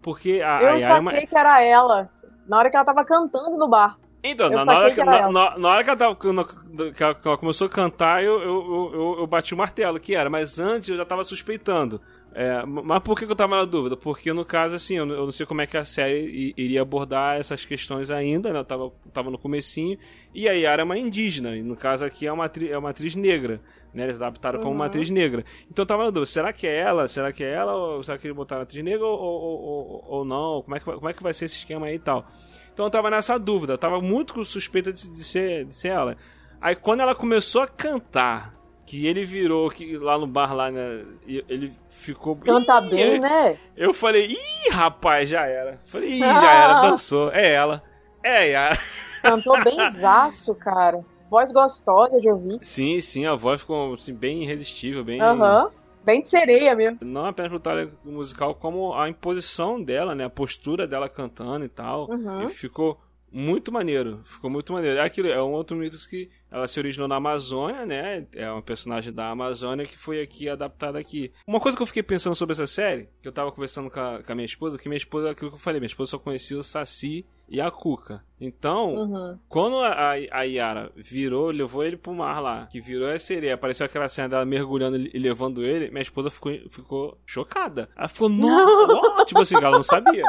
Porque 0.00 0.40
a, 0.42 0.57
a 0.59 0.62
Eu 0.62 0.78
Yara 0.78 0.95
é 0.97 1.00
uma- 1.00 1.11
saquei 1.11 1.26
que 1.26 1.37
era 1.37 1.62
ela. 1.62 2.11
Na 2.49 2.59
hora 2.59 2.71
que 2.71 2.76
ela 2.76 2.85
tava 2.85 3.04
cantando 3.04 3.57
no 3.57 3.69
bar. 3.69 3.99
Então, 4.25 4.49
na, 4.50 4.64
na 4.64 4.73
hora 4.78 4.88
saquei 4.92 5.04
que, 5.04 5.11
na, 5.11 5.16
ela. 5.19 5.33
na- 5.33 5.59
na 5.59 5.69
hora 5.69 5.85
que 5.85 5.90
ela, 5.90 5.99
tava- 5.99 6.16
que 6.16 7.02
ela 7.28 7.37
começou 7.37 7.66
a 7.66 7.71
cantar, 7.71 8.25
eu, 8.25 8.40
eu, 8.40 8.90
eu, 8.95 9.16
eu 9.21 9.26
bati 9.26 9.52
o 9.52 9.57
martelo, 9.57 10.00
que 10.00 10.14
era. 10.14 10.31
Mas 10.31 10.59
antes 10.59 10.88
eu 10.88 10.97
já 10.97 11.04
tava 11.04 11.23
suspeitando. 11.25 12.00
É, 12.35 12.65
mas 12.65 13.03
por 13.03 13.19
que, 13.19 13.25
eu 13.27 13.37
tava 13.37 13.57
na 13.57 13.65
dúvida? 13.67 13.95
Porque 13.97 14.33
no 14.33 14.45
caso, 14.45 14.75
assim, 14.75 14.95
eu, 14.97 15.05
não- 15.05 15.31
sei 15.31 15.45
como 15.45 15.61
é 15.61 15.67
que 15.67 15.77
a 15.77 15.85
série 15.85 16.55
iria 16.57 16.81
abordar 16.81 17.39
essas 17.39 17.65
questões 17.67 18.11
ainda, 18.11 18.53
né? 18.53 18.59
Eu 18.61 18.65
tava, 18.65 18.91
tava 19.12 19.31
no 19.31 19.37
comecinho. 19.39 19.99
E 20.35 20.49
a 20.49 20.53
Yara 20.53 20.81
é 20.81 20.85
uma 20.85 20.97
indígena, 20.99 21.55
e 21.57 21.62
no 21.62 21.77
caso 21.77 22.05
aqui 22.05 22.27
é 22.27 22.33
uma, 22.33 22.47
atri- 22.47 22.71
é 22.71 22.79
uma 22.79 22.91
atriz 22.91 23.15
negra. 23.15 23.61
Né, 23.93 24.05
eles 24.05 24.17
adaptaram 24.17 24.59
como 24.61 24.71
uma 24.71 24.85
Uhum. 24.85 24.89
atriz 24.91 25.11
negra. 25.11 25.45
Então 25.71 25.83
eu 25.83 25.87
tava 25.87 26.05
na 26.05 26.09
dúvida, 26.09 26.25
será 26.25 26.51
que 26.51 26.67
é 26.67 26.75
ela? 26.79 27.07
Será 27.09 27.31
que 27.31 27.45
é 27.45 27.53
ela? 27.53 27.75
Ou 27.75 28.03
será 28.03 28.17
que 28.17 28.27
eles 28.27 28.35
botaram 28.35 28.62
atriz 28.62 28.83
negra 28.83 29.05
ou, 29.07 29.21
ou, 29.21 29.61
ou, 29.61 30.05
ou 30.09 30.25
não? 30.25 30.62
Como 30.62 30.75
é, 30.75 30.81
que, 30.81 30.87
vai- 30.87 30.95
como 30.97 31.09
é 31.11 31.12
que 31.12 31.23
vai 31.23 31.35
ser 31.35 31.45
esse 31.45 31.59
esquema 31.59 31.85
aí 31.89 31.97
e 31.97 31.99
tal? 31.99 32.27
Então 32.73 32.87
eu 32.87 32.91
tava 32.91 33.11
nessa 33.11 33.39
dúvida, 33.39 33.75
eu 33.75 33.79
tava 33.79 34.01
muito 34.01 34.43
suspeita 34.47 34.91
de, 34.91 35.07
de 35.11 35.23
ser, 35.23 35.67
de 35.67 35.75
ser 35.75 35.89
ela. 35.89 36.17
Aí 36.59 36.75
quando 36.75 37.01
ela 37.03 37.15
começou 37.15 37.61
a 37.61 37.66
cantar, 37.68 38.55
que 38.87 39.07
ele 39.07 39.25
virou 39.25 39.71
que 39.71 39.97
lá 39.97 40.18
no 40.18 40.27
bar 40.27 40.55
lá, 40.55 40.71
né? 40.71 41.05
Ele 41.27 41.73
ficou. 41.88 42.37
Canta 42.37 42.79
Ih, 42.79 42.90
bem, 42.90 43.21
né? 43.21 43.59
Eu 43.77 43.95
falei, 43.95 44.33
ih, 44.33 44.71
rapaz, 44.71 45.29
já 45.29 45.47
era. 45.47 45.81
Falei, 45.85 46.14
ih, 46.14 46.18
já 46.18 46.53
era, 46.53 46.81
dançou. 46.81 47.31
É 47.33 47.53
ela. 47.53 47.83
É 48.23 48.51
Yara. 48.51 48.79
Cantou 49.23 49.62
bem 49.62 49.88
zaço, 49.90 50.55
cara. 50.55 51.05
Voz 51.31 51.51
gostosa 51.51 52.21
de 52.21 52.29
ouvir. 52.29 52.59
Sim, 52.62 53.01
sim, 53.01 53.25
a 53.25 53.35
voz 53.35 53.61
ficou 53.61 53.95
assim, 53.95 54.12
bem 54.12 54.42
irresistível, 54.42 55.05
bem. 55.05 55.21
Aham. 55.21 55.71
Bem 56.05 56.21
de 56.21 56.29
sereia 56.29 56.75
mesmo. 56.75 56.99
Não 57.01 57.27
apenas 57.27 57.51
pelo 57.51 57.61
talento 57.61 57.97
musical, 58.05 58.57
como 58.57 58.92
a 58.92 59.09
imposição 59.09 59.81
dela, 59.81 60.16
né? 60.16 60.25
A 60.25 60.31
postura 60.31 60.87
dela 60.87 61.09
cantando 61.09 61.64
e 61.64 61.68
tal. 61.68 62.11
Uhum. 62.11 62.42
E 62.42 62.49
ficou 62.49 63.01
muito 63.33 63.73
maneiro. 63.73 64.21
Ficou 64.25 64.51
muito 64.51 64.73
maneiro. 64.73 64.99
É 64.99 65.03
aquilo, 65.03 65.29
é 65.29 65.42
um 65.42 65.53
outro 65.53 65.77
mito 65.77 65.97
que 66.09 66.29
ela 66.51 66.68
se 66.68 66.79
originou 66.79 67.09
na 67.09 67.16
Amazônia, 67.16 67.87
né? 67.87 68.27
É 68.35 68.51
uma 68.51 68.62
personagem 68.62 69.12
da 69.12 69.31
Amazônia 69.31 69.87
que 69.87 69.97
foi 69.99 70.21
aqui 70.21 70.49
adaptada 70.49 70.99
aqui. 70.99 71.33
Uma 71.47 71.59
coisa 71.61 71.77
que 71.77 71.83
eu 71.83 71.87
fiquei 71.87 72.03
pensando 72.03 72.35
sobre 72.35 72.53
essa 72.53 72.66
série, 72.66 73.09
que 73.23 73.29
eu 73.29 73.33
tava 73.33 73.51
conversando 73.51 73.90
com 73.90 73.99
a, 73.99 74.23
com 74.23 74.33
a 74.33 74.35
minha 74.35 74.45
esposa, 74.45 74.77
que 74.79 74.88
minha 74.88 74.97
esposa, 74.99 75.31
aquilo 75.31 75.51
que 75.51 75.57
eu 75.57 75.61
falei, 75.61 75.81
minha 75.81 75.87
esposa 75.87 76.11
só 76.11 76.18
conhecia 76.18 76.59
o 76.59 76.62
Saci 76.62 77.25
e 77.49 77.61
a 77.61 77.71
Cuca. 77.71 78.23
Então, 78.40 78.95
Uhum. 78.95 79.38
quando 79.49 79.77
a, 79.79 80.11
a, 80.31 80.42
Yara 80.42 80.90
virou, 80.97 81.51
levou 81.51 81.85
ele 81.85 81.97
pro 81.97 82.12
mar 82.14 82.40
lá, 82.40 82.66
que 82.66 82.81
virou 82.81 83.09
a 83.11 83.18
sereia, 83.18 83.55
apareceu 83.55 83.87
aquela 83.87 84.09
cena 84.09 84.29
dela 84.29 84.45
mergulhando 84.45 84.97
e 84.97 85.18
levando 85.18 85.64
ele, 85.64 85.90
minha 85.90 86.03
esposa 86.03 86.29
ficou, 86.31 86.53
ficou 86.68 87.18
chocada. 87.27 87.88
Ela 87.97 88.09
falou, 88.09 88.31
não, 88.31 89.25
tipo 89.25 89.40
assim, 89.40 89.57
ela 89.57 89.71
não 89.71 89.83
sabia. 89.83 90.25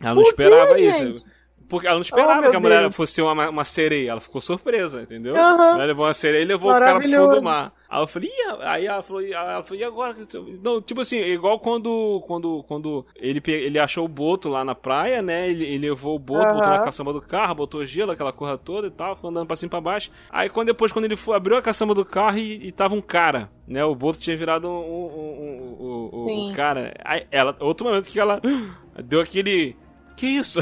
Ela 0.00 0.14
não 0.14 0.22
Por 0.22 0.28
esperava 0.28 0.78
gente? 0.78 1.12
isso. 1.12 1.26
Porque 1.68 1.86
ela 1.86 1.96
não 1.96 2.02
esperava 2.02 2.46
Oh, 2.46 2.50
que 2.50 2.56
a 2.56 2.60
mulher 2.60 2.80
Deus. 2.80 2.96
fosse 2.96 3.20
uma, 3.20 3.50
uma 3.50 3.64
sereia, 3.64 4.12
ela 4.12 4.20
ficou 4.20 4.40
surpresa, 4.40 5.02
entendeu? 5.02 5.36
Aham. 5.36 5.74
Ela 5.74 5.84
levou 5.84 6.06
uma 6.06 6.14
sereia 6.14 6.42
e 6.42 6.46
levou 6.46 6.70
o 6.70 6.74
cara 6.74 6.98
pro 7.00 7.08
fundo 7.10 7.34
do 7.36 7.42
mar. 7.42 7.72
Aí 7.90 8.02
eu 8.02 8.06
falei, 8.06 8.28
Ih, 8.28 8.56
aí 8.62 8.86
ela 8.86 9.02
falou, 9.02 9.22
ela 9.22 9.62
falou, 9.62 9.80
e 9.80 9.84
agora? 9.84 10.16
Não, 10.62 10.80
tipo 10.80 11.00
assim, 11.00 11.18
igual 11.20 11.58
quando, 11.58 12.22
quando, 12.26 12.62
quando 12.64 13.04
ele, 13.16 13.42
ele 13.46 13.78
achou 13.78 14.04
o 14.04 14.08
boto 14.08 14.48
lá 14.48 14.62
na 14.64 14.74
praia, 14.74 15.20
né? 15.22 15.48
Ele, 15.48 15.64
ele 15.64 15.88
levou 15.88 16.16
o 16.16 16.18
boto, 16.18 16.52
botou 16.54 16.68
na 16.68 16.78
caçamba 16.80 17.12
do 17.12 17.20
carro, 17.22 17.54
botou 17.54 17.84
gelo, 17.86 18.12
aquela 18.12 18.32
corra 18.32 18.56
toda 18.58 18.86
e 18.86 18.90
tal, 18.90 19.14
ficou 19.16 19.30
andando 19.30 19.46
pra 19.46 19.56
cima 19.56 19.68
e 19.68 19.70
pra 19.70 19.80
baixo. 19.80 20.10
Aí 20.30 20.48
quando 20.50 20.66
depois, 20.68 20.92
quando 20.92 21.04
ele 21.06 21.16
foi, 21.16 21.36
abriu 21.36 21.56
a 21.56 21.62
caçamba 21.62 21.94
do 21.94 22.04
carro 22.04 22.38
e, 22.38 22.66
e 22.68 22.72
tava 22.72 22.94
um 22.94 23.00
cara, 23.00 23.50
né? 23.66 23.84
O 23.84 23.94
boto 23.94 24.18
tinha 24.18 24.36
virado 24.36 24.68
um, 24.68 24.70
um, 24.70 25.06
um- 25.06 25.76
um- 25.80 26.10
um- 26.12 26.48
um 26.50 26.52
cara. 26.54 26.94
Aí 27.04 27.24
ela, 27.30 27.56
outro 27.60 27.86
momento 27.86 28.08
que 28.10 28.18
ela 28.20 28.40
deu 29.04 29.20
aquele. 29.20 29.76
Que 30.18 30.26
isso? 30.26 30.58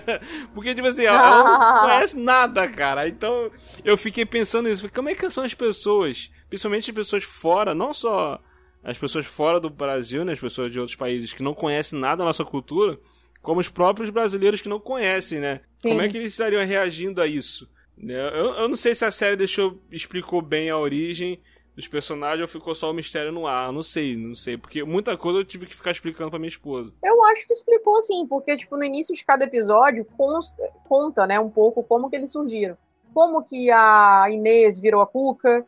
Porque, 0.54 0.74
tipo 0.74 0.86
assim, 0.86 1.04
ela, 1.04 1.42
não 1.42 1.80
conhece 1.88 2.18
nada, 2.18 2.68
cara. 2.68 3.08
Então, 3.08 3.50
eu 3.82 3.96
fiquei 3.96 4.26
pensando 4.26 4.68
nisso. 4.68 4.86
Como 4.92 5.08
é 5.08 5.14
que 5.14 5.30
são 5.30 5.42
as 5.42 5.54
pessoas, 5.54 6.30
principalmente 6.50 6.90
as 6.90 6.94
pessoas 6.94 7.24
fora, 7.24 7.74
não 7.74 7.94
só 7.94 8.38
as 8.84 8.98
pessoas 8.98 9.24
fora 9.24 9.58
do 9.58 9.70
Brasil, 9.70 10.26
né, 10.26 10.34
as 10.34 10.38
pessoas 10.38 10.70
de 10.70 10.78
outros 10.78 10.94
países 10.94 11.32
que 11.32 11.42
não 11.42 11.54
conhecem 11.54 11.98
nada 11.98 12.16
da 12.16 12.26
nossa 12.26 12.44
cultura, 12.44 13.00
como 13.40 13.60
os 13.60 13.68
próprios 13.70 14.10
brasileiros 14.10 14.60
que 14.60 14.68
não 14.68 14.78
conhecem, 14.78 15.40
né? 15.40 15.62
Sim. 15.78 15.88
Como 15.88 16.02
é 16.02 16.08
que 16.08 16.18
eles 16.18 16.32
estariam 16.32 16.64
reagindo 16.66 17.22
a 17.22 17.26
isso? 17.26 17.66
Né? 17.96 18.14
Eu, 18.14 18.52
eu 18.56 18.68
não 18.68 18.76
sei 18.76 18.94
se 18.94 19.06
a 19.06 19.10
série 19.10 19.36
deixou, 19.36 19.82
explicou 19.90 20.42
bem 20.42 20.68
a 20.68 20.76
origem 20.76 21.40
dos 21.78 21.86
personagens 21.86 22.42
ou 22.42 22.48
ficou 22.48 22.74
só 22.74 22.90
o 22.90 22.92
mistério 22.92 23.30
no 23.30 23.46
ar. 23.46 23.72
Não 23.72 23.84
sei, 23.84 24.16
não 24.16 24.34
sei. 24.34 24.58
Porque 24.58 24.82
muita 24.82 25.16
coisa 25.16 25.38
eu 25.38 25.44
tive 25.44 25.64
que 25.64 25.76
ficar 25.76 25.92
explicando 25.92 26.28
pra 26.28 26.38
minha 26.38 26.48
esposa. 26.48 26.92
Eu 27.04 27.22
acho 27.26 27.46
que 27.46 27.52
explicou 27.52 28.02
sim, 28.02 28.26
porque 28.26 28.56
tipo 28.56 28.76
no 28.76 28.82
início 28.82 29.14
de 29.14 29.24
cada 29.24 29.44
episódio 29.44 30.04
consta, 30.16 30.60
conta, 30.88 31.24
né, 31.24 31.38
um 31.38 31.48
pouco 31.48 31.82
como 31.84 32.10
que 32.10 32.16
eles 32.16 32.32
surgiram. 32.32 32.76
Como 33.14 33.40
que 33.42 33.70
a 33.70 34.26
Inês 34.28 34.78
virou 34.78 35.00
a 35.00 35.06
Cuca, 35.06 35.64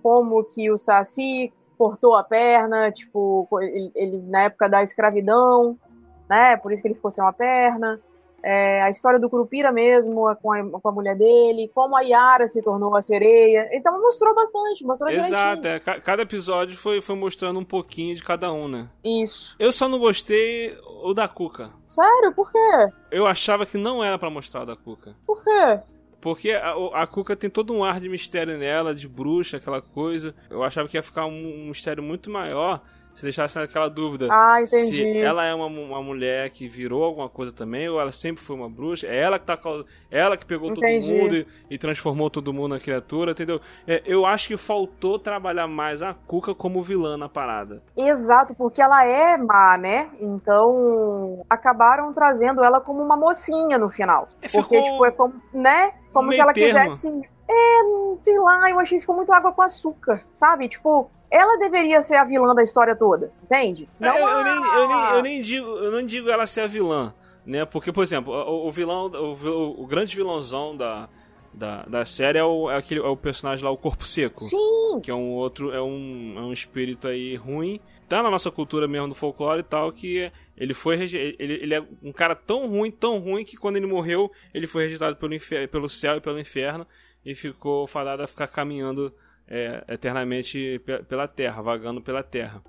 como 0.00 0.44
que 0.44 0.70
o 0.70 0.78
Saci 0.78 1.52
cortou 1.76 2.14
a 2.14 2.22
perna, 2.22 2.90
tipo, 2.92 3.48
ele, 3.60 3.90
ele- 3.96 4.18
na 4.28 4.44
época 4.44 4.68
da 4.68 4.82
escravidão, 4.82 5.76
né? 6.30 6.56
Por 6.56 6.70
isso 6.72 6.80
que 6.82 6.86
ele 6.88 6.94
ficou 6.94 7.10
sem 7.10 7.22
uma 7.22 7.32
perna. 7.32 8.00
É, 8.42 8.82
a 8.82 8.88
história 8.90 9.18
do 9.18 9.28
Curupira 9.28 9.72
mesmo, 9.72 10.34
com 10.36 10.52
a, 10.52 10.80
com 10.80 10.88
a 10.88 10.92
mulher 10.92 11.16
dele, 11.16 11.70
como 11.74 11.96
a 11.96 12.02
Yara 12.02 12.46
se 12.46 12.62
tornou 12.62 12.96
a 12.96 13.02
sereia. 13.02 13.68
Então 13.72 14.00
mostrou 14.00 14.34
bastante, 14.34 14.84
mostrou 14.84 15.10
Exato, 15.10 15.66
é. 15.66 15.80
Ca- 15.80 16.00
Cada 16.00 16.22
episódio 16.22 16.76
foi, 16.76 17.00
foi 17.00 17.16
mostrando 17.16 17.58
um 17.58 17.64
pouquinho 17.64 18.14
de 18.14 18.22
cada 18.22 18.52
um, 18.52 18.68
né? 18.68 18.88
Isso. 19.04 19.56
Eu 19.58 19.72
só 19.72 19.88
não 19.88 19.98
gostei 19.98 20.76
o 21.02 21.12
da 21.12 21.26
Cuca. 21.26 21.70
Sério? 21.88 22.32
Por 22.32 22.50
quê? 22.50 22.92
Eu 23.10 23.26
achava 23.26 23.66
que 23.66 23.76
não 23.76 24.02
era 24.04 24.18
pra 24.18 24.30
mostrar 24.30 24.62
o 24.62 24.66
da 24.66 24.76
Cuca. 24.76 25.16
Por 25.26 25.42
quê? 25.42 25.80
Porque 26.20 26.50
a, 26.52 26.74
a 26.94 27.06
Cuca 27.06 27.36
tem 27.36 27.48
todo 27.48 27.72
um 27.72 27.82
ar 27.84 28.00
de 28.00 28.08
mistério 28.08 28.56
nela, 28.58 28.94
de 28.94 29.06
bruxa, 29.08 29.56
aquela 29.56 29.80
coisa. 29.80 30.34
Eu 30.50 30.62
achava 30.62 30.88
que 30.88 30.96
ia 30.96 31.02
ficar 31.02 31.26
um, 31.26 31.64
um 31.64 31.68
mistério 31.68 32.02
muito 32.02 32.28
maior 32.30 32.80
se 33.18 33.24
deixasse 33.24 33.58
aquela 33.58 33.88
dúvida. 33.88 34.28
Ah, 34.30 34.62
entendi. 34.62 34.96
Se 34.96 35.18
ela 35.18 35.44
é 35.44 35.52
uma, 35.52 35.66
uma 35.66 36.00
mulher 36.00 36.50
que 36.50 36.68
virou 36.68 37.02
alguma 37.02 37.28
coisa 37.28 37.52
também, 37.52 37.88
ou 37.88 38.00
ela 38.00 38.12
sempre 38.12 38.44
foi 38.44 38.54
uma 38.54 38.70
bruxa, 38.70 39.08
é 39.08 39.16
ela 39.16 39.40
que 39.40 39.44
tá 39.44 39.58
ela 40.08 40.36
que 40.36 40.46
pegou 40.46 40.68
entendi. 40.70 41.08
todo 41.08 41.20
mundo 41.20 41.34
e, 41.34 41.46
e, 41.68 41.78
transformou 41.78 42.30
todo 42.30 42.52
mundo 42.52 42.74
na 42.74 42.80
criatura, 42.80 43.32
entendeu? 43.32 43.60
É, 43.88 44.04
eu 44.06 44.24
acho 44.24 44.46
que 44.46 44.56
faltou 44.56 45.18
trabalhar 45.18 45.66
mais 45.66 46.00
a 46.00 46.14
Cuca 46.14 46.54
como 46.54 46.80
vilã 46.80 47.16
na 47.16 47.28
parada. 47.28 47.82
Exato, 47.96 48.54
porque 48.54 48.80
ela 48.80 49.04
é 49.04 49.36
má, 49.36 49.76
né? 49.76 50.10
Então 50.20 51.44
acabaram 51.50 52.12
trazendo 52.12 52.62
ela 52.62 52.80
como 52.80 53.02
uma 53.02 53.16
mocinha 53.16 53.78
no 53.78 53.88
final. 53.88 54.28
É, 54.40 54.48
porque, 54.48 54.80
tipo, 54.80 55.04
é 55.04 55.10
como, 55.10 55.34
né? 55.52 55.92
Como 56.12 56.32
se 56.32 56.40
ela 56.40 56.52
termo. 56.52 56.88
quisesse. 56.88 57.20
É, 57.50 57.80
sei 58.22 58.38
lá, 58.38 58.70
eu 58.70 58.78
achei 58.78 58.98
que 58.98 59.00
ficou 59.00 59.16
muito 59.16 59.32
água 59.32 59.52
com 59.52 59.62
açúcar, 59.62 60.22
sabe? 60.32 60.68
Tipo, 60.68 61.10
ela 61.30 61.58
deveria 61.58 62.00
ser 62.00 62.16
a 62.16 62.24
vilã 62.24 62.54
da 62.54 62.62
história 62.62 62.96
toda, 62.96 63.32
entende? 63.42 63.88
Não 63.98 64.12
é, 64.12 64.20
eu, 64.20 64.28
eu, 64.28 64.44
nem, 64.44 64.54
eu, 64.54 64.88
nem, 64.88 65.14
eu, 65.16 65.22
nem, 65.22 65.42
digo, 65.42 65.66
eu 65.66 65.92
não 65.92 66.02
digo 66.02 66.30
ela 66.30 66.46
ser 66.46 66.62
a 66.62 66.66
vilã, 66.66 67.14
né? 67.44 67.64
Porque, 67.64 67.92
por 67.92 68.02
exemplo, 68.02 68.32
o, 68.32 68.68
o 68.68 68.72
vilão, 68.72 69.06
o, 69.06 69.82
o, 69.82 69.86
grande 69.86 70.16
vilãozão 70.16 70.76
da, 70.76 71.08
da, 71.52 71.82
da 71.84 72.04
série 72.04 72.38
é 72.38 72.44
o, 72.44 72.70
é, 72.70 72.76
aquele, 72.76 73.00
é 73.00 73.06
o 73.06 73.16
personagem 73.16 73.64
lá, 73.64 73.70
o 73.70 73.76
Corpo 73.76 74.06
Seco. 74.06 74.42
Sim! 74.42 75.00
Que 75.02 75.10
é 75.10 75.14
um 75.14 75.32
outro, 75.32 75.70
é 75.72 75.82
um, 75.82 76.34
é 76.36 76.40
um 76.40 76.52
espírito 76.52 77.06
aí 77.06 77.36
ruim. 77.36 77.80
Tá 78.08 78.22
na 78.22 78.30
nossa 78.30 78.50
cultura 78.50 78.88
mesmo, 78.88 79.08
do 79.08 79.14
folclore 79.14 79.60
e 79.60 79.64
tal, 79.64 79.92
que 79.92 80.32
ele 80.56 80.72
foi 80.72 80.96
ele, 80.96 81.36
ele 81.38 81.74
é 81.74 81.84
um 82.02 82.10
cara 82.10 82.34
tão 82.34 82.66
ruim, 82.66 82.90
tão 82.90 83.18
ruim, 83.18 83.44
que 83.44 83.54
quando 83.54 83.76
ele 83.76 83.86
morreu, 83.86 84.32
ele 84.54 84.66
foi 84.66 84.84
rejeitado 84.84 85.16
pelo, 85.16 85.34
infer, 85.34 85.68
pelo 85.68 85.90
céu 85.90 86.16
e 86.16 86.20
pelo 86.20 86.40
inferno 86.40 86.86
e 87.24 87.34
ficou 87.34 87.86
fadado 87.86 88.22
a 88.22 88.26
ficar 88.26 88.46
caminhando 88.46 89.12
é, 89.48 89.82
eternamente 89.88 90.80
pela 91.08 91.26
Terra, 91.26 91.62
vagando 91.62 92.00
pela 92.00 92.22
Terra. 92.22 92.62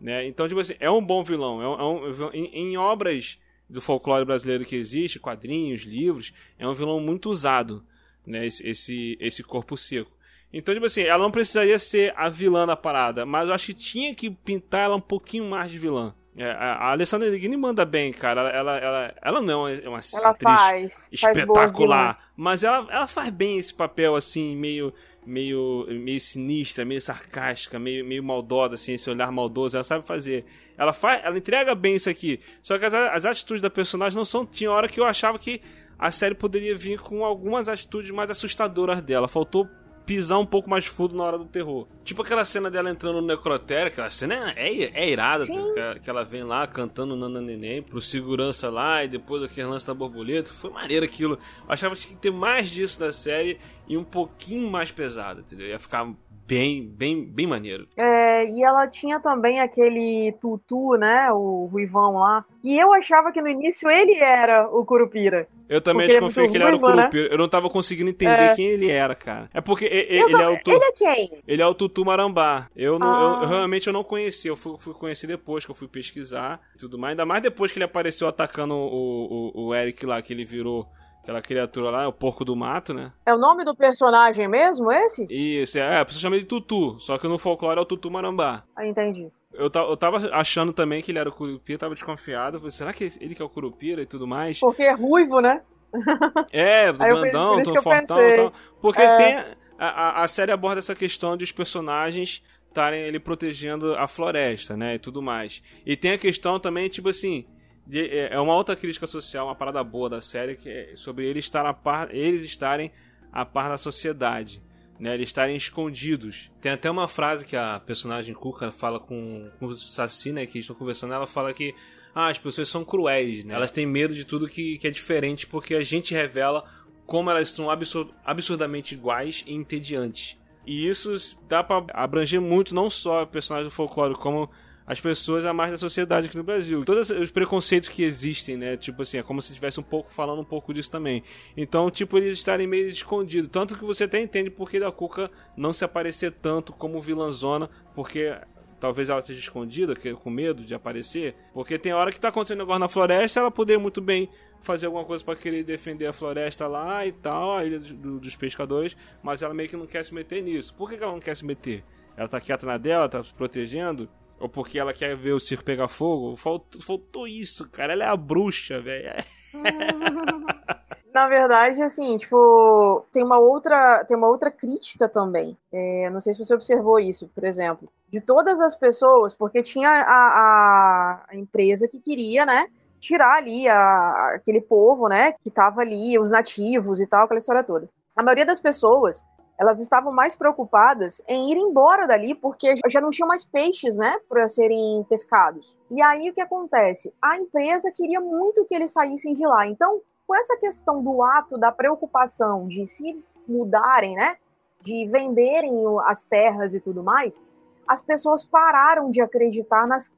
Né? 0.00 0.26
Então, 0.26 0.48
tipo 0.48 0.60
assim, 0.60 0.74
é 0.80 0.90
um 0.90 1.04
bom 1.04 1.22
vilão. 1.22 1.62
É 1.62 1.68
um, 1.68 1.74
é 1.74 1.84
um 1.84 2.30
em, 2.32 2.72
em, 2.72 2.76
obras 2.76 3.38
do 3.68 3.80
folclore 3.80 4.24
brasileiro 4.24 4.64
que 4.64 4.74
existe, 4.74 5.20
quadrinhos, 5.20 5.82
livros, 5.82 6.32
é 6.58 6.66
um 6.66 6.74
vilão 6.74 7.00
muito 7.00 7.30
usado, 7.30 7.84
né? 8.26 8.46
esse, 8.46 8.66
esse, 8.66 9.16
esse 9.20 9.42
corpo 9.42 9.76
seco. 9.76 10.10
Então, 10.52 10.74
tipo 10.74 10.86
assim, 10.86 11.02
ela 11.02 11.22
não 11.22 11.30
precisaria 11.30 11.78
ser 11.78 12.12
a 12.16 12.28
vilã 12.28 12.66
da 12.66 12.76
parada, 12.76 13.24
mas 13.24 13.48
eu 13.48 13.54
acho 13.54 13.66
que 13.66 13.74
tinha 13.74 14.14
que 14.14 14.30
pintar 14.30 14.82
ela 14.82 14.96
um 14.96 15.00
pouquinho 15.00 15.48
mais 15.48 15.70
de 15.70 15.78
vilã. 15.78 16.14
É, 16.36 16.50
a 16.50 16.90
Alessandra 16.90 17.30
Negrini 17.30 17.56
manda 17.56 17.84
bem, 17.84 18.12
cara. 18.12 18.40
Ela, 18.40 18.50
ela, 18.50 18.76
ela, 18.78 19.14
ela 19.22 19.42
não 19.42 19.68
é 19.68 19.88
uma 19.88 20.00
ela 20.14 20.30
atriz 20.30 20.42
faz, 20.42 21.08
espetacular, 21.12 22.14
faz 22.14 22.24
mas 22.42 22.64
ela, 22.64 22.86
ela 22.90 23.06
faz 23.06 23.30
bem 23.30 23.56
esse 23.56 23.72
papel, 23.72 24.16
assim, 24.16 24.56
meio 24.56 24.92
meio, 25.24 25.86
meio 25.88 26.20
sinistra, 26.20 26.84
meio 26.84 27.00
sarcástica, 27.00 27.78
meio, 27.78 28.04
meio 28.04 28.20
maldosa, 28.24 28.74
assim, 28.74 28.94
esse 28.94 29.08
olhar 29.08 29.30
maldoso, 29.30 29.76
ela 29.76 29.84
sabe 29.84 30.04
fazer. 30.04 30.44
Ela 30.76 30.92
faz, 30.92 31.24
ela 31.24 31.38
entrega 31.38 31.72
bem 31.74 31.94
isso 31.94 32.10
aqui. 32.10 32.40
Só 32.60 32.76
que 32.80 32.84
as, 32.84 32.92
as 32.92 33.24
atitudes 33.24 33.62
da 33.62 33.70
personagem 33.70 34.16
não 34.16 34.24
são. 34.24 34.44
Tinha 34.44 34.72
hora 34.72 34.88
que 34.88 34.98
eu 34.98 35.04
achava 35.04 35.38
que 35.38 35.60
a 35.96 36.10
série 36.10 36.34
poderia 36.34 36.76
vir 36.76 36.98
com 36.98 37.24
algumas 37.24 37.68
atitudes 37.68 38.10
mais 38.10 38.28
assustadoras 38.28 39.00
dela. 39.00 39.28
Faltou 39.28 39.68
pisar 40.04 40.38
um 40.38 40.46
pouco 40.46 40.68
mais 40.68 40.86
fundo 40.86 41.14
na 41.16 41.24
hora 41.24 41.38
do 41.38 41.44
terror. 41.44 41.86
Tipo 42.04 42.22
aquela 42.22 42.44
cena 42.44 42.70
dela 42.70 42.90
entrando 42.90 43.20
no 43.20 43.26
necrotério, 43.26 43.88
aquela 43.88 44.10
cena 44.10 44.52
é, 44.56 44.68
é, 44.68 44.90
é 44.94 45.10
irada, 45.10 45.46
que, 45.46 46.00
que, 46.00 46.10
ela 46.10 46.24
vem 46.24 46.42
lá 46.42 46.66
cantando 46.66 47.16
Nana 47.16 47.40
Neném 47.40 47.82
pro 47.82 48.00
segurança 48.00 48.68
lá 48.68 49.04
e 49.04 49.08
depois 49.08 49.42
aquele 49.42 49.66
lance 49.66 49.86
da 49.86 49.94
borboleta. 49.94 50.52
Foi 50.52 50.70
maneiro 50.70 51.04
aquilo. 51.04 51.34
Eu 51.34 51.72
achava 51.72 51.94
que 51.94 52.02
tinha 52.02 52.14
que 52.14 52.20
ter 52.20 52.32
mais 52.32 52.68
disso 52.68 53.00
na 53.04 53.12
série 53.12 53.58
e 53.86 53.96
um 53.96 54.04
pouquinho 54.04 54.70
mais 54.70 54.90
pesado, 54.90 55.40
entendeu? 55.40 55.68
Ia 55.68 55.78
ficar 55.78 56.12
bem, 56.46 56.86
bem, 56.86 57.24
bem 57.24 57.46
maneiro. 57.46 57.86
É, 57.96 58.44
e 58.44 58.62
ela 58.62 58.86
tinha 58.86 59.20
também 59.20 59.60
aquele 59.60 60.32
tutu, 60.40 60.96
né, 60.98 61.30
o 61.32 61.68
Ruivão 61.70 62.14
lá, 62.14 62.44
e 62.62 62.78
eu 62.78 62.92
achava 62.92 63.32
que 63.32 63.40
no 63.40 63.48
início 63.48 63.90
ele 63.90 64.14
era 64.18 64.68
o 64.68 64.84
Curupira. 64.84 65.48
Eu 65.68 65.80
também 65.80 66.06
desconfiei 66.06 66.46
é 66.46 66.48
que 66.50 66.56
ele 66.56 66.64
era 66.64 66.76
o 66.76 66.80
né? 66.80 66.86
Curupira. 66.86 67.28
Né? 67.28 67.34
Eu 67.34 67.38
não 67.38 67.48
tava 67.48 67.70
conseguindo 67.70 68.10
entender 68.10 68.42
é. 68.42 68.54
quem 68.54 68.66
ele 68.66 68.90
era, 68.90 69.14
cara. 69.14 69.48
É 69.54 69.60
porque 69.60 69.86
ele, 69.86 70.22
ele 70.22 70.42
é 70.42 70.48
o 70.48 70.58
tu... 70.62 70.70
Ele 70.70 70.84
é 70.84 70.92
quem? 70.92 71.42
Ele 71.48 71.62
é 71.62 71.66
o 71.66 71.74
Tutu 71.74 72.04
Marambá. 72.04 72.68
Eu, 72.76 72.98
não, 72.98 73.06
ah. 73.06 73.36
eu, 73.38 73.42
eu, 73.42 73.48
realmente 73.48 73.86
eu 73.86 73.92
não 73.92 74.04
conheci. 74.04 74.48
Eu 74.48 74.56
fui, 74.56 74.76
fui, 74.78 74.92
conhecer 74.92 75.26
depois 75.26 75.64
que 75.64 75.70
eu 75.70 75.74
fui 75.74 75.88
pesquisar 75.88 76.60
e 76.76 76.78
tudo 76.78 76.98
mais. 76.98 77.12
Ainda 77.12 77.24
mais 77.24 77.42
depois 77.42 77.72
que 77.72 77.78
ele 77.78 77.84
apareceu 77.84 78.28
atacando 78.28 78.74
o, 78.74 79.52
o, 79.54 79.66
o 79.68 79.74
Eric 79.74 80.04
lá, 80.04 80.20
que 80.20 80.32
ele 80.32 80.44
virou 80.44 80.86
Aquela 81.22 81.40
criatura 81.40 81.90
lá, 81.90 82.02
é 82.02 82.06
o 82.06 82.12
porco 82.12 82.44
do 82.44 82.56
mato, 82.56 82.92
né? 82.92 83.12
É 83.24 83.32
o 83.32 83.38
nome 83.38 83.64
do 83.64 83.76
personagem 83.76 84.48
mesmo, 84.48 84.90
esse? 84.90 85.24
Isso, 85.30 85.78
é, 85.78 86.00
a 86.00 86.04
pessoa 86.04 86.20
chama 86.20 86.38
de 86.38 86.44
Tutu, 86.44 86.98
só 86.98 87.16
que 87.16 87.28
no 87.28 87.38
folclore 87.38 87.78
é 87.78 87.82
o 87.82 87.86
Tutu 87.86 88.10
Marambá. 88.10 88.64
Ah, 88.74 88.84
entendi. 88.84 89.30
Eu, 89.52 89.70
eu 89.72 89.96
tava 89.96 90.16
achando 90.32 90.72
também 90.72 91.00
que 91.00 91.12
ele 91.12 91.20
era 91.20 91.28
o 91.28 91.32
Curupira, 91.32 91.78
tava 91.78 91.94
desconfiado. 91.94 92.58
Falei, 92.58 92.72
será 92.72 92.92
que 92.92 93.04
ele 93.20 93.36
que 93.36 93.42
é 93.42 93.44
o 93.44 93.48
Curupira 93.48 94.02
e 94.02 94.06
tudo 94.06 94.26
mais? 94.26 94.58
Porque 94.58 94.82
é 94.82 94.92
ruivo, 94.92 95.40
né? 95.40 95.62
É, 96.50 96.90
do 96.90 96.98
grandão, 96.98 97.62
tão 97.62 97.82
fortão 97.82 98.20
e 98.20 98.36
tal. 98.36 98.52
Porque 98.80 99.02
é... 99.02 99.16
tem. 99.16 99.36
A, 99.78 100.22
a 100.22 100.28
série 100.28 100.50
aborda 100.50 100.78
essa 100.78 100.94
questão 100.94 101.36
de 101.36 101.44
os 101.44 101.52
personagens 101.52 102.42
estarem 102.68 103.02
ele 103.02 103.20
protegendo 103.20 103.94
a 103.94 104.08
floresta, 104.08 104.76
né? 104.76 104.94
E 104.94 104.98
tudo 104.98 105.20
mais. 105.20 105.62
E 105.84 105.96
tem 105.96 106.12
a 106.12 106.18
questão 106.18 106.58
também, 106.58 106.88
tipo 106.88 107.10
assim 107.10 107.46
é, 107.90 108.34
é 108.34 108.40
uma 108.40 108.54
outra 108.54 108.76
crítica 108.76 109.06
social, 109.06 109.46
uma 109.46 109.54
parada 109.54 109.82
boa 109.82 110.08
da 110.08 110.20
série, 110.20 110.56
que 110.56 110.68
é 110.68 110.92
sobre 110.96 111.26
eles, 111.26 111.44
estar 111.44 111.66
a 111.66 111.72
par, 111.72 112.14
eles 112.14 112.44
estarem 112.44 112.92
a 113.32 113.44
par 113.44 113.68
da 113.68 113.78
sociedade. 113.78 114.62
Né, 115.00 115.14
eles 115.14 115.30
estarem 115.30 115.56
escondidos. 115.56 116.48
Tem 116.60 116.70
até 116.70 116.88
uma 116.88 117.08
frase 117.08 117.44
que 117.44 117.56
a 117.56 117.80
personagem 117.80 118.32
Kuka 118.34 118.70
fala 118.70 119.00
com, 119.00 119.50
com 119.58 119.66
o 119.66 120.32
né, 120.32 120.46
que 120.46 120.60
estão 120.60 120.76
conversando, 120.76 121.12
ela 121.12 121.26
fala 121.26 121.52
que 121.52 121.74
ah, 122.14 122.28
as 122.28 122.38
pessoas 122.38 122.68
são 122.68 122.84
cruéis, 122.84 123.44
né? 123.44 123.54
Elas 123.54 123.72
têm 123.72 123.86
medo 123.86 124.14
de 124.14 124.24
tudo 124.24 124.48
que, 124.48 124.78
que 124.78 124.86
é 124.86 124.90
diferente 124.90 125.46
porque 125.46 125.74
a 125.74 125.82
gente 125.82 126.14
revela 126.14 126.64
como 127.06 127.30
elas 127.30 127.50
são 127.50 127.70
absurd, 127.70 128.12
absurdamente 128.24 128.94
iguais 128.94 129.42
e 129.46 129.54
entediantes. 129.54 130.36
E 130.66 130.86
isso 130.86 131.14
dá 131.48 131.64
para 131.64 131.84
abranger 131.92 132.40
muito 132.40 132.74
não 132.74 132.88
só 132.88 133.26
personagens 133.26 133.72
do 133.72 133.74
folclore, 133.74 134.14
como 134.14 134.48
as 134.86 135.00
pessoas 135.00 135.46
a 135.46 135.52
mais 135.52 135.70
da 135.70 135.78
sociedade 135.78 136.26
aqui 136.26 136.36
no 136.36 136.42
Brasil. 136.42 136.84
Todos 136.84 137.10
os 137.10 137.30
preconceitos 137.30 137.88
que 137.88 138.02
existem, 138.02 138.56
né? 138.56 138.76
Tipo 138.76 139.02
assim, 139.02 139.18
é 139.18 139.22
como 139.22 139.40
se 139.40 139.48
estivesse 139.48 139.78
um 139.80 139.82
pouco 139.82 140.10
falando 140.10 140.40
um 140.40 140.44
pouco 140.44 140.74
disso 140.74 140.90
também. 140.90 141.22
Então, 141.56 141.90
tipo, 141.90 142.18
eles 142.18 142.38
estarem 142.38 142.66
meio 142.66 142.88
escondidos. 142.88 143.50
Tanto 143.50 143.76
que 143.76 143.84
você 143.84 144.04
até 144.04 144.20
entende 144.20 144.50
por 144.50 144.70
que 144.70 144.80
da 144.80 144.90
Cuca 144.90 145.30
não 145.56 145.72
se 145.72 145.84
aparecer 145.84 146.32
tanto 146.32 146.72
como 146.72 147.00
vilãzona, 147.00 147.70
porque 147.94 148.34
talvez 148.80 149.08
ela 149.08 149.20
esteja 149.20 149.38
escondida, 149.38 149.94
com 149.94 150.30
medo 150.30 150.64
de 150.64 150.74
aparecer. 150.74 151.36
Porque 151.54 151.78
tem 151.78 151.92
hora 151.92 152.10
que 152.10 152.18
tá 152.18 152.28
acontecendo 152.28 152.58
negócio 152.58 152.80
na 152.80 152.88
floresta, 152.88 153.38
ela 153.38 153.50
poderia 153.50 153.80
muito 153.80 154.00
bem 154.00 154.28
fazer 154.62 154.86
alguma 154.86 155.04
coisa 155.04 155.22
para 155.22 155.36
querer 155.36 155.62
defender 155.62 156.06
a 156.06 156.12
floresta 156.12 156.66
lá 156.66 157.06
e 157.06 157.12
tal, 157.12 157.56
a 157.56 157.64
ilha 157.64 157.78
do, 157.78 158.18
dos 158.18 158.34
pescadores, 158.36 158.96
mas 159.22 159.42
ela 159.42 159.52
meio 159.52 159.68
que 159.68 159.76
não 159.76 159.86
quer 159.86 160.04
se 160.04 160.14
meter 160.14 160.42
nisso. 160.42 160.74
Por 160.74 160.88
que 160.88 160.96
ela 160.96 161.12
não 161.12 161.20
quer 161.20 161.36
se 161.36 161.44
meter? 161.44 161.84
Ela 162.16 162.28
tá 162.28 162.40
quieta 162.40 162.66
na 162.66 162.76
dela, 162.76 163.08
tá 163.08 163.22
se 163.22 163.32
protegendo. 163.34 164.08
Ou 164.42 164.48
porque 164.48 164.76
ela 164.76 164.92
quer 164.92 165.16
ver 165.16 165.32
o 165.32 165.38
circo 165.38 165.62
pegar 165.62 165.86
fogo. 165.86 166.34
Faltou, 166.34 166.82
faltou 166.82 167.28
isso, 167.28 167.68
cara. 167.70 167.92
Ela 167.92 168.04
é 168.04 168.08
a 168.08 168.16
bruxa, 168.16 168.80
velho. 168.80 169.24
Na 171.14 171.28
verdade, 171.28 171.80
assim, 171.80 172.16
tipo, 172.16 173.06
tem 173.12 173.22
uma 173.22 173.38
outra, 173.38 174.02
tem 174.04 174.16
uma 174.16 174.26
outra 174.26 174.50
crítica 174.50 175.08
também. 175.08 175.56
É, 175.70 176.10
não 176.10 176.18
sei 176.18 176.32
se 176.32 176.44
você 176.44 176.54
observou 176.54 176.98
isso, 176.98 177.28
por 177.28 177.44
exemplo. 177.44 177.88
De 178.10 178.20
todas 178.20 178.60
as 178.60 178.74
pessoas, 178.74 179.32
porque 179.32 179.62
tinha 179.62 179.90
a, 179.90 180.02
a, 180.02 181.24
a 181.28 181.36
empresa 181.36 181.86
que 181.86 182.00
queria, 182.00 182.44
né, 182.44 182.66
tirar 182.98 183.36
ali 183.36 183.68
a, 183.68 184.34
aquele 184.34 184.60
povo, 184.60 185.06
né, 185.06 185.32
que 185.32 185.50
tava 185.50 185.82
ali, 185.82 186.18
os 186.18 186.30
nativos 186.30 186.98
e 186.98 187.06
tal, 187.06 187.26
aquela 187.26 187.38
história 187.38 187.62
toda. 187.62 187.88
A 188.16 188.22
maioria 188.22 188.46
das 188.46 188.58
pessoas 188.58 189.22
elas 189.62 189.78
estavam 189.78 190.12
mais 190.12 190.34
preocupadas 190.34 191.22
em 191.28 191.52
ir 191.52 191.56
embora 191.56 192.04
dali 192.04 192.34
porque 192.34 192.74
já 192.88 193.00
não 193.00 193.10
tinham 193.10 193.28
mais 193.28 193.44
peixes, 193.44 193.96
né, 193.96 194.18
para 194.28 194.48
serem 194.48 195.04
pescados. 195.08 195.78
E 195.88 196.02
aí 196.02 196.28
o 196.28 196.34
que 196.34 196.40
acontece? 196.40 197.14
A 197.22 197.36
empresa 197.36 197.92
queria 197.92 198.20
muito 198.20 198.64
que 198.64 198.74
eles 198.74 198.92
saíssem 198.92 199.34
de 199.34 199.46
lá. 199.46 199.64
Então, 199.68 200.00
com 200.26 200.34
essa 200.34 200.56
questão 200.56 201.00
do 201.00 201.22
ato 201.22 201.56
da 201.56 201.70
preocupação 201.70 202.66
de 202.66 202.84
se 202.84 203.22
mudarem, 203.46 204.16
né, 204.16 204.36
de 204.80 205.06
venderem 205.06 205.72
as 206.06 206.24
terras 206.24 206.74
e 206.74 206.80
tudo 206.80 207.00
mais, 207.00 207.40
as 207.86 208.02
pessoas 208.02 208.44
pararam 208.44 209.12
de 209.12 209.20
acreditar 209.20 209.86
nas, 209.86 210.12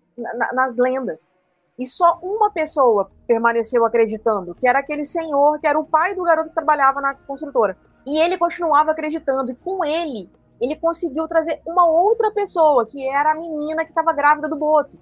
nas 0.55 0.79
lendas. 0.79 1.35
E 1.79 1.85
só 1.85 2.19
uma 2.23 2.51
pessoa 2.51 3.11
permaneceu 3.27 3.85
acreditando, 3.85 4.55
que 4.55 4.67
era 4.67 4.79
aquele 4.79 5.05
senhor 5.05 5.59
que 5.59 5.67
era 5.67 5.79
o 5.79 5.85
pai 5.85 6.15
do 6.15 6.23
garoto 6.23 6.49
que 6.49 6.55
trabalhava 6.55 7.03
na 7.03 7.15
construtora. 7.15 7.77
E 8.07 8.19
ele 8.19 8.37
continuava 8.37 8.91
acreditando, 8.91 9.53
e 9.53 9.55
com 9.55 9.85
ele, 9.85 10.31
ele 10.61 10.77
conseguiu 10.77 11.27
trazer 11.27 11.61
uma 11.67 11.87
outra 11.87 12.31
pessoa, 12.31 12.85
que 12.85 13.09
era 13.09 13.33
a 13.33 13.35
menina 13.35 13.85
que 13.85 13.91
estava 13.91 14.13
grávida 14.13 14.49
do 14.49 14.57
Boto. 14.57 14.99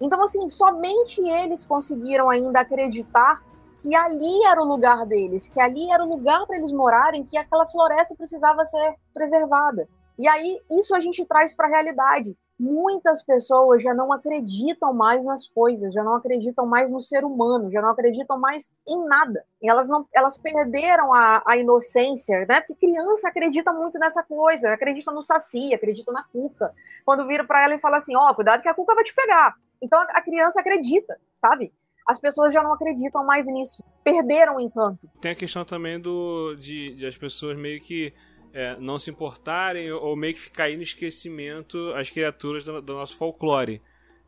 Então, 0.00 0.22
assim, 0.22 0.48
somente 0.48 1.20
eles 1.20 1.64
conseguiram 1.64 2.28
ainda 2.28 2.60
acreditar 2.60 3.42
que 3.80 3.94
ali 3.94 4.44
era 4.44 4.60
o 4.60 4.64
lugar 4.64 5.04
deles, 5.06 5.48
que 5.48 5.60
ali 5.60 5.90
era 5.90 6.04
o 6.04 6.08
lugar 6.08 6.46
para 6.46 6.56
eles 6.56 6.72
morarem, 6.72 7.24
que 7.24 7.36
aquela 7.36 7.66
floresta 7.66 8.14
precisava 8.14 8.64
ser 8.64 8.94
preservada. 9.12 9.88
E 10.18 10.28
aí, 10.28 10.60
isso 10.70 10.94
a 10.94 11.00
gente 11.00 11.24
traz 11.24 11.52
para 11.52 11.66
a 11.66 11.70
realidade. 11.70 12.36
Muitas 12.58 13.22
pessoas 13.22 13.82
já 13.82 13.92
não 13.92 14.12
acreditam 14.12 14.92
mais 14.92 15.24
nas 15.24 15.48
coisas, 15.48 15.92
já 15.92 16.02
não 16.02 16.14
acreditam 16.14 16.66
mais 16.66 16.90
no 16.90 17.00
ser 17.00 17.24
humano, 17.24 17.70
já 17.70 17.82
não 17.82 17.90
acreditam 17.90 18.38
mais 18.38 18.70
em 18.86 19.04
nada. 19.04 19.44
E 19.60 19.68
elas 19.68 19.88
não, 19.88 20.06
elas 20.14 20.38
perderam 20.38 21.12
a, 21.12 21.42
a 21.46 21.56
inocência, 21.56 22.46
né? 22.48 22.60
Porque 22.60 22.86
criança 22.86 23.28
acredita 23.28 23.72
muito 23.72 23.98
nessa 23.98 24.22
coisa, 24.22 24.72
acredita 24.72 25.10
no 25.10 25.22
saci, 25.22 25.74
acredita 25.74 26.12
na 26.12 26.22
cuca. 26.24 26.72
Quando 27.04 27.26
vira 27.26 27.44
para 27.44 27.64
ela 27.64 27.74
e 27.74 27.80
fala 27.80 27.96
assim, 27.96 28.14
ó, 28.16 28.30
oh, 28.30 28.34
cuidado 28.34 28.62
que 28.62 28.68
a 28.68 28.74
cuca 28.74 28.94
vai 28.94 29.04
te 29.04 29.14
pegar. 29.14 29.54
Então 29.82 30.00
a 30.00 30.20
criança 30.20 30.60
acredita, 30.60 31.18
sabe? 31.32 31.72
As 32.06 32.18
pessoas 32.18 32.52
já 32.52 32.62
não 32.62 32.72
acreditam 32.72 33.24
mais 33.24 33.46
nisso, 33.46 33.82
perderam 34.02 34.56
o 34.56 34.60
encanto. 34.60 35.08
Tem 35.20 35.32
a 35.32 35.36
questão 35.36 35.64
também 35.64 36.00
do 36.00 36.54
de, 36.56 36.94
de 36.94 37.06
as 37.06 37.16
pessoas 37.16 37.56
meio 37.56 37.80
que 37.80 38.12
é, 38.52 38.76
não 38.78 38.98
se 38.98 39.10
importarem 39.10 39.90
ou 39.92 40.14
meio 40.14 40.34
que 40.34 40.40
ficar 40.40 40.64
aí 40.64 40.76
no 40.76 40.82
esquecimento 40.82 41.92
as 41.94 42.10
criaturas 42.10 42.64
do, 42.64 42.82
do 42.82 42.94
nosso 42.94 43.16
folclore. 43.16 43.80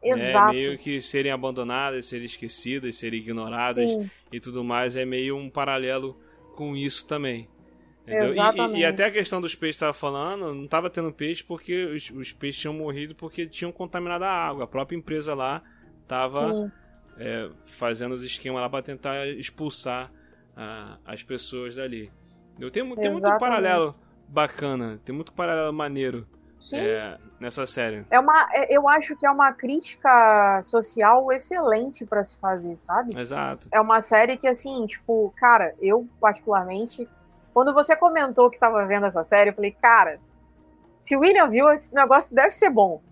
Né? 0.02 0.10
Exato. 0.10 0.50
É, 0.50 0.52
meio 0.52 0.78
que 0.78 1.00
serem 1.00 1.32
abandonadas, 1.32 2.06
serem 2.06 2.26
esquecidas, 2.26 2.96
serem 2.96 3.20
ignoradas 3.20 3.90
Sim. 3.90 4.10
e 4.32 4.40
tudo 4.40 4.64
mais. 4.64 4.96
É 4.96 5.04
meio 5.04 5.36
um 5.36 5.50
paralelo 5.50 6.18
com 6.54 6.76
isso 6.76 7.06
também. 7.06 7.48
Exatamente. 8.06 8.80
E, 8.80 8.82
e, 8.82 8.84
até 8.84 9.06
a 9.06 9.10
questão 9.10 9.40
dos 9.40 9.54
peixes 9.54 9.76
que 9.76 9.84
estava 9.84 9.94
falando, 9.94 10.52
não 10.52 10.64
estava 10.64 10.90
tendo 10.90 11.10
peixe 11.10 11.42
porque 11.42 11.86
os, 11.86 12.10
os, 12.10 12.32
peixes 12.32 12.60
tinham 12.60 12.74
morrido 12.74 13.14
porque 13.14 13.46
tinham 13.46 13.72
contaminado 13.72 14.24
a 14.24 14.30
água. 14.30 14.64
A 14.64 14.66
própria 14.66 14.96
empresa 14.96 15.34
lá 15.34 15.62
estava 16.02 16.70
é, 17.18 17.48
fazendo 17.64 18.12
os 18.12 18.22
esquemas 18.22 18.60
lá 18.60 18.68
para 18.68 18.82
tentar 18.82 19.26
expulsar 19.26 20.12
a, 20.54 20.98
as 21.04 21.22
pessoas 21.22 21.76
dali. 21.76 22.10
Eu 22.60 22.70
tenho, 22.70 22.94
tem 22.94 23.10
muito 23.10 23.38
paralelo 23.38 23.94
bacana, 24.28 25.00
tem 25.04 25.14
muito 25.14 25.32
paralelo 25.32 25.72
maneiro 25.72 26.26
é, 26.72 27.18
nessa 27.38 27.66
série. 27.66 28.06
É 28.10 28.18
uma, 28.18 28.48
é, 28.52 28.74
eu 28.74 28.88
acho 28.88 29.16
que 29.16 29.26
é 29.26 29.30
uma 29.30 29.52
crítica 29.52 30.62
social 30.62 31.30
excelente 31.32 32.06
para 32.06 32.22
se 32.22 32.38
fazer, 32.38 32.76
sabe? 32.76 33.18
Exato. 33.18 33.68
É 33.70 33.80
uma 33.80 34.00
série 34.00 34.36
que, 34.36 34.48
assim, 34.48 34.86
tipo, 34.86 35.34
cara, 35.36 35.74
eu 35.80 36.08
particularmente, 36.20 37.08
quando 37.52 37.74
você 37.74 37.94
comentou 37.94 38.50
que 38.50 38.58
tava 38.58 38.84
vendo 38.86 39.06
essa 39.06 39.22
série, 39.22 39.50
eu 39.50 39.54
falei, 39.54 39.72
cara, 39.72 40.18
se 41.00 41.16
o 41.16 41.20
William 41.20 41.48
viu, 41.48 41.70
esse 41.70 41.94
negócio 41.94 42.34
deve 42.34 42.52
ser 42.52 42.70
bom. 42.70 43.02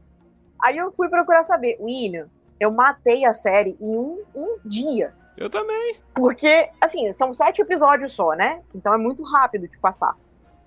Aí 0.63 0.79
eu 0.79 0.93
fui 0.93 1.09
procurar 1.09 1.43
saber, 1.43 1.77
William, 1.81 2.29
eu 2.59 2.71
matei 2.71 3.25
a 3.25 3.33
série 3.33 3.77
em 3.81 3.97
um, 3.97 4.23
um 4.35 4.59
dia. 4.65 5.13
Eu 5.37 5.51
também. 5.51 5.97
Porque, 6.15 6.71
assim, 6.81 7.13
são 7.13 7.35
sete 7.35 7.61
episódios 7.61 8.13
só, 8.13 8.33
né? 8.33 8.63
Então 8.75 8.95
é 8.95 8.99
muito 8.99 9.23
rápido 9.25 9.67
de 9.67 9.77
passar. 9.79 10.17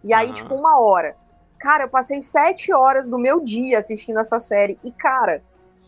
E 0.06 0.14
aí, 0.14 0.28
uhum. 0.28 0.34
tipo, 0.34 0.56
uma 0.56 0.80
hora. 0.80 1.18
Cara, 1.60 1.86
eu 1.86 1.90
passei 1.90 2.22
sete 2.22 2.72
horas 2.72 3.10
do 3.10 3.18
meu 3.18 3.44
dia 3.44 3.80
assistindo 3.80 4.20
essa 4.20 4.40
série. 4.40 4.80
E, 4.84 4.92
cara, 4.92 5.42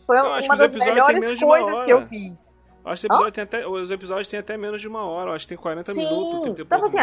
foi 0.04 0.18
eu 0.18 0.24
uma 0.24 0.56
das 0.56 0.72
melhores 0.72 1.40
coisas 1.40 1.84
que 1.84 1.92
eu 1.92 2.04
fiz. 2.04 2.58
Acho 2.84 3.02
que 3.02 3.06
episódio 3.06 3.42
até, 3.42 3.66
os 3.66 3.90
episódios 3.90 4.28
têm 4.28 4.40
até 4.40 4.56
menos 4.56 4.80
de 4.80 4.88
uma 4.88 5.04
hora, 5.04 5.32
acho 5.32 5.44
que 5.44 5.50
tem 5.50 5.58
40 5.58 5.92
Sim. 5.92 6.06
minutos. 6.06 6.40
30 6.40 6.62
então, 6.62 6.84
assim, 6.84 6.98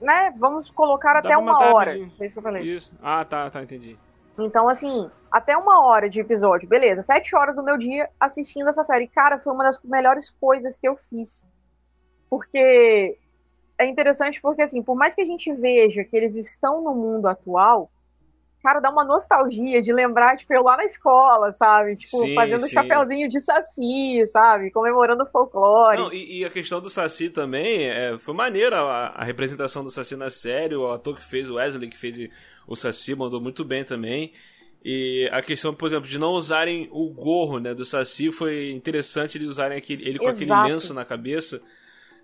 né, 0.00 0.32
vamos 0.38 0.70
colocar 0.70 1.14
Dá 1.14 1.18
até 1.18 1.36
uma 1.36 1.60
hora. 1.60 1.92
Foi 2.16 2.26
isso 2.26 2.34
que 2.34 2.38
eu 2.38 2.42
falei. 2.42 2.62
Isso. 2.62 2.92
Ah, 3.02 3.24
tá, 3.24 3.50
tá, 3.50 3.62
entendi. 3.62 3.98
Então, 4.38 4.68
assim, 4.68 5.10
até 5.30 5.56
uma 5.56 5.84
hora 5.84 6.08
de 6.08 6.20
episódio, 6.20 6.68
beleza, 6.68 7.02
sete 7.02 7.34
horas 7.34 7.56
do 7.56 7.62
meu 7.62 7.76
dia 7.76 8.08
assistindo 8.18 8.68
essa 8.68 8.84
série. 8.84 9.08
Cara, 9.08 9.38
foi 9.38 9.52
uma 9.52 9.64
das 9.64 9.80
melhores 9.82 10.30
coisas 10.30 10.76
que 10.76 10.88
eu 10.88 10.96
fiz. 10.96 11.46
Porque 12.30 13.18
é 13.78 13.86
interessante 13.86 14.40
porque, 14.40 14.62
assim, 14.62 14.82
por 14.82 14.96
mais 14.96 15.14
que 15.14 15.20
a 15.20 15.24
gente 15.24 15.52
veja 15.52 16.04
que 16.04 16.16
eles 16.16 16.36
estão 16.36 16.82
no 16.82 16.94
mundo 16.94 17.26
atual, 17.26 17.90
cara, 18.62 18.80
dá 18.80 18.90
uma 18.90 19.04
nostalgia 19.04 19.82
de 19.82 19.92
lembrar, 19.92 20.36
tipo, 20.36 20.54
eu 20.54 20.62
lá 20.62 20.76
na 20.76 20.84
escola, 20.84 21.52
sabe? 21.52 21.94
Tipo, 21.94 22.22
sim, 22.22 22.34
fazendo 22.34 22.66
sim. 22.66 22.70
chapéuzinho 22.70 23.28
de 23.28 23.38
saci, 23.40 24.26
sabe? 24.26 24.70
Comemorando 24.70 25.24
o 25.24 25.26
folclore. 25.26 25.98
Não, 25.98 26.12
e, 26.12 26.40
e, 26.40 26.44
a 26.44 26.50
questão 26.50 26.80
do 26.80 26.88
saci 26.88 27.28
também, 27.28 27.84
é, 27.90 28.16
foi 28.16 28.32
maneira 28.32 28.80
a, 28.80 29.20
a, 29.20 29.24
representação 29.24 29.84
do 29.84 29.90
saci 29.90 30.16
na 30.16 30.30
série, 30.30 30.74
o 30.74 30.90
ator 30.90 31.16
que 31.16 31.24
fez, 31.24 31.50
o 31.50 31.56
Wesley, 31.56 31.90
que 31.90 31.98
fez 31.98 32.30
o 32.66 32.74
saci, 32.74 33.14
mandou 33.14 33.40
muito 33.40 33.64
bem 33.64 33.84
também. 33.84 34.32
E 34.82 35.28
a 35.32 35.42
questão, 35.42 35.74
por 35.74 35.86
exemplo, 35.86 36.08
de 36.08 36.18
não 36.18 36.32
usarem 36.32 36.88
o 36.90 37.10
gorro 37.10 37.58
né, 37.58 37.74
do 37.74 37.84
saci, 37.84 38.30
foi 38.30 38.70
interessante 38.70 39.36
eles 39.36 39.48
usarem 39.48 39.76
aquele, 39.76 40.08
ele 40.08 40.18
com 40.18 40.28
Exato. 40.28 40.52
aquele 40.52 40.72
lenço 40.72 40.94
na 40.94 41.04
cabeça 41.04 41.60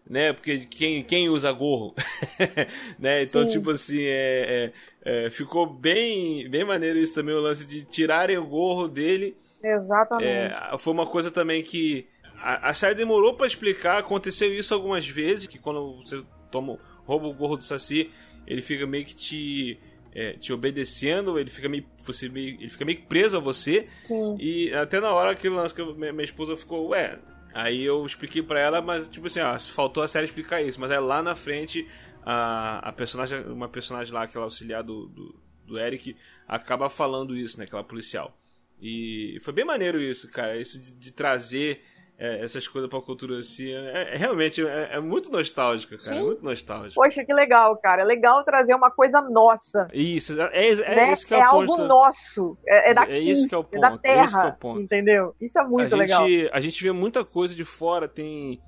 né? 0.08 0.32
Porque 0.32 0.66
quem, 0.66 1.02
quem 1.02 1.28
usa 1.28 1.52
gorro, 1.52 1.94
né? 2.98 3.22
Então, 3.22 3.44
Sim. 3.44 3.50
tipo 3.50 3.70
assim, 3.70 4.02
é, 4.02 4.72
é, 5.04 5.26
é, 5.26 5.30
ficou 5.30 5.66
bem, 5.66 6.48
bem 6.48 6.64
maneiro 6.64 6.98
isso 6.98 7.14
também, 7.14 7.34
o 7.34 7.40
lance 7.40 7.64
de 7.64 7.82
tirarem 7.84 8.36
o 8.38 8.46
gorro 8.46 8.88
dele. 8.88 9.36
Exatamente. 9.62 10.28
É, 10.28 10.78
foi 10.78 10.92
uma 10.92 11.06
coisa 11.06 11.30
também 11.30 11.62
que 11.62 12.06
a, 12.42 12.70
a 12.70 12.74
série 12.74 12.94
demorou 12.94 13.34
para 13.34 13.46
explicar, 13.46 13.98
aconteceu 13.98 14.52
isso 14.52 14.74
algumas 14.74 15.06
vezes, 15.06 15.46
que 15.46 15.58
quando 15.58 16.02
você 16.02 16.22
toma, 16.50 16.78
rouba 17.04 17.28
o 17.28 17.34
gorro 17.34 17.56
do 17.56 17.64
Saci, 17.64 18.10
ele 18.46 18.62
fica 18.62 18.86
meio 18.86 19.04
que 19.04 19.14
te... 19.14 19.78
É, 20.12 20.32
te 20.32 20.52
obedecendo, 20.52 21.38
ele 21.38 21.50
fica 21.50 21.68
meio, 21.68 21.86
você 22.04 22.28
meio, 22.28 22.56
ele 22.60 22.68
fica 22.68 22.84
meio 22.84 23.00
preso 23.02 23.36
a 23.36 23.40
você. 23.40 23.86
Sim. 24.08 24.36
E 24.40 24.74
até 24.74 24.98
na 24.98 25.12
hora 25.12 25.36
que 25.36 25.48
lance 25.48 25.72
que 25.72 25.84
minha, 25.84 26.12
minha 26.12 26.24
esposa 26.24 26.56
ficou, 26.56 26.88
ué, 26.88 27.16
Aí 27.52 27.82
eu 27.82 28.04
expliquei 28.06 28.42
pra 28.42 28.60
ela, 28.60 28.80
mas 28.80 29.08
tipo 29.08 29.26
assim, 29.26 29.40
ó, 29.40 29.58
faltou 29.58 30.02
a 30.02 30.08
série 30.08 30.24
explicar 30.24 30.62
isso. 30.62 30.80
Mas 30.80 30.90
aí 30.90 30.98
lá 30.98 31.22
na 31.22 31.34
frente, 31.34 31.86
a, 32.24 32.88
a 32.88 32.92
personagem, 32.92 33.40
uma 33.46 33.68
personagem 33.68 34.12
lá, 34.12 34.22
aquela 34.22 34.44
auxiliar 34.44 34.82
do, 34.82 35.06
do, 35.06 35.40
do 35.66 35.78
Eric, 35.78 36.16
acaba 36.46 36.88
falando 36.88 37.36
isso, 37.36 37.58
né? 37.58 37.64
Aquela 37.64 37.84
policial. 37.84 38.36
E 38.80 39.38
foi 39.42 39.52
bem 39.52 39.64
maneiro 39.64 40.00
isso, 40.00 40.30
cara. 40.30 40.56
Isso 40.56 40.78
de, 40.78 40.94
de 40.94 41.12
trazer 41.12 41.84
é, 42.20 42.44
essas 42.44 42.68
coisas 42.68 42.90
pra 42.90 43.00
cultura 43.00 43.38
assim. 43.38 43.72
É, 43.72 44.10
é 44.12 44.16
realmente 44.16 44.64
é, 44.64 44.90
é, 44.92 45.00
muito 45.00 45.32
nostálgico, 45.32 45.96
cara. 45.96 46.20
É 46.20 46.22
muito 46.22 46.44
nostálgico. 46.44 47.00
Poxa, 47.00 47.24
que 47.24 47.32
legal, 47.32 47.74
cara. 47.78 48.02
É 48.02 48.04
legal 48.04 48.44
trazer 48.44 48.74
uma 48.74 48.90
coisa 48.90 49.22
nossa. 49.22 49.88
Isso, 49.90 50.38
é, 50.38 50.50
é, 50.52 50.72
é 50.72 50.94
né? 50.96 51.12
isso 51.14 51.26
que 51.26 51.32
é, 51.32 51.38
é 51.38 51.42
algo 51.42 51.78
nosso. 51.78 52.58
É, 52.68 52.90
é 52.90 52.94
daqui. 52.94 53.12
É 53.12 53.18
isso 53.18 53.48
que 53.48 53.54
é 53.54 53.58
o 53.58 53.64
ponto. 53.64 53.76
É 53.76 53.80
da 53.80 53.96
terra. 53.96 54.58
Entendeu? 54.76 55.34
Isso 55.40 55.58
é 55.58 55.64
muito 55.64 55.94
a 55.94 55.98
legal. 55.98 56.28
Gente, 56.28 56.50
a 56.52 56.60
gente 56.60 56.82
vê 56.82 56.92
muita 56.92 57.24
coisa 57.24 57.54
de 57.54 57.64
fora, 57.64 58.06
tem. 58.06 58.60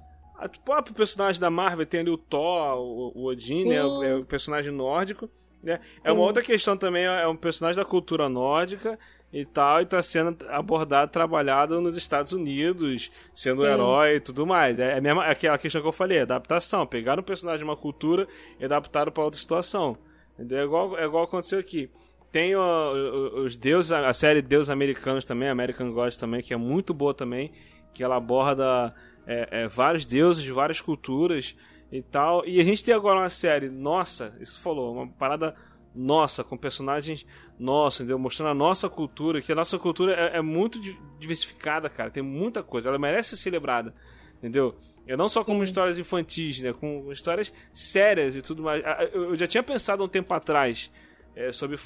O 0.42 0.64
próprio 0.64 0.94
personagem 0.94 1.40
da 1.40 1.50
Marvel 1.50 1.84
tem 1.84 2.00
ali 2.00 2.10
o 2.10 2.16
Thor, 2.16 2.78
o, 2.78 3.12
o 3.14 3.26
Odin, 3.26 3.68
né? 3.68 3.84
O, 3.84 4.02
é 4.02 4.16
o 4.16 4.24
personagem 4.24 4.72
nórdico. 4.72 5.28
Né? 5.62 5.78
É 6.02 6.10
uma 6.10 6.22
outra 6.22 6.42
questão 6.42 6.76
também, 6.76 7.04
é 7.04 7.28
um 7.28 7.36
personagem 7.36 7.80
da 7.80 7.88
cultura 7.88 8.28
nórdica 8.28 8.98
e 9.32 9.46
tal, 9.46 9.80
e 9.80 9.86
tá 9.86 10.02
sendo 10.02 10.36
abordado, 10.50 11.10
trabalhado 11.10 11.80
nos 11.80 11.96
Estados 11.96 12.32
Unidos, 12.32 13.10
sendo 13.34 13.62
um 13.62 13.64
herói 13.64 14.16
e 14.16 14.20
tudo 14.20 14.46
mais. 14.46 14.78
É, 14.78 14.98
a 14.98 15.00
mesma, 15.00 15.24
aquela 15.24 15.56
questão 15.56 15.80
que 15.80 15.88
eu 15.88 15.92
falei, 15.92 16.20
adaptação. 16.20 16.86
Pegaram 16.86 17.22
um 17.22 17.24
personagem 17.24 17.60
de 17.60 17.64
uma 17.64 17.76
cultura 17.76 18.28
e 18.60 18.64
adaptaram 18.64 19.10
para 19.10 19.24
outra 19.24 19.40
situação. 19.40 19.96
Entendeu? 20.34 20.58
É 20.58 20.64
igual, 20.64 20.98
é 20.98 21.04
igual 21.04 21.24
aconteceu 21.24 21.58
aqui. 21.58 21.88
Tem 22.30 22.54
o, 22.54 23.44
os 23.44 23.56
deuses, 23.56 23.92
a 23.92 24.12
série 24.12 24.42
Deus 24.42 24.68
Americanos 24.68 25.24
também, 25.24 25.48
American 25.48 25.92
Gods 25.92 26.16
também, 26.16 26.42
que 26.42 26.52
é 26.52 26.56
muito 26.56 26.92
boa 26.92 27.14
também, 27.14 27.52
que 27.94 28.02
ela 28.02 28.16
aborda 28.16 28.94
é, 29.26 29.48
é, 29.50 29.68
vários 29.68 30.04
deuses 30.04 30.42
de 30.42 30.52
várias 30.52 30.80
culturas 30.80 31.56
e 31.90 32.02
tal. 32.02 32.46
E 32.46 32.60
a 32.60 32.64
gente 32.64 32.84
tem 32.84 32.94
agora 32.94 33.20
uma 33.20 33.28
série, 33.28 33.68
nossa, 33.68 34.34
isso 34.40 34.60
falou, 34.60 34.94
uma 34.94 35.08
parada 35.08 35.54
nossa, 35.94 36.42
com 36.42 36.56
personagens 36.56 37.26
nossa, 37.62 38.02
entendeu? 38.02 38.18
Mostrando 38.18 38.50
a 38.50 38.54
nossa 38.54 38.88
cultura, 38.88 39.40
que 39.40 39.52
a 39.52 39.54
nossa 39.54 39.78
cultura 39.78 40.12
é, 40.12 40.38
é, 40.38 40.42
muito 40.42 40.80
diversificada, 41.18 41.88
cara. 41.88 42.10
Tem 42.10 42.22
muita 42.22 42.62
coisa, 42.62 42.88
ela 42.88 42.98
merece 42.98 43.30
ser 43.30 43.44
celebrada, 43.44 43.94
entendeu? 44.38 44.74
É 45.06 45.16
não 45.16 45.28
só 45.28 45.44
como 45.44 45.58
Sim. 45.58 45.64
histórias 45.64 45.98
infantis, 45.98 46.60
né? 46.60 46.72
Com 46.72 47.10
histórias 47.12 47.52
sérias 47.72 48.36
e 48.36 48.42
tudo 48.42 48.62
mais. 48.62 48.82
Eu 49.12 49.36
já 49.36 49.46
tinha 49.46 49.62
pensado 49.62 50.04
um 50.04 50.08
tempo 50.08 50.32
atrás 50.34 50.90
é, 51.34 51.50
sobre 51.52 51.78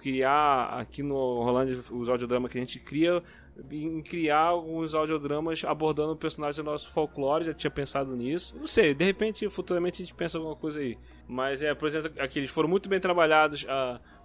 criar 0.00 0.80
aqui 0.80 1.02
no 1.02 1.42
Rolândia 1.42 1.78
os 1.90 2.08
audiodramas 2.08 2.50
que 2.50 2.58
a 2.58 2.60
gente 2.60 2.78
cria 2.78 3.22
em 3.70 4.00
criar 4.02 4.38
alguns 4.38 4.94
audiodramas 4.94 5.64
abordando 5.64 6.14
personagens 6.16 6.56
do 6.56 6.62
nosso 6.62 6.90
folclore, 6.90 7.44
já 7.44 7.54
tinha 7.54 7.70
pensado 7.70 8.14
nisso. 8.14 8.56
Não 8.56 8.66
sei, 8.66 8.94
de 8.94 9.04
repente, 9.04 9.48
futuramente 9.48 10.02
a 10.02 10.06
gente 10.06 10.14
pensa 10.14 10.38
alguma 10.38 10.54
coisa 10.54 10.78
aí. 10.78 10.96
Mas 11.26 11.62
é, 11.62 11.74
por 11.74 11.88
exemplo, 11.88 12.12
aqui 12.18 12.38
eles 12.38 12.50
foram 12.50 12.68
muito 12.68 12.88
bem 12.88 13.00
trabalhados. 13.00 13.66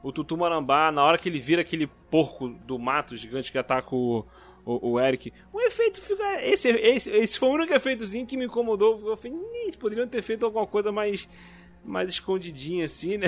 O 0.03 0.11
Tutu 0.11 0.37
Marambá, 0.37 0.91
na 0.91 1.03
hora 1.03 1.17
que 1.17 1.29
ele 1.29 1.39
vira 1.39 1.61
aquele 1.61 1.87
porco 1.87 2.49
do 2.49 2.77
mato 2.77 3.15
gigante 3.15 3.51
que 3.51 3.57
ataca 3.57 3.95
o, 3.95 4.25
o, 4.65 4.91
o 4.91 4.99
Eric, 4.99 5.33
o 5.51 5.61
efeito 5.61 6.01
fica. 6.01 6.43
Esse, 6.43 6.69
esse, 6.69 7.09
esse 7.09 7.39
foi 7.39 7.49
o 7.49 7.53
único 7.53 7.73
efeitozinho 7.73 8.25
que 8.25 8.35
me 8.35 8.45
incomodou. 8.45 9.01
Eu 9.09 9.17
falei, 9.17 9.37
eles 9.63 9.77
poderiam 9.77 10.07
ter 10.07 10.21
feito 10.21 10.45
alguma 10.45 10.67
coisa 10.67 10.91
mais 10.91 11.27
mais 11.85 12.09
escondidinha 12.09 12.85
assim, 12.85 13.17
né? 13.17 13.27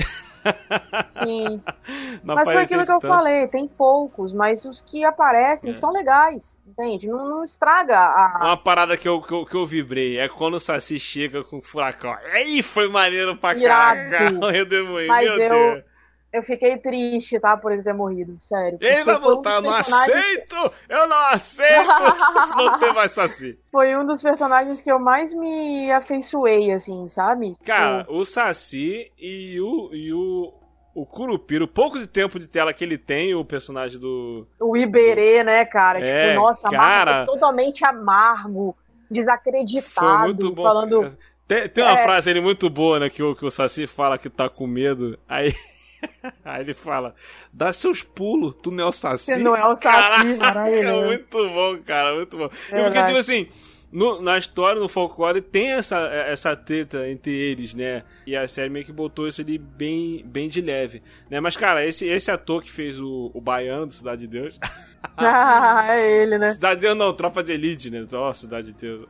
Sim. 1.22 1.60
mas 2.24 2.48
foi 2.48 2.62
aquilo 2.62 2.84
que 2.86 2.92
eu 2.92 3.00
falei, 3.00 3.46
tem 3.48 3.68
poucos, 3.68 4.32
mas 4.32 4.64
os 4.64 4.80
que 4.80 5.04
aparecem 5.04 5.70
é. 5.70 5.74
são 5.74 5.90
legais, 5.90 6.58
entende? 6.66 7.06
Não, 7.06 7.28
não 7.28 7.44
estraga 7.44 7.98
a. 7.98 8.38
Uma 8.42 8.56
parada 8.56 8.96
que 8.96 9.06
eu, 9.06 9.20
que 9.20 9.32
eu, 9.32 9.44
que, 9.44 9.54
eu, 9.54 9.66
vibrei 9.66 10.18
é 10.18 10.28
quando 10.28 10.54
o 10.54 10.60
Saci 10.60 10.98
chega 10.98 11.44
com 11.44 11.58
o 11.58 11.62
furacão. 11.62 12.16
Aí 12.32 12.62
foi 12.62 12.88
maneiro 12.88 13.36
pra 13.36 13.54
Irado. 13.54 14.10
caralho, 14.10 14.40
Mas 15.06 15.24
meu 15.26 15.38
eu, 15.38 15.74
Deus. 15.74 15.84
Eu 16.32 16.42
fiquei 16.42 16.76
triste, 16.76 17.40
tá? 17.40 17.56
Por 17.56 17.72
ele 17.72 17.82
ter 17.82 17.94
morrido, 17.94 18.38
sério. 18.38 18.78
Ele 18.80 19.04
vai 19.04 19.18
voltar, 19.18 19.54
um 19.54 19.56
eu 19.56 19.62
não 19.62 19.70
aceito! 19.70 20.72
Eu 20.88 21.06
não 21.06 21.16
aceito! 21.16 21.88
não 22.56 22.78
ter 22.78 22.92
mais 22.92 23.12
Saci. 23.12 23.58
Foi 23.70 23.96
um 23.96 24.04
dos 24.04 24.22
personagens 24.22 24.82
que 24.82 24.90
eu 24.90 24.98
mais 24.98 25.32
me 25.32 25.90
afeiçoei, 25.90 26.72
assim, 26.72 27.08
sabe? 27.08 27.56
Cara, 27.64 28.04
tipo... 28.04 28.18
o 28.18 28.24
Saci 28.24 29.10
e 29.18 29.60
o, 29.60 29.90
e 29.94 30.12
o, 30.12 30.52
o 30.94 31.06
Curupira, 31.06 31.64
o 31.64 31.68
pouco 31.68 31.98
de 31.98 32.06
tempo 32.06 32.38
de 32.38 32.46
tela 32.46 32.72
que 32.72 32.84
ele 32.84 32.98
tem, 32.98 33.34
o 33.34 33.44
personagem 33.44 33.98
do. 33.98 34.46
O 34.60 34.76
Iberê, 34.76 35.42
né, 35.42 35.64
cara? 35.64 36.00
Tipo, 36.00 36.10
é, 36.10 36.28
tipo, 36.30 36.40
nossa, 36.42 36.68
cara... 36.68 37.24
totalmente 37.24 37.84
amargo, 37.84 38.76
desacreditado. 39.10 40.06
Foi 40.06 40.26
muito 40.26 40.52
bom. 40.52 40.62
Falando. 40.62 41.16
Tem, 41.46 41.68
tem 41.68 41.84
uma 41.84 41.98
é... 41.98 42.02
frase 42.02 42.28
ali 42.28 42.40
muito 42.40 42.68
boa, 42.68 42.98
né? 42.98 43.08
Que 43.08 43.22
o, 43.22 43.34
que 43.34 43.46
o 43.46 43.50
Saci 43.50 43.86
fala 43.86 44.18
que 44.18 44.28
tá 44.28 44.48
com 44.48 44.66
medo. 44.66 45.18
Aí. 45.28 45.54
Aí 46.44 46.62
ele 46.62 46.74
fala: 46.74 47.14
dá 47.52 47.72
seus 47.72 48.02
pulos, 48.02 48.54
tu 48.62 48.70
não 48.70 48.84
é 48.84 48.86
o 48.86 48.92
Saci. 48.92 49.32
Você 49.32 49.36
não 49.36 49.56
é 49.56 49.66
o 49.66 49.74
Saci, 49.74 50.36
Caraca, 50.38 50.92
muito 51.06 51.48
bom, 51.48 51.78
cara, 51.84 52.14
muito 52.14 52.36
bom. 52.36 52.50
É 52.70 52.82
porque, 52.82 53.04
tipo 53.04 53.18
assim, 53.18 53.48
no, 53.90 54.20
na 54.20 54.36
história, 54.36 54.80
no 54.80 54.88
folclore, 54.88 55.40
tem 55.40 55.72
essa, 55.72 55.96
essa 56.08 56.56
treta 56.56 57.08
entre 57.08 57.32
eles, 57.32 57.72
né? 57.72 58.02
E 58.26 58.36
a 58.36 58.46
série 58.46 58.68
meio 58.68 58.84
que 58.84 58.92
botou 58.92 59.28
isso 59.28 59.40
ali 59.40 59.58
bem, 59.58 60.22
bem 60.26 60.48
de 60.48 60.60
leve, 60.60 61.02
né? 61.30 61.40
Mas, 61.40 61.56
cara, 61.56 61.84
esse, 61.84 62.06
esse 62.06 62.30
ator 62.30 62.62
que 62.62 62.70
fez 62.70 63.00
o, 63.00 63.30
o 63.32 63.40
Baiano 63.40 63.86
do 63.86 63.92
Cidade 63.92 64.22
de 64.22 64.26
Deus... 64.26 64.58
ah, 65.16 65.86
é 65.88 66.22
ele, 66.22 66.36
né? 66.36 66.50
Cidade 66.50 66.80
de 66.80 66.86
Deus 66.86 66.98
não, 66.98 67.12
Tropa 67.12 67.42
de 67.42 67.52
Elite, 67.52 67.90
né? 67.90 68.06
Ó, 68.12 68.28
oh, 68.28 68.34
Cidade 68.34 68.72
de 68.72 68.78
Deus... 68.78 69.06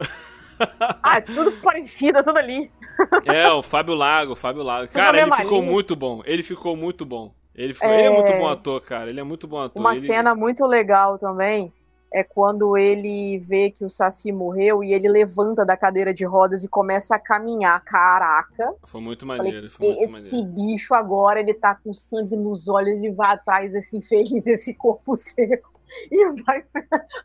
ah, 1.02 1.20
tudo 1.22 1.52
parecido, 1.62 2.22
tudo 2.22 2.38
ali. 2.38 2.70
É, 3.24 3.48
o 3.50 3.62
Fábio 3.62 3.94
Lago, 3.94 4.32
o 4.32 4.36
Fábio 4.36 4.62
Lago. 4.62 4.88
Cara, 4.88 5.20
ele 5.20 5.32
ficou 5.32 5.62
muito 5.62 5.96
bom. 5.96 6.22
Ele 6.24 6.42
ficou 6.42 6.76
muito 6.76 7.04
bom. 7.04 7.34
Ele, 7.54 7.72
ficou... 7.72 7.88
é... 7.88 7.98
ele 7.98 8.06
é 8.06 8.10
muito 8.10 8.32
bom 8.32 8.48
ator, 8.48 8.80
cara. 8.82 9.10
Ele 9.10 9.20
é 9.20 9.24
muito 9.24 9.46
bom 9.46 9.58
ator. 9.58 9.80
Uma 9.80 9.92
ele... 9.92 10.00
cena 10.00 10.34
muito 10.34 10.64
legal 10.66 11.18
também 11.18 11.72
é 12.12 12.22
quando 12.22 12.76
ele 12.76 13.38
vê 13.38 13.70
que 13.70 13.84
o 13.84 13.90
Saci 13.90 14.32
morreu 14.32 14.82
e 14.82 14.92
ele 14.92 15.08
levanta 15.08 15.66
da 15.66 15.76
cadeira 15.76 16.14
de 16.14 16.24
rodas 16.24 16.64
e 16.64 16.68
começa 16.68 17.14
a 17.16 17.18
caminhar. 17.18 17.82
Caraca! 17.84 18.74
Foi 18.84 19.00
muito 19.00 19.26
maneiro. 19.26 19.70
Foi 19.70 19.86
muito 19.86 20.02
esse 20.02 20.36
maneiro. 20.36 20.46
bicho 20.46 20.94
agora, 20.94 21.40
ele 21.40 21.52
tá 21.52 21.74
com 21.74 21.92
sangue 21.92 22.36
nos 22.36 22.68
olhos, 22.68 22.96
ele 22.96 23.12
vai 23.12 23.34
atrás 23.34 23.72
desse 23.72 23.96
infeliz, 23.96 24.42
desse 24.42 24.72
corpo 24.72 25.16
seco 25.16 25.70
e 26.10 26.42
vai, 26.42 26.64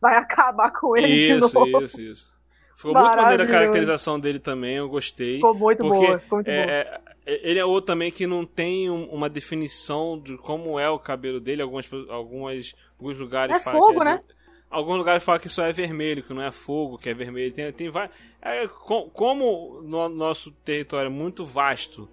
vai 0.02 0.18
acabar 0.18 0.72
com 0.72 0.98
ele 0.98 1.08
isso, 1.08 1.48
de 1.48 1.54
novo. 1.54 1.84
Isso, 1.84 2.02
isso, 2.02 2.34
Ficou 2.82 2.96
muito 2.96 3.16
maneira 3.16 3.44
a 3.44 3.48
caracterização 3.48 4.20
dele 4.20 4.40
também, 4.40 4.78
eu 4.78 4.90
gostei. 4.90 5.36
Ficou 5.36 5.54
muito 5.54 5.84
porque 5.84 6.06
boa, 6.06 6.20
ficou 6.20 6.38
muito 6.38 6.50
é, 6.50 6.66
boa. 6.66 7.02
É, 7.26 7.50
ele 7.50 7.60
é 7.60 7.66
outro 7.66 7.88
também 7.88 8.12
que 8.12 8.26
não 8.26 8.44
tem 8.44 8.90
uma 8.90 9.30
definição 9.30 10.20
de 10.20 10.36
como 10.38 10.80
é 10.80 10.90
o 10.90 10.98
cabelo 10.98 11.40
dele. 11.40 11.62
Algumas, 11.62 11.88
algumas, 12.10 12.76
alguns 12.98 13.18
lugares 13.18 13.56
é 13.56 13.72
fogo, 13.72 14.02
é, 14.02 14.06
né? 14.06 14.22
Alguns 14.68 14.98
lugares 14.98 15.24
falam 15.24 15.40
que 15.40 15.50
só 15.50 15.64
é 15.64 15.72
vermelho, 15.72 16.24
que 16.24 16.34
não 16.34 16.42
é 16.42 16.52
fogo, 16.52 16.98
que 16.98 17.10
é 17.10 17.14
vermelho. 17.14 17.54
Tem, 17.54 17.72
tem 17.72 17.90
vai, 17.90 18.10
é, 18.42 18.68
como 18.68 19.82
no 19.84 20.10
nosso 20.10 20.50
território 20.64 21.08
é 21.08 21.12
muito 21.12 21.46
vasto 21.46 22.10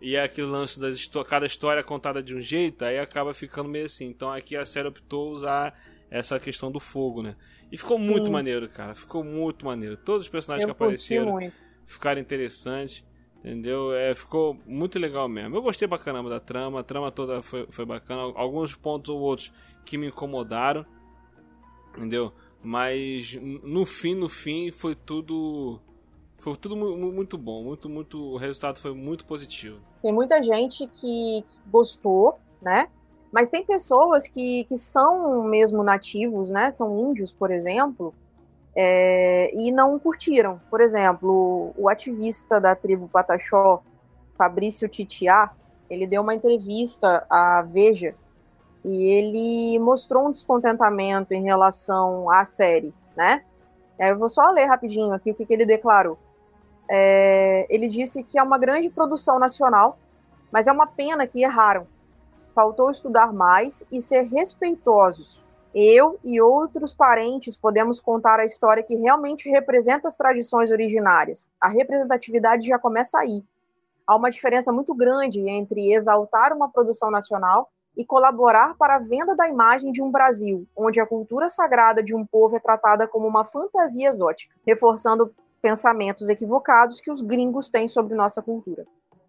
e 0.00 0.16
é 0.16 0.22
aquele 0.22 0.48
lance 0.48 0.80
das 0.80 1.08
cada 1.28 1.46
história 1.46 1.80
é 1.80 1.84
contada 1.84 2.22
de 2.22 2.34
um 2.34 2.40
jeito, 2.40 2.84
aí 2.84 2.98
acaba 2.98 3.32
ficando 3.32 3.68
meio 3.68 3.86
assim. 3.86 4.06
Então 4.06 4.32
aqui 4.32 4.56
a 4.56 4.64
série 4.64 4.88
optou 4.88 5.30
usar 5.30 5.78
essa 6.10 6.40
questão 6.40 6.72
do 6.72 6.80
fogo, 6.80 7.22
né? 7.22 7.36
E 7.70 7.76
ficou 7.76 7.98
muito 7.98 8.26
Sim. 8.26 8.32
maneiro, 8.32 8.68
cara. 8.68 8.94
Ficou 8.94 9.22
muito 9.22 9.64
maneiro. 9.64 9.96
Todos 9.96 10.22
os 10.22 10.28
personagens 10.28 10.66
eu 10.66 10.74
que 10.74 10.82
apareceram 10.82 11.32
muito. 11.32 11.58
ficaram 11.86 12.20
interessantes. 12.20 13.04
Entendeu? 13.44 13.94
É, 13.94 14.14
ficou 14.14 14.58
muito 14.66 14.98
legal 14.98 15.28
mesmo. 15.28 15.56
Eu 15.56 15.62
gostei 15.62 15.86
pra 15.86 15.98
caramba 15.98 16.28
da 16.28 16.40
trama. 16.40 16.80
A 16.80 16.82
trama 16.82 17.10
toda 17.10 17.40
foi, 17.40 17.66
foi 17.70 17.84
bacana. 17.84 18.20
Alguns 18.34 18.74
pontos 18.74 19.10
ou 19.10 19.20
outros 19.20 19.52
que 19.84 19.96
me 19.96 20.08
incomodaram. 20.08 20.84
Entendeu? 21.96 22.32
Mas 22.62 23.34
no 23.62 23.86
fim, 23.86 24.14
no 24.14 24.28
fim, 24.28 24.70
foi 24.70 24.94
tudo. 24.94 25.80
Foi 26.38 26.56
tudo 26.56 26.76
muito 26.76 27.38
bom. 27.38 27.62
Muito, 27.62 27.88
muito. 27.88 28.18
O 28.18 28.36
resultado 28.36 28.80
foi 28.80 28.92
muito 28.92 29.24
positivo. 29.24 29.78
Tem 30.02 30.12
muita 30.12 30.42
gente 30.42 30.86
que 30.88 31.44
gostou, 31.70 32.38
né? 32.60 32.88
Mas 33.30 33.50
tem 33.50 33.64
pessoas 33.64 34.26
que, 34.26 34.64
que 34.64 34.78
são 34.78 35.42
mesmo 35.42 35.82
nativos, 35.82 36.50
né? 36.50 36.70
São 36.70 36.98
índios, 36.98 37.32
por 37.32 37.50
exemplo, 37.50 38.14
é, 38.74 39.50
e 39.54 39.70
não 39.70 39.98
curtiram. 39.98 40.60
Por 40.70 40.80
exemplo, 40.80 41.72
o 41.76 41.88
ativista 41.88 42.60
da 42.60 42.74
tribo 42.74 43.08
Pataxó, 43.08 43.82
Fabrício 44.36 44.88
Titiá, 44.88 45.50
ele 45.90 46.06
deu 46.06 46.22
uma 46.22 46.34
entrevista 46.34 47.26
à 47.28 47.62
Veja 47.62 48.14
e 48.84 49.04
ele 49.10 49.78
mostrou 49.78 50.26
um 50.26 50.30
descontentamento 50.30 51.34
em 51.34 51.42
relação 51.42 52.30
à 52.30 52.44
série, 52.44 52.94
né? 53.16 53.44
Eu 53.98 54.16
vou 54.16 54.28
só 54.28 54.48
ler 54.50 54.66
rapidinho 54.66 55.12
aqui 55.12 55.30
o 55.30 55.34
que, 55.34 55.44
que 55.44 55.52
ele 55.52 55.66
declarou. 55.66 56.16
É, 56.88 57.66
ele 57.68 57.88
disse 57.88 58.22
que 58.22 58.38
é 58.38 58.42
uma 58.42 58.56
grande 58.56 58.88
produção 58.88 59.38
nacional, 59.38 59.98
mas 60.50 60.66
é 60.66 60.72
uma 60.72 60.86
pena 60.86 61.26
que 61.26 61.42
erraram 61.42 61.86
faltou 62.58 62.90
estudar 62.90 63.32
mais 63.32 63.86
e 63.88 64.00
ser 64.00 64.24
respeitosos. 64.24 65.44
Eu 65.72 66.18
e 66.24 66.40
outros 66.40 66.92
parentes 66.92 67.56
podemos 67.56 68.00
contar 68.00 68.40
a 68.40 68.44
história 68.44 68.82
que 68.82 68.96
realmente 68.96 69.48
representa 69.48 70.08
as 70.08 70.16
tradições 70.16 70.72
originárias. 70.72 71.48
A 71.62 71.68
representatividade 71.68 72.66
já 72.66 72.76
começa 72.76 73.16
aí. 73.16 73.44
Há 74.04 74.16
uma 74.16 74.28
diferença 74.28 74.72
muito 74.72 74.92
grande 74.92 75.38
entre 75.48 75.92
exaltar 75.92 76.52
uma 76.52 76.68
produção 76.68 77.12
nacional 77.12 77.70
e 77.96 78.04
colaborar 78.04 78.74
para 78.76 78.96
a 78.96 78.98
venda 78.98 79.36
da 79.36 79.48
imagem 79.48 79.92
de 79.92 80.02
um 80.02 80.10
Brasil, 80.10 80.66
onde 80.76 81.00
a 81.00 81.06
cultura 81.06 81.48
sagrada 81.48 82.02
de 82.02 82.12
um 82.12 82.26
povo 82.26 82.56
é 82.56 82.58
tratada 82.58 83.06
como 83.06 83.28
uma 83.28 83.44
fantasia 83.44 84.08
exótica, 84.08 84.52
reforçando 84.66 85.32
pensamentos 85.62 86.28
equivocados 86.28 87.00
que 87.00 87.10
os 87.10 87.22
gringos 87.22 87.70
têm 87.70 87.86
sobre 87.86 88.16
nossa 88.16 88.42
cultura. 88.42 88.84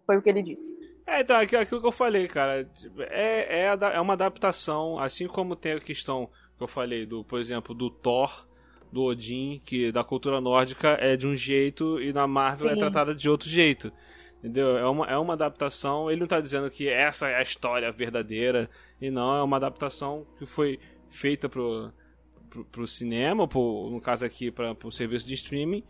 Foi 0.08 0.18
o 0.18 0.22
que 0.24 0.30
ele 0.30 0.42
disse. 0.42 0.76
É, 1.10 1.22
então, 1.22 1.38
aquilo 1.38 1.82
que 1.82 1.88
eu 1.88 1.92
falei, 1.92 2.28
cara. 2.28 2.70
É, 3.10 3.62
é, 3.62 3.96
é 3.96 4.00
uma 4.00 4.14
adaptação, 4.14 5.00
assim 5.00 5.28
como 5.28 5.56
tem 5.56 5.74
a 5.74 5.80
questão 5.80 6.30
que 6.56 6.64
eu 6.64 6.68
falei, 6.68 7.06
do, 7.06 7.24
por 7.24 7.40
exemplo, 7.40 7.74
do 7.74 7.90
Thor, 7.90 8.48
do 8.92 9.04
Odin, 9.04 9.60
que 9.66 9.92
da 9.92 10.04
cultura 10.04 10.40
nórdica 10.40 10.98
é 11.02 11.18
de 11.18 11.26
um 11.26 11.36
jeito 11.36 12.00
e 12.00 12.14
na 12.14 12.28
Marvel 12.28 12.70
é 12.70 12.74
Sim. 12.74 12.78
é 12.78 12.80
tratada 12.80 13.16
de 13.16 13.28
outro 13.28 13.50
jeito. 13.50 13.92
Entendeu? 14.38 14.78
É 14.78 14.88
uma, 14.88 15.06
é 15.08 15.18
uma 15.18 15.34
adaptação. 15.34 16.12
Ele 16.12 16.20
não 16.20 16.26
está 16.26 16.40
dizendo 16.40 16.70
que 16.70 16.88
essa 16.88 17.28
é 17.28 17.36
a 17.36 17.42
história 17.42 17.92
verdadeira. 17.92 18.70
E 19.02 19.10
não, 19.10 19.36
é 19.36 19.42
uma 19.42 19.58
adaptação 19.58 20.28
que 20.38 20.46
foi 20.46 20.80
feita 21.10 21.50
pro, 21.50 21.92
pro, 22.50 22.64
pro 22.66 22.88
cinema, 22.88 23.48
pro, 23.48 23.90
no 23.92 24.00
caso 24.00 24.26
aqui, 24.26 24.52
para 24.52 24.76
o 24.84 24.92
serviço 24.92 25.28
de 25.28 25.34
streaming. 25.34 25.84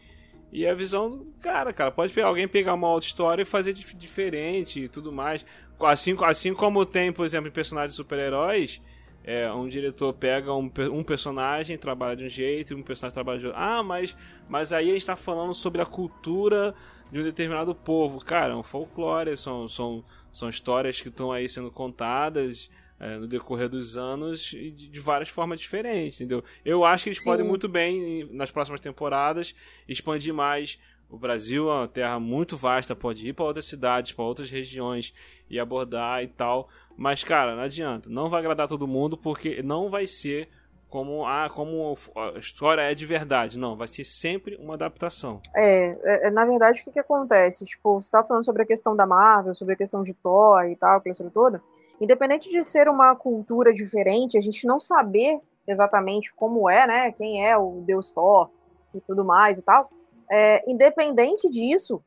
E 0.52 0.66
a 0.66 0.74
visão, 0.74 1.28
cara, 1.42 1.72
cara, 1.72 1.92
pode 1.92 2.12
pegar, 2.14 2.28
alguém 2.28 2.48
pegar 2.48 2.74
uma 2.74 2.90
outra 2.90 3.08
história 3.08 3.44
e 3.44 3.46
fazer 3.46 3.74
dif 3.74 3.96
diferente 3.96 4.82
e 4.82 4.90
tudo 4.90 5.12
mais. 5.12 5.46
Assim, 5.80 6.16
assim 6.22 6.54
como 6.54 6.86
tem, 6.86 7.12
por 7.12 7.26
exemplo, 7.26 7.48
em 7.48 7.52
personagens 7.52 7.96
super-heróis, 7.96 8.82
é, 9.24 9.52
um 9.52 9.68
diretor 9.68 10.12
pega 10.14 10.54
um, 10.54 10.72
um 10.92 11.04
personagem, 11.04 11.78
trabalha 11.78 12.16
de 12.16 12.26
um 12.26 12.30
jeito, 12.30 12.74
e 12.74 12.76
um 12.76 12.82
personagem 12.82 13.14
trabalha 13.14 13.40
de 13.40 13.46
outro. 13.46 13.62
Ah, 13.62 13.84
mas, 13.84 14.18
mas 14.48 14.74
aí 14.74 14.90
a 14.90 14.94
gente 14.94 15.06
tá 15.06 15.16
falando 15.16 15.54
sobre 15.54 15.82
a 15.82 15.86
cultura 15.86 16.74
de 17.12 17.20
um 17.20 17.24
determinado 17.24 17.76
povo. 17.76 18.20
Cara, 18.20 18.54
é 18.54 18.56
um 18.56 18.64
folclore, 18.64 19.38
são, 19.38 19.68
são, 19.68 20.04
são 20.32 20.50
histórias 20.50 21.00
que 21.00 21.10
estão 21.10 21.32
aí 21.32 21.48
sendo 21.48 21.70
contadas 21.70 22.70
é, 23.00 23.18
no 23.18 23.28
decorrer 23.28 23.70
dos 23.70 23.96
anos 23.96 24.42
de, 24.42 24.72
de, 24.72 25.00
várias 25.00 25.30
formas 25.30 25.60
diferentes, 25.60 26.20
entendeu? 26.20 26.44
Eu 26.66 26.84
acho 26.84 27.04
que 27.04 27.10
eles 27.10 27.20
Sim. 27.20 27.26
podem 27.26 27.46
muito 27.46 27.68
bem, 27.68 28.28
nas 28.32 28.52
próximas 28.52 28.82
temporadas, 28.82 29.56
expandir 29.88 30.34
mais. 30.34 30.80
O 31.10 31.18
Brasil 31.18 31.70
é 31.70 31.74
uma 31.74 31.88
terra 31.88 32.20
muito 32.20 32.56
vasta, 32.58 32.96
pode 32.96 33.28
ir 33.28 33.34
para 33.34 33.46
outras 33.46 33.66
cidades, 33.66 34.12
para 34.12 34.26
outras 34.26 34.52
regiões 34.52 35.14
e 35.50 35.60
abordar 35.60 36.24
e 36.24 36.28
tal. 36.28 36.70
Mas, 36.96 37.24
cara, 37.24 37.56
não 37.56 37.64
adianta. 37.64 38.10
Não 38.10 38.30
vai 38.30 38.42
agradar 38.42 38.68
todo 38.68 38.88
mundo 38.88 39.18
porque 39.18 39.64
não 39.64 39.90
vai 39.90 40.06
ser 40.06 40.50
como 40.90 41.26
ah, 41.26 41.50
como 41.54 41.96
a 42.16 42.40
história 42.40 42.82
é 42.82 42.94
de 42.94 43.06
verdade. 43.06 43.58
Não, 43.58 43.76
vai 43.76 43.88
ser 43.88 44.04
sempre 44.04 44.56
uma 44.56 44.74
adaptação. 44.74 45.42
É, 45.56 45.98
é, 46.04 46.28
é 46.28 46.32
na 46.32 46.46
verdade, 46.46 46.82
o 46.82 46.84
que, 46.84 46.92
que 46.92 47.00
acontece? 47.00 47.64
Tipo, 47.66 48.02
você 48.02 48.08
estava 48.08 48.28
falando 48.28 48.44
sobre 48.44 48.64
a 48.64 48.66
questão 48.66 48.96
da 48.96 49.06
Marvel, 49.06 49.54
sobre 49.54 49.76
a 49.76 49.78
questão 49.78 50.04
de 50.04 50.14
Thor 50.14 50.66
e 50.66 50.76
tal, 50.76 50.98
aquela 50.98 51.12
história 51.12 51.32
toda. 51.32 51.62
Independente 52.02 52.50
de 52.50 52.64
ser 52.64 52.88
uma 52.88 53.16
cultura 53.16 53.74
diferente, 53.74 54.38
a 54.38 54.42
gente 54.42 54.66
não 54.66 54.80
saber 54.80 55.40
exatamente 55.68 56.34
como 56.34 56.70
é, 56.70 56.88
né? 56.88 57.12
Quem 57.12 57.46
é 57.46 57.56
o 57.58 57.82
Deus 57.86 58.12
Thor 58.12 58.50
e 58.94 59.00
tudo 59.02 59.24
mais 59.24 59.60
e 59.60 59.64
tal. 59.64 59.90
É, 60.32 60.64
independente 60.70 61.50
disso, 61.50 62.02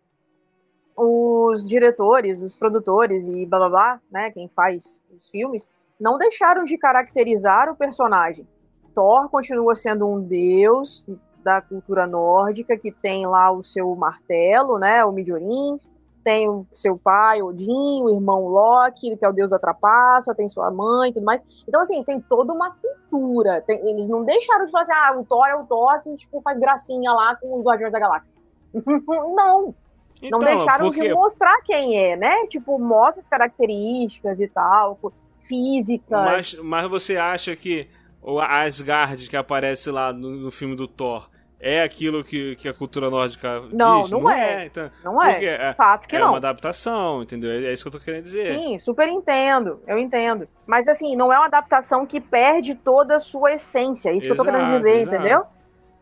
os 0.97 1.67
diretores, 1.67 2.43
os 2.43 2.55
produtores 2.55 3.29
e 3.29 3.47
blá 3.47 3.59
blá 3.59 3.69
blá, 3.69 4.01
né? 4.11 4.31
Quem 4.31 4.49
faz 4.49 5.01
os 5.17 5.29
filmes, 5.29 5.69
não 6.01 6.19
deixaram 6.19 6.65
de 6.65 6.77
caracterizar 6.77 7.71
o 7.71 7.77
personagem. 7.77 8.47
Thor 8.95 9.29
continua 9.29 9.75
sendo 9.75 10.09
um 10.09 10.21
deus 10.21 11.07
da 11.43 11.61
cultura 11.61 12.07
nórdica 12.07 12.77
que 12.77 12.93
tem 12.93 13.27
lá 13.27 13.51
o 13.51 13.63
seu 13.63 13.95
martelo, 13.97 14.79
né? 14.79 15.05
O 15.05 15.13
Midjorin 15.13 15.79
tem 16.23 16.49
o 16.49 16.65
seu 16.73 16.97
pai, 16.97 17.43
Odin, 17.43 18.03
o 18.03 18.11
irmão 18.11 18.47
Loki, 18.47 19.17
que 19.17 19.25
é 19.25 19.29
o 19.29 19.33
deus 19.33 19.51
da 19.51 19.59
trapaça, 19.59 20.35
tem 20.35 20.49
sua 20.49 20.71
mãe 20.71 21.11
e 21.11 21.13
tudo 21.13 21.25
mais. 21.25 21.43
Então, 21.67 21.81
assim, 21.81 22.03
tem 22.05 22.21
toda 22.21 22.53
uma 22.53 22.71
cultura. 22.71 23.61
Tem, 23.63 23.79
eles 23.89 24.09
não 24.09 24.25
deixaram 24.25 24.67
de 24.67 24.71
falar 24.71 24.85
assim, 24.85 24.93
ah, 24.93 25.19
o 25.19 25.25
Thor 25.25 25.47
é 25.47 25.55
o 25.57 25.65
Thor 25.65 26.01
que 26.01 26.17
tipo, 26.17 26.41
faz 26.41 26.59
gracinha 26.59 27.13
lá 27.13 27.35
com 27.37 27.59
os 27.59 27.65
Guardiões 27.65 27.93
da 27.93 27.99
Galáxia. 27.99 28.35
não. 28.75 29.75
Então, 30.23 30.39
não 30.39 30.47
deixaram 30.47 30.87
porque... 30.87 31.09
de 31.09 31.13
mostrar 31.13 31.61
quem 31.63 31.99
é, 31.99 32.17
né? 32.17 32.47
Tipo, 32.47 32.79
mostra 32.79 33.21
as 33.21 33.29
características 33.29 34.41
e 34.41 34.47
tal, 34.47 34.97
físicas. 35.41 36.25
Mas, 36.25 36.55
mas 36.55 36.89
você 36.89 37.17
acha 37.17 37.57
que 37.57 37.89
o 38.23 38.41
Asgard 38.41 39.29
que 39.29 39.37
aparece 39.37 39.91
lá 39.91 40.13
no, 40.13 40.31
no 40.31 40.51
filme 40.51 40.77
do 40.77 40.87
Thor 40.87 41.29
é 41.63 41.81
aquilo 41.81 42.25
que, 42.25 42.57
que 42.57 42.69
a 42.69 42.75
cultura 42.75 43.09
nórdica 43.09 43.63
não, 43.73 44.03
diz? 44.03 44.11
Não, 44.11 44.21
não 44.21 44.31
é. 44.31 44.63
é. 44.63 44.67
Então, 44.67 44.91
não 45.05 45.23
é. 45.23 45.45
é. 45.45 45.75
Fato 45.75 46.09
que 46.09 46.17
é 46.17 46.19
não. 46.19 46.27
É 46.27 46.31
uma 46.31 46.39
adaptação, 46.39 47.23
entendeu? 47.23 47.53
É 47.53 47.73
isso 47.73 47.85
que 47.85 47.89
eu 47.89 47.93
tô 47.93 48.01
querendo 48.01 48.25
dizer. 48.25 48.53
Sim, 48.53 48.79
super 48.81 49.09
entendo. 49.09 49.81
Eu 49.87 49.97
entendo. 49.97 50.49
Mas 50.67 50.89
assim, 50.89 51.15
não 51.15 51.33
é 51.33 51.39
uma 51.39 51.47
adaptação 51.47 52.05
que 52.05 52.21
perde 52.21 52.75
toda 52.75 53.15
a 53.15 53.21
sua 53.21 53.53
essência. 53.53 54.11
É 54.11 54.17
isso 54.17 54.27
exato, 54.27 54.43
que 54.43 54.49
eu 54.49 54.53
tô 54.53 54.59
querendo 54.59 54.77
dizer, 54.77 55.03
exato. 55.03 55.15
entendeu? 55.15 55.45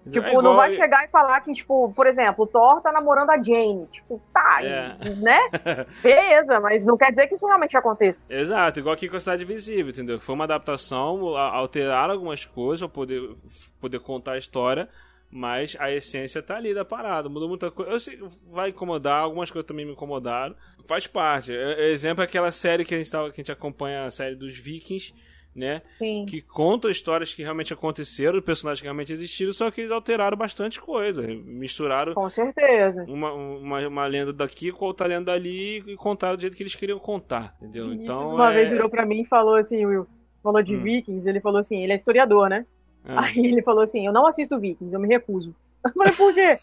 Tipo, 0.08 0.26
é 0.26 0.30
igual... 0.30 0.42
não 0.42 0.56
vai 0.56 0.72
chegar 0.72 1.04
e 1.04 1.08
falar 1.08 1.40
que, 1.40 1.52
tipo, 1.52 1.92
por 1.92 2.06
exemplo, 2.06 2.44
o 2.44 2.46
Thor 2.46 2.80
tá 2.80 2.90
namorando 2.90 3.30
a 3.30 3.36
Jane. 3.36 3.86
Tipo, 3.86 4.20
tá, 4.32 4.60
é. 4.62 4.96
né? 5.16 5.38
Beleza, 6.02 6.58
mas 6.58 6.86
não 6.86 6.96
quer 6.96 7.10
dizer 7.10 7.26
que 7.26 7.34
isso 7.34 7.46
realmente 7.46 7.76
aconteça. 7.76 8.24
Exato, 8.28 8.78
igual 8.78 8.94
aqui 8.94 9.08
com 9.08 9.16
a 9.16 9.20
Cidade 9.20 9.44
Visível, 9.44 9.90
entendeu? 9.90 10.18
Foi 10.18 10.34
uma 10.34 10.44
adaptação, 10.44 11.36
alteraram 11.36 12.14
algumas 12.14 12.46
coisas 12.46 12.80
pra 12.80 12.88
poder, 12.88 13.36
poder 13.78 14.00
contar 14.00 14.32
a 14.32 14.38
história, 14.38 14.88
mas 15.30 15.76
a 15.78 15.90
essência 15.92 16.42
tá 16.42 16.56
ali 16.56 16.72
da 16.72 16.84
parada, 16.84 17.28
mudou 17.28 17.48
muita 17.48 17.70
coisa. 17.70 17.92
Eu 17.92 18.00
sei, 18.00 18.18
vai 18.50 18.70
incomodar, 18.70 19.22
algumas 19.22 19.50
coisas 19.50 19.68
também 19.68 19.84
me 19.84 19.92
incomodaram. 19.92 20.56
Faz 20.86 21.06
parte. 21.06 21.52
Exemplo 21.52 22.22
é 22.22 22.24
aquela 22.24 22.50
série 22.50 22.84
que 22.84 22.94
a 22.94 22.98
gente, 22.98 23.10
tava, 23.10 23.30
que 23.30 23.40
a 23.40 23.42
gente 23.42 23.52
acompanha, 23.52 24.06
a 24.06 24.10
série 24.10 24.34
dos 24.34 24.58
Vikings, 24.58 25.14
né? 25.60 25.82
Sim. 25.98 26.24
Que 26.26 26.40
conta 26.40 26.90
histórias 26.90 27.32
que 27.32 27.42
realmente 27.42 27.72
aconteceram, 27.72 28.40
personagens 28.40 28.80
que 28.80 28.86
realmente 28.86 29.12
existiram, 29.12 29.52
só 29.52 29.70
que 29.70 29.82
eles 29.82 29.92
alteraram 29.92 30.36
bastante 30.36 30.80
coisa. 30.80 31.22
Misturaram. 31.22 32.14
Com 32.14 32.28
certeza. 32.28 33.04
Uma, 33.06 33.32
uma, 33.32 33.86
uma 33.86 34.06
lenda 34.06 34.32
daqui 34.32 34.72
com 34.72 34.86
outra 34.86 35.06
lenda 35.06 35.32
ali 35.32 35.78
e 35.86 35.96
contaram 35.96 36.36
do 36.36 36.40
jeito 36.40 36.56
que 36.56 36.62
eles 36.62 36.74
queriam 36.74 36.98
contar, 36.98 37.54
entendeu? 37.60 37.84
Vinícius 37.84 38.18
então. 38.18 38.34
Uma 38.34 38.50
é... 38.50 38.54
vez 38.54 38.72
virou 38.72 38.88
pra 38.88 39.04
mim 39.06 39.20
e 39.20 39.24
falou 39.26 39.54
assim, 39.54 39.84
Will. 39.84 40.06
Falou 40.42 40.62
de 40.62 40.74
hum. 40.74 40.80
Vikings, 40.80 41.28
ele 41.28 41.40
falou 41.40 41.58
assim, 41.58 41.82
ele 41.82 41.92
é 41.92 41.96
historiador, 41.96 42.48
né? 42.48 42.64
Ah. 43.04 43.26
Aí 43.26 43.38
ele 43.38 43.62
falou 43.62 43.82
assim: 43.82 44.06
Eu 44.06 44.12
não 44.12 44.26
assisto 44.26 44.58
Vikings, 44.58 44.94
eu 44.94 45.00
me 45.00 45.08
recuso. 45.08 45.54
Eu 45.84 45.92
falei, 45.94 46.12
por 46.12 46.34
quê? 46.34 46.58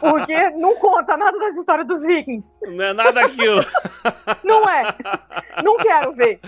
Porque 0.00 0.50
não 0.50 0.74
conta 0.76 1.16
nada 1.16 1.38
das 1.38 1.56
histórias 1.56 1.86
dos 1.86 2.02
vikings. 2.02 2.50
Não 2.62 2.84
é 2.84 2.92
nada 2.92 3.24
aquilo. 3.24 3.64
Não 4.42 4.68
é. 4.68 4.94
Não 5.62 5.76
quero 5.76 6.12
ver. 6.12 6.40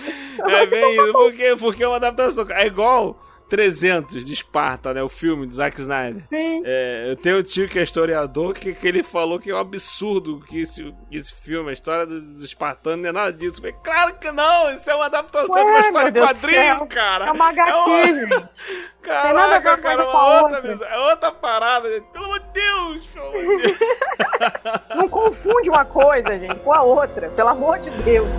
É 0.49 0.67
bem 0.67 0.95
isso, 0.95 1.13
porque, 1.13 1.57
porque 1.57 1.85
é 1.85 1.89
uma 1.89 1.97
adaptação. 1.97 2.45
É 2.51 2.67
igual 2.67 3.17
300 3.49 4.25
de 4.25 4.33
Esparta, 4.33 4.93
né? 4.93 5.03
O 5.03 5.09
filme 5.09 5.47
de 5.47 5.55
Zack 5.55 5.81
Snyder. 5.81 6.23
Sim. 6.29 6.63
É, 6.65 7.07
eu 7.11 7.17
tenho 7.17 7.39
um 7.39 7.43
tio 7.43 7.69
que 7.69 7.79
é 7.79 7.83
historiador 7.83 8.55
que, 8.55 8.75
que 8.75 8.87
ele 8.87 9.03
falou 9.03 9.39
que 9.39 9.51
é 9.51 9.55
um 9.55 9.59
absurdo 9.59 10.41
que 10.41 10.61
esse, 10.61 10.95
esse 11.11 11.35
filme, 11.35 11.71
a 11.71 11.73
história 11.73 12.07
dos 12.07 12.43
espartanos, 12.43 13.01
não 13.01 13.09
é 13.09 13.13
nada 13.13 13.33
disso. 13.33 13.57
Eu 13.57 13.73
falei, 13.73 13.77
claro 13.83 14.15
que 14.19 14.31
não! 14.31 14.73
Isso 14.73 14.91
é 14.91 14.95
uma 14.95 15.07
adaptação 15.07 15.55
Ué, 15.55 15.65
de 15.65 15.71
uma 15.71 15.87
história 15.87 16.13
de 16.13 16.21
quadrinho, 16.21 16.87
cara! 16.87 17.27
É 17.27 17.33
uma 17.33 17.49
HQ, 17.49 17.71
é 17.71 17.75
uma... 17.75 18.07
gente. 18.07 18.99
Caraca, 19.03 19.23
Tem 19.29 19.33
nada 19.33 19.57
a 19.57 19.59
ver 19.59 19.83
cara, 19.83 20.09
uma 20.09 20.43
outra, 20.43 20.71
outra. 20.71 20.87
É 20.87 20.99
outra 20.99 21.33
parada, 21.33 21.91
gente. 21.91 22.07
Pelo 22.13 22.25
amor 22.27 22.41
de 22.41 22.47
Deus. 22.53 23.09
não 24.95 25.09
confunde 25.09 25.71
uma 25.71 25.85
coisa, 25.85 26.39
gente, 26.39 26.55
com 26.57 26.73
a 26.73 26.83
outra. 26.83 27.29
Pelo 27.31 27.49
amor 27.49 27.79
de 27.79 27.91
Deus. 28.03 28.35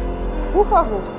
Por 0.54 0.68
favor. 0.68 1.19